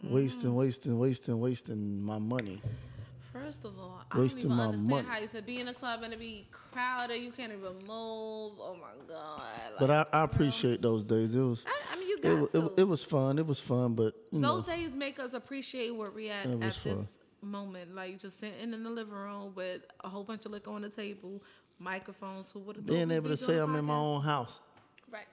wasting, 0.03 0.55
wasting, 0.55 0.99
wasting, 0.99 1.41
wasting 1.41 2.03
my 2.05 2.19
money. 2.19 2.61
First 3.33 3.65
of 3.65 3.79
all, 3.79 4.03
I 4.11 4.17
don't 4.17 4.37
even 4.37 4.53
understand 4.53 4.91
money. 4.91 5.09
how 5.09 5.19
you 5.21 5.27
said 5.27 5.47
be 5.47 5.59
in 5.59 5.69
a 5.69 5.73
club 5.73 6.03
and 6.03 6.13
it 6.13 6.19
be 6.19 6.47
crowded. 6.53 7.17
You 7.23 7.33
can't 7.33 7.51
even 7.51 7.73
move. 7.87 8.53
Oh 8.61 8.77
my 8.79 8.91
god! 9.09 9.41
But 9.79 9.91
I, 9.91 10.05
I 10.13 10.25
appreciate 10.25 10.83
those 10.83 11.03
days. 11.03 11.35
It 11.35 11.41
was, 11.41 11.65
I, 11.67 11.95
I 11.95 11.99
mean, 11.99 12.09
you 12.09 12.17
it, 12.17 12.23
got 12.23 12.39
wa- 12.41 12.47
to. 12.49 12.67
it, 12.67 12.81
it 12.81 12.85
was 12.85 13.03
fun. 13.03 13.39
It 13.39 13.47
was 13.47 13.59
fun, 13.59 13.95
but 13.95 14.15
you 14.33 14.41
know, 14.41 14.57
Those 14.57 14.65
days 14.67 14.95
make 14.95 15.19
us 15.19 15.33
appreciate 15.33 15.97
where 15.97 16.11
we 16.11 16.29
at 16.29 16.45
at 16.45 16.59
was 16.59 16.77
this 16.83 16.97
fun. 16.99 17.07
moment. 17.41 17.95
Like 17.95 18.19
just 18.19 18.39
sitting 18.39 18.75
in 18.75 18.83
the 18.85 18.91
living 18.91 19.15
room 19.15 19.53
with 19.55 19.81
a 20.05 20.11
whole 20.11 20.25
bunch 20.25 20.45
of 20.45 20.53
liquor 20.53 20.73
on 20.73 20.83
the 20.83 20.91
table, 20.91 21.43
microphones. 21.79 22.51
Who 22.51 22.59
would 22.61 22.77
have 22.77 22.85
being 22.85 23.11
able 23.11 23.31
to 23.31 23.37
say 23.39 23.57
I'm 23.57 23.75
in 23.77 23.87
my 23.87 23.97
own 23.97 24.21
house. 24.23 24.61
Right. 25.11 25.25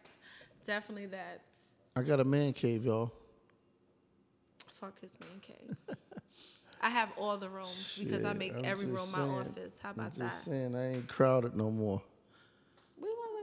Definitely 0.67 1.05
that. 1.07 1.41
I 1.95 2.01
got 2.01 2.19
a 2.19 2.25
man 2.25 2.51
cave, 2.51 2.83
y'all. 2.83 3.13
Fuck 4.81 4.99
his 4.99 5.17
man 5.19 5.39
cave. 5.41 5.77
I 6.81 6.89
have 6.89 7.09
all 7.17 7.37
the 7.37 7.49
rooms 7.49 7.97
because 7.97 8.25
I 8.25 8.33
make 8.33 8.53
I'm 8.53 8.65
every 8.65 8.85
room 8.85 9.09
my 9.11 9.21
office. 9.21 9.79
How 9.81 9.89
I'm 9.89 9.95
about 9.99 10.09
just 10.09 10.19
that? 10.19 10.51
saying 10.51 10.75
I 10.75 10.95
ain't 10.95 11.07
crowded 11.07 11.55
no 11.55 11.71
more. 11.71 12.01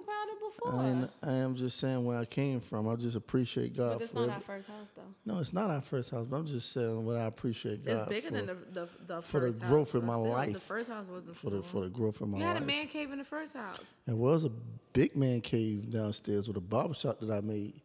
Wasn't 0.06 0.30
I, 0.40 0.48
before. 0.70 0.84
ain't, 0.84 1.10
I 1.22 1.32
am 1.42 1.56
just 1.56 1.78
saying 1.78 2.04
where 2.04 2.18
I 2.18 2.24
came 2.24 2.60
from. 2.60 2.88
I 2.88 2.94
just 2.96 3.16
appreciate 3.16 3.76
God 3.76 3.94
But 3.98 4.02
it's 4.02 4.14
not 4.14 4.22
every- 4.22 4.34
our 4.34 4.40
first 4.40 4.68
house 4.68 4.90
though. 4.94 5.02
No, 5.32 5.38
it's 5.40 5.52
not 5.52 5.70
our 5.70 5.80
first 5.80 6.10
house, 6.10 6.26
but 6.28 6.36
I'm 6.36 6.46
just 6.46 6.72
saying 6.72 7.04
what 7.04 7.16
I 7.16 7.24
appreciate 7.24 7.84
God 7.84 7.96
It's 7.98 8.08
bigger 8.08 8.28
for, 8.28 8.34
than 8.34 8.46
the 8.46 8.54
the, 8.54 8.88
the 9.06 9.22
for 9.22 9.40
the 9.40 9.46
first 9.48 9.60
house, 9.62 9.70
growth 9.70 9.94
in 9.94 10.06
my 10.06 10.12
still, 10.14 10.52
The 10.52 10.60
first 10.60 10.90
house 10.90 11.06
wasn't 11.08 11.36
for 11.36 11.50
the 11.50 11.62
for 11.62 11.80
the 11.82 11.88
growth 11.88 12.20
in 12.20 12.30
my 12.30 12.38
life. 12.38 12.40
You 12.42 12.46
had 12.46 12.62
a 12.62 12.66
man 12.66 12.86
cave 12.88 13.12
in 13.12 13.18
the 13.18 13.24
first 13.24 13.54
house. 13.54 13.78
It 14.06 14.16
was 14.16 14.44
a 14.44 14.50
big 14.92 15.16
man 15.16 15.40
cave 15.40 15.90
downstairs 15.90 16.48
with 16.48 16.56
a 16.56 16.60
barber 16.60 16.94
shop 16.94 17.20
that 17.20 17.30
I 17.30 17.40
made. 17.40 17.80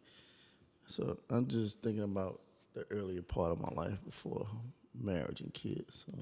So 0.88 1.18
I'm 1.30 1.48
just 1.48 1.82
thinking 1.82 2.04
about 2.04 2.42
the 2.74 2.86
earlier 2.92 3.22
part 3.22 3.52
of 3.52 3.60
my 3.60 3.70
life 3.84 3.98
before 4.06 4.48
marriage 5.00 5.42
and 5.42 5.54
kids. 5.54 6.06
So. 6.06 6.18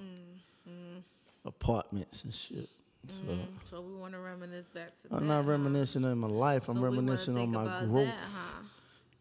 Mm, 0.69 1.01
Apartments 1.45 2.23
and 2.25 2.33
shit. 2.33 2.67
So 3.07 3.13
mm. 3.33 3.39
So 3.65 3.81
we 3.81 3.93
want 3.93 4.13
to 4.13 4.19
reminisce 4.19 4.69
back 4.69 4.95
to 5.01 5.07
I'm 5.11 5.19
that, 5.21 5.25
not 5.25 5.45
huh? 5.45 5.51
reminiscing 5.51 6.05
on 6.05 6.17
my 6.17 6.27
life. 6.27 6.65
So 6.65 6.73
I'm 6.73 6.81
reminiscing 6.83 7.37
on 7.37 7.51
my 7.51 7.85
growth. 7.85 8.05
That, 8.07 8.15
huh? 8.33 8.63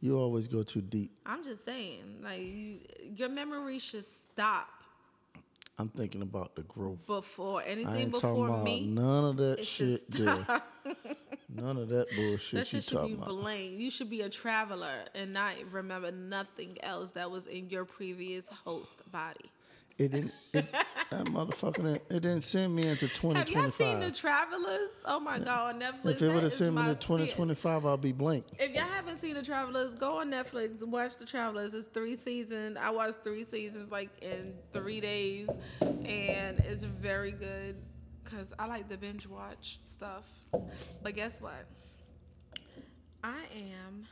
You 0.00 0.18
always 0.18 0.46
go 0.46 0.62
too 0.62 0.82
deep. 0.82 1.10
I'm 1.24 1.42
just 1.44 1.64
saying, 1.64 2.02
like 2.22 2.40
you, 2.40 2.78
your 3.16 3.28
memory 3.28 3.78
should 3.78 4.04
stop 4.04 4.68
I'm 5.78 5.88
thinking 5.88 6.22
about 6.22 6.54
the 6.54 6.62
growth. 6.62 7.06
before 7.06 7.60
I 7.60 7.64
anything 7.64 7.94
ain't 7.96 8.14
talking 8.14 8.30
before 8.30 8.48
about 8.48 8.64
me. 8.64 8.86
none 8.86 9.24
of 9.24 9.36
that 9.36 9.66
shit 9.66 10.10
there. 10.10 10.46
None 11.54 11.76
of 11.76 11.88
that 11.88 12.06
bullshit 12.16 12.60
That 12.60 12.72
you 12.72 12.80
shit 12.80 12.84
should 12.84 12.90
be 12.90 12.96
talking 12.96 13.14
about. 13.16 13.28
blamed. 13.28 13.78
You 13.80 13.90
should 13.90 14.10
be 14.10 14.22
a 14.22 14.28
traveler 14.28 15.04
and 15.14 15.32
not 15.32 15.54
remember 15.70 16.10
nothing 16.10 16.76
else 16.82 17.12
that 17.12 17.30
was 17.30 17.46
in 17.46 17.68
your 17.70 17.84
previous 17.84 18.48
host 18.48 19.00
body. 19.12 19.50
It 19.98 20.12
didn't. 20.12 20.32
It, 20.52 20.66
that 21.10 21.26
motherfucker. 21.26 21.94
It 22.10 22.20
didn't 22.20 22.42
send 22.42 22.74
me 22.74 22.86
into 22.86 23.06
Have 23.06 23.48
y'all 23.48 23.70
seen 23.70 24.00
the 24.00 24.10
2025. 24.10 24.20
Travelers? 24.20 24.90
Oh 25.04 25.20
my 25.20 25.38
god, 25.38 25.74
on 25.74 25.80
Netflix. 25.80 26.12
If 26.12 26.22
it 26.22 26.34
would 26.34 26.42
have 26.42 26.52
sent 26.52 26.74
me 26.74 26.82
to 26.82 26.94
2025, 26.94 27.86
I'll 27.86 27.96
be 27.96 28.12
blank. 28.12 28.44
If 28.58 28.72
y'all 28.72 28.84
haven't 28.84 29.16
seen 29.16 29.34
the 29.34 29.42
Travelers, 29.42 29.94
go 29.94 30.18
on 30.18 30.30
Netflix 30.30 30.82
watch 30.82 31.16
the 31.16 31.24
Travelers. 31.24 31.74
It's 31.74 31.86
three 31.86 32.16
seasons. 32.16 32.76
I 32.80 32.90
watched 32.90 33.24
three 33.24 33.44
seasons 33.44 33.90
like 33.90 34.10
in 34.20 34.54
three 34.72 35.00
days, 35.00 35.48
and 35.80 36.58
it's 36.60 36.84
very 36.84 37.32
good 37.32 37.76
because 38.22 38.52
I 38.58 38.66
like 38.66 38.88
the 38.88 38.96
binge 38.98 39.26
watch 39.26 39.78
stuff. 39.84 40.26
But 41.02 41.14
guess 41.14 41.40
what? 41.40 41.66
I 43.24 43.44
am 43.54 44.06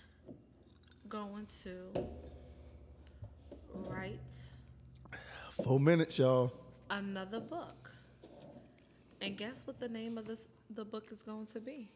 going 1.08 1.46
to 1.62 2.06
write 3.74 4.20
Four 5.62 5.78
minutes, 5.80 6.18
y'all. 6.18 6.52
another 6.90 7.40
book, 7.40 7.90
and 9.20 9.36
guess 9.36 9.66
what 9.66 9.78
the 9.80 9.88
name 9.88 10.18
of 10.18 10.26
this 10.26 10.48
the 10.74 10.84
book 10.84 11.04
is 11.12 11.22
going 11.22 11.46
to 11.46 11.60
be? 11.60 11.88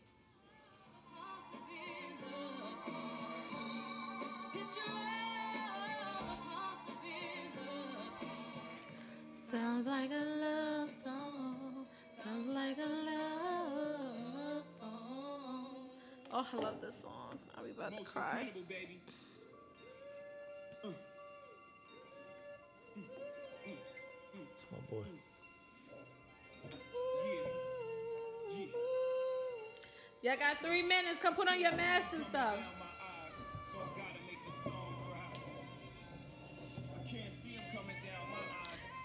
Sounds 9.51 9.87
like 9.87 10.11
a 10.11 10.25
love 10.25 10.91
song. 10.91 11.87
Sounds 12.23 12.49
like 12.49 12.77
a 12.79 12.89
love 12.89 14.65
song. 14.79 15.77
Oh, 16.31 16.47
I 16.53 16.57
love 16.57 16.81
this 16.81 16.95
song. 17.03 17.39
I'll 17.57 17.65
be 17.65 17.71
about 17.71 17.97
to 17.97 18.05
cry. 18.05 18.51
Boy. 24.91 24.97
Y'all 30.23 30.37
got 30.37 30.59
three 30.59 30.83
minutes. 30.83 31.21
Come 31.23 31.35
put 31.35 31.49
on 31.49 31.61
your 31.61 31.73
mask 31.73 32.09
and 32.13 32.25
stuff. 32.27 32.57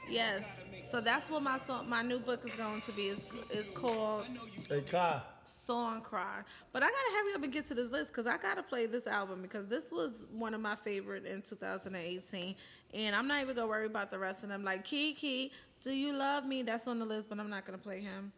Yes. 0.10 0.44
So 0.90 1.02
that's 1.02 1.30
what 1.30 1.42
my 1.42 1.58
song, 1.58 1.90
my 1.90 2.02
new 2.02 2.20
book 2.20 2.42
is 2.46 2.54
going 2.56 2.82
to 2.82 2.92
be. 2.92 3.08
It's, 3.08 3.26
it's 3.50 3.70
called 3.72 4.26
Hey, 4.70 4.82
Kai. 4.82 5.22
Song 5.46 6.02
Cry. 6.02 6.42
But 6.72 6.84
I 6.84 6.88
gotta 6.88 7.16
hurry 7.18 7.34
up 7.36 7.44
and 7.44 7.52
get 7.52 7.66
to 7.68 7.74
this 7.74 7.90
list 7.92 8.12
because 8.12 8.28
I 8.28 8.38
gotta 8.38 8.64
play 8.64 8.86
this 8.86 9.08
album 9.08 9.42
because 9.42 9.68
this 9.68 9.92
was 9.92 10.24
one 10.32 10.54
of 10.54 10.62
my 10.62 10.76
favorite 10.76 11.26
in 11.26 11.42
2018. 11.42 12.56
And 12.94 13.16
I'm 13.16 13.28
not 13.28 13.42
even 13.42 13.56
gonna 13.56 13.68
worry 13.68 13.86
about 13.86 14.12
the 14.12 14.20
rest 14.20 14.44
of 14.44 14.50
them. 14.50 14.64
Like 14.64 14.84
Kiki, 14.84 15.52
Do 15.82 15.92
You 15.92 16.14
Love 16.14 16.46
Me? 16.46 16.64
That's 16.64 16.88
on 16.88 17.00
the 17.00 17.06
list, 17.06 17.30
but 17.30 17.40
I'm 17.40 17.50
not 17.50 17.66
gonna 17.66 17.78
play 17.78 18.02
him. 18.02 18.32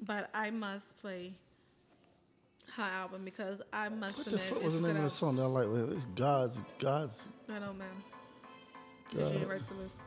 But 0.00 0.30
I 0.32 0.50
must 0.50 1.00
play 1.00 1.34
her 2.76 2.82
album 2.82 3.24
because 3.24 3.60
I 3.72 3.88
must 3.88 4.18
What 4.18 4.26
admit 4.28 4.42
fuck 4.42 4.62
was 4.62 4.74
the 4.74 4.80
name 4.80 4.96
of 4.96 5.02
the 5.02 5.10
song 5.10 5.36
that 5.36 5.42
I 5.42 5.46
like? 5.46 5.66
It's 5.94 6.06
God's, 6.14 6.62
God's. 6.78 7.32
I 7.48 7.58
don't 7.58 7.78
know. 7.78 7.84
Because 9.10 9.32
you 9.32 9.46
write 9.46 9.68
the 9.68 9.74
list. 9.74 10.02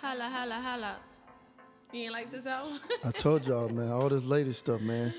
Holla, 0.00 0.24
holla, 0.24 0.54
holla. 0.54 0.96
You 1.92 2.02
ain't 2.02 2.12
like 2.12 2.30
this 2.30 2.46
album? 2.46 2.78
I 3.04 3.10
told 3.10 3.46
y'all, 3.46 3.68
man, 3.68 3.90
all 3.90 4.08
this 4.08 4.24
latest 4.24 4.60
stuff, 4.60 4.80
man. 4.80 5.12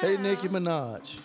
Hey, 0.00 0.18
Nicki 0.18 0.48
Minaj. 0.48 1.20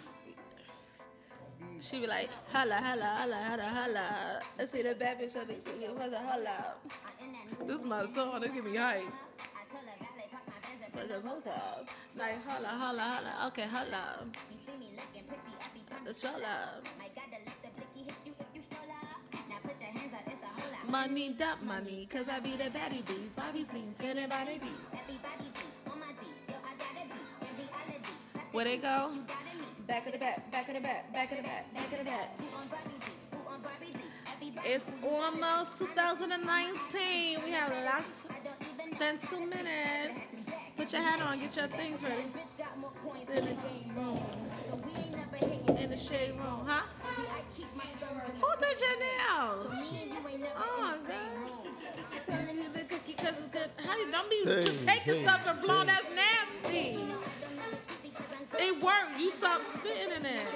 She 1.81 1.99
be 1.99 2.07
like, 2.07 2.29
holla, 2.51 2.75
holla, 2.75 3.05
holla, 3.05 3.35
holla, 3.35 3.63
holla. 3.63 4.41
I 4.57 4.65
see 4.65 4.81
the 4.81 4.95
bad 4.95 5.19
bitch 5.19 5.35
on 5.35 5.47
the 5.47 5.53
it 5.53 5.93
was 5.93 6.13
a 6.13 6.19
holla. 6.19 6.75
This 7.65 7.81
is 7.81 7.85
my 7.85 8.05
song. 8.05 8.39
They 8.41 8.47
give 8.47 8.65
me 8.65 8.77
hype. 8.77 9.03
What's 10.93 11.23
what's 11.23 11.47
up? 11.47 11.89
Like, 12.15 12.43
holla, 12.47 12.67
holla, 12.67 13.01
holla. 13.01 13.47
Okay, 13.47 13.67
holla. 13.67 14.25
The 16.05 16.13
Money, 20.89 21.35
that 21.37 21.61
money, 21.63 22.07
cause 22.09 22.27
I 22.29 22.39
be 22.39 22.51
the 22.51 22.65
baddie 22.65 23.05
bee. 23.05 23.29
Bobby 23.35 23.63
team, 23.63 23.93
spinning 23.93 24.29
by 24.29 24.45
the 24.45 24.57
beat. 24.59 24.71
Where 28.53 28.65
they 28.65 28.77
go? 28.77 29.11
Back 29.85 30.05
of 30.05 30.13
the 30.13 30.17
back, 30.17 30.51
back 30.51 30.69
of 30.69 30.75
the 30.75 30.81
back, 30.81 31.13
back 31.13 31.31
of 31.31 31.37
the 31.37 31.43
back, 31.43 31.73
back 31.73 31.91
of 31.91 31.99
the 31.99 32.05
back. 32.05 32.39
It's 34.65 34.85
almost 35.03 35.77
2019. 35.79 37.39
We 37.43 37.51
have 37.51 37.71
less 37.71 38.23
than 38.97 39.19
two 39.29 39.45
minutes. 39.45 40.35
Put 40.77 40.93
your 40.93 41.01
hat 41.01 41.21
on, 41.21 41.39
get 41.39 41.55
your 41.55 41.67
things 41.67 42.01
ready. 42.01 42.23
In 43.35 43.45
the 43.45 43.51
game 43.51 43.93
room, 43.95 44.25
in 45.41 45.89
the 45.89 45.97
shade 45.97 46.31
room, 46.37 46.65
huh? 46.65 46.81
Who 47.55 48.51
did 48.59 48.79
your 48.79 48.99
nails? 48.99 49.71
Oh 50.55 50.77
my 50.79 50.97
god. 51.07 51.17
Telling 52.25 52.57
you 52.57 52.69
the 52.73 52.79
cookie 52.81 53.13
'cause 53.13 53.35
it's 53.39 53.51
good. 53.53 53.85
How 53.85 53.95
you 53.97 54.11
don't 54.11 54.29
be 54.29 54.43
Hey, 54.43 54.63
taking 54.85 55.13
hey, 55.15 55.23
stuff 55.23 55.45
and 55.47 55.61
blowing. 55.61 55.87
hey. 55.87 55.93
That's 55.95 56.09
nasty. 56.15 56.99
It 58.59 58.83
worked. 58.83 59.17
You 59.19 59.31
stopped 59.31 59.63
spitting 59.75 60.11
in 60.19 60.25
it. 60.25 60.47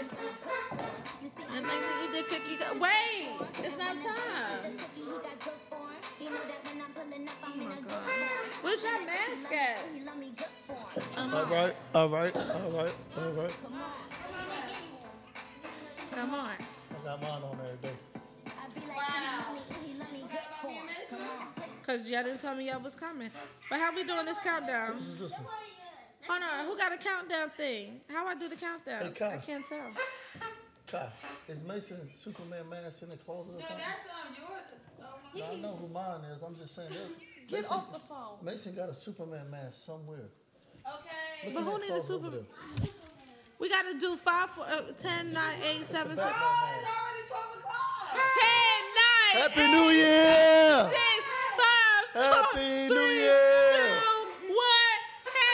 And 1.53 1.65
then 1.65 1.65
you 1.65 2.03
eat 2.05 2.11
the 2.11 2.23
cookie. 2.35 2.57
co- 2.57 2.79
Wait, 2.79 3.29
it's 3.63 3.77
not 3.77 3.95
time. 3.95 4.77
Oh 7.43 7.55
my 7.57 7.75
god. 7.87 8.07
Where's 8.61 8.83
your 8.83 9.01
mask 9.05 9.51
at? 9.53 9.79
All 11.33 11.45
right, 11.45 11.75
all 11.95 12.09
right, 12.09 12.35
all 12.35 12.71
right, 12.71 12.95
all 13.17 13.31
right. 13.31 13.55
Come 16.11 16.33
on. 16.33 16.49
I 16.49 17.05
got 17.05 17.21
mine 17.21 17.29
on 17.31 17.57
every 17.63 17.77
day. 17.81 17.95
I 18.47 18.67
be 18.79 18.87
like, 18.87 18.97
Wow. 18.97 19.57
Cause 21.85 22.07
y'all 22.07 22.23
didn't 22.23 22.39
tell 22.39 22.55
me 22.55 22.67
y'all 22.69 22.79
was 22.79 22.95
coming. 22.95 23.29
But 23.69 23.79
how 23.79 23.93
we 23.93 24.03
doing 24.03 24.25
this 24.25 24.39
countdown? 24.39 24.97
This 24.99 25.07
is 25.07 25.19
this 25.19 25.31
one. 25.31 25.45
Hold 26.27 26.43
on, 26.43 26.65
who 26.65 26.77
got 26.77 26.93
a 26.93 26.97
countdown 26.97 27.49
thing? 27.57 28.01
How 28.07 28.27
I 28.27 28.35
do 28.35 28.47
the 28.47 28.55
countdown? 28.55 29.01
Hey, 29.01 29.09
Kai. 29.09 29.33
I 29.33 29.37
can't 29.37 29.65
tell. 29.65 29.91
Kai, 30.87 31.07
is 31.49 31.57
Mason 31.67 31.97
Superman 32.13 32.69
mask 32.69 33.01
in 33.01 33.09
the 33.09 33.17
closet 33.17 33.55
or 33.55 33.59
something? 33.61 33.77
No, 33.77 33.83
that's 33.83 34.07
um 34.27 34.35
yours. 34.37 34.61
No, 35.35 35.45
I 35.45 35.55
know 35.55 35.75
who 35.77 35.91
mine 35.93 36.21
is. 36.35 36.43
I'm 36.43 36.55
just 36.55 36.75
saying. 36.75 36.89
that- 36.91 37.09
Get 37.47 37.61
Mason, 37.63 37.71
off 37.73 37.91
the 37.91 37.99
phone. 37.99 38.37
Mason 38.43 38.73
got 38.75 38.89
a 38.89 38.95
Superman 38.95 39.49
mask 39.49 39.83
somewhere. 39.85 40.29
Okay. 40.85 41.53
Look 41.53 41.53
But 41.55 41.63
who 41.71 41.79
needs 41.81 42.03
a 42.09 42.17
closet 42.19 42.45
over 43.61 43.69
super? 43.69 43.69
there. 43.69 43.69
We 43.69 43.69
gotta 43.69 43.93
do 43.97 44.15
five, 44.17 44.49
four, 44.49 44.65
uh, 44.65 44.81
10, 44.97 45.33
9, 45.33 45.61
8, 45.63 45.85
7, 45.85 46.17
6, 46.17 46.23
Batman 46.23 46.81
mask. 46.81 47.21
10, 48.11 48.83
9, 49.33 49.41
Happy 49.41 49.67
New 49.71 49.89
Year! 49.89 50.89
six, 50.89 51.25
five, 51.57 52.05
four, 52.13 52.23
Happy 52.23 52.89
New 52.89 52.95
three, 52.95 53.15
Year! 53.21 54.01
two, 54.01 54.49
one. 54.49 55.01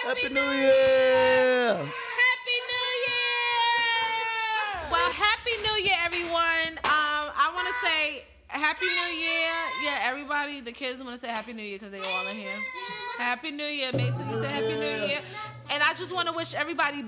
Happy, 0.05 0.21
Happy 0.21 0.33
New 0.33 0.41
New 0.41 0.51
Year! 0.51 0.63
Year! 0.63 1.75
Happy 1.75 2.57
New 2.71 2.87
Year! 3.05 4.91
Well, 4.91 5.11
Happy 5.11 5.57
New 5.61 5.83
Year, 5.83 5.97
everyone. 6.05 6.79
Um, 6.83 7.25
I 7.35 7.51
want 7.53 7.67
to 7.67 7.73
say 7.85 8.23
Happy 8.47 8.85
New 8.85 9.11
Year. 9.19 9.51
Yeah, 9.83 9.99
everybody, 10.03 10.61
the 10.61 10.71
kids 10.71 11.03
want 11.03 11.13
to 11.15 11.19
say 11.19 11.27
Happy 11.27 11.53
New 11.53 11.61
Year 11.63 11.77
because 11.77 11.91
they 11.91 11.99
all 11.99 12.27
in 12.27 12.37
here. 12.37 12.55
Happy 13.17 13.51
New 13.51 13.65
Year, 13.65 13.91
Mason. 13.93 14.29
You 14.29 14.39
say 14.41 14.47
Happy 14.47 14.73
New 14.73 15.07
Year. 15.07 15.19
And 15.69 15.83
I 15.83 15.93
just 15.93 16.13
want 16.13 16.27
to 16.29 16.33
wish 16.33 16.53
everybody 16.53 17.03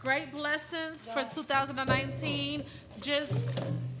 great 0.00 0.32
blessings 0.32 1.04
for 1.04 1.22
2019. 1.24 2.64
Just, 3.00 3.48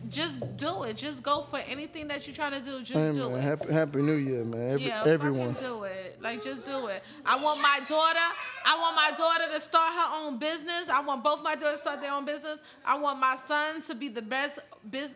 just 0.08 0.56
do 0.56 0.82
it. 0.84 0.96
Just 0.96 1.22
go 1.22 1.42
for 1.42 1.58
anything 1.58 2.08
that 2.08 2.26
you're 2.26 2.34
trying 2.34 2.52
to 2.52 2.60
do. 2.60 2.78
Just 2.82 2.92
Hey, 2.92 3.12
do 3.12 3.30
man, 3.30 3.38
it. 3.38 3.42
happy, 3.42 3.72
happy 3.72 4.02
New 4.02 4.14
Year, 4.14 4.44
man. 4.44 4.70
Every, 4.72 4.86
Yeah, 4.86 5.02
everyone. 5.06 5.52
do 5.54 5.84
it. 5.84 6.18
Like, 6.20 6.42
just 6.42 6.64
do 6.64 6.86
it. 6.86 7.02
I 7.24 7.42
want 7.42 7.60
my 7.60 7.80
daughter. 7.88 8.18
I 8.64 8.78
want 8.78 8.96
my 8.96 9.12
daughter 9.16 9.44
to 9.52 9.60
start 9.60 9.92
her 9.94 10.16
own 10.16 10.38
business. 10.38 10.88
I 10.88 11.00
want 11.00 11.22
both 11.22 11.42
my 11.42 11.54
daughters 11.54 11.74
to 11.80 11.88
start 11.88 12.00
their 12.00 12.12
own 12.12 12.24
business. 12.24 12.58
I 12.84 12.98
want 12.98 13.18
my 13.18 13.34
son 13.36 13.82
to 13.82 13.94
be 13.94 14.08
the 14.08 14.22
best 14.22 14.58
biz 14.90 15.14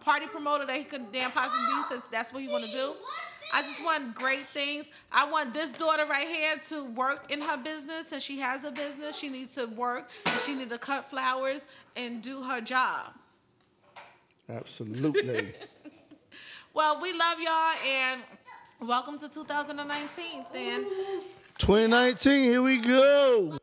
party 0.00 0.26
promoter 0.26 0.66
that 0.66 0.76
he 0.76 0.84
could 0.84 1.10
damn 1.12 1.30
possibly 1.32 1.64
be, 1.66 1.82
since 1.88 2.04
that's 2.10 2.32
what 2.32 2.42
he 2.42 2.48
want 2.48 2.64
to 2.64 2.70
do. 2.70 2.92
I 3.52 3.62
just 3.62 3.82
want 3.84 4.14
great 4.14 4.40
things. 4.40 4.86
I 5.12 5.30
want 5.30 5.54
this 5.54 5.72
daughter 5.72 6.06
right 6.06 6.26
here 6.26 6.56
to 6.68 6.84
work 6.84 7.30
in 7.30 7.40
her 7.40 7.56
business. 7.56 8.08
Since 8.08 8.22
she 8.22 8.40
has 8.40 8.64
a 8.64 8.70
business, 8.70 9.16
she 9.16 9.28
needs 9.28 9.54
to 9.56 9.66
work 9.66 10.08
and 10.26 10.40
she 10.40 10.54
need 10.54 10.70
to 10.70 10.78
cut 10.78 11.08
flowers 11.08 11.66
and 11.96 12.22
do 12.22 12.42
her 12.42 12.60
job. 12.60 13.12
Absolutely. 14.48 15.54
Well, 16.74 17.00
we 17.00 17.12
love 17.12 17.38
y'all 17.38 17.74
and 17.86 18.20
welcome 18.80 19.16
to 19.18 19.28
2019. 19.28 20.44
Then. 20.52 20.84
2019, 21.56 22.42
here 22.42 22.62
we 22.62 22.78
go. 22.78 23.56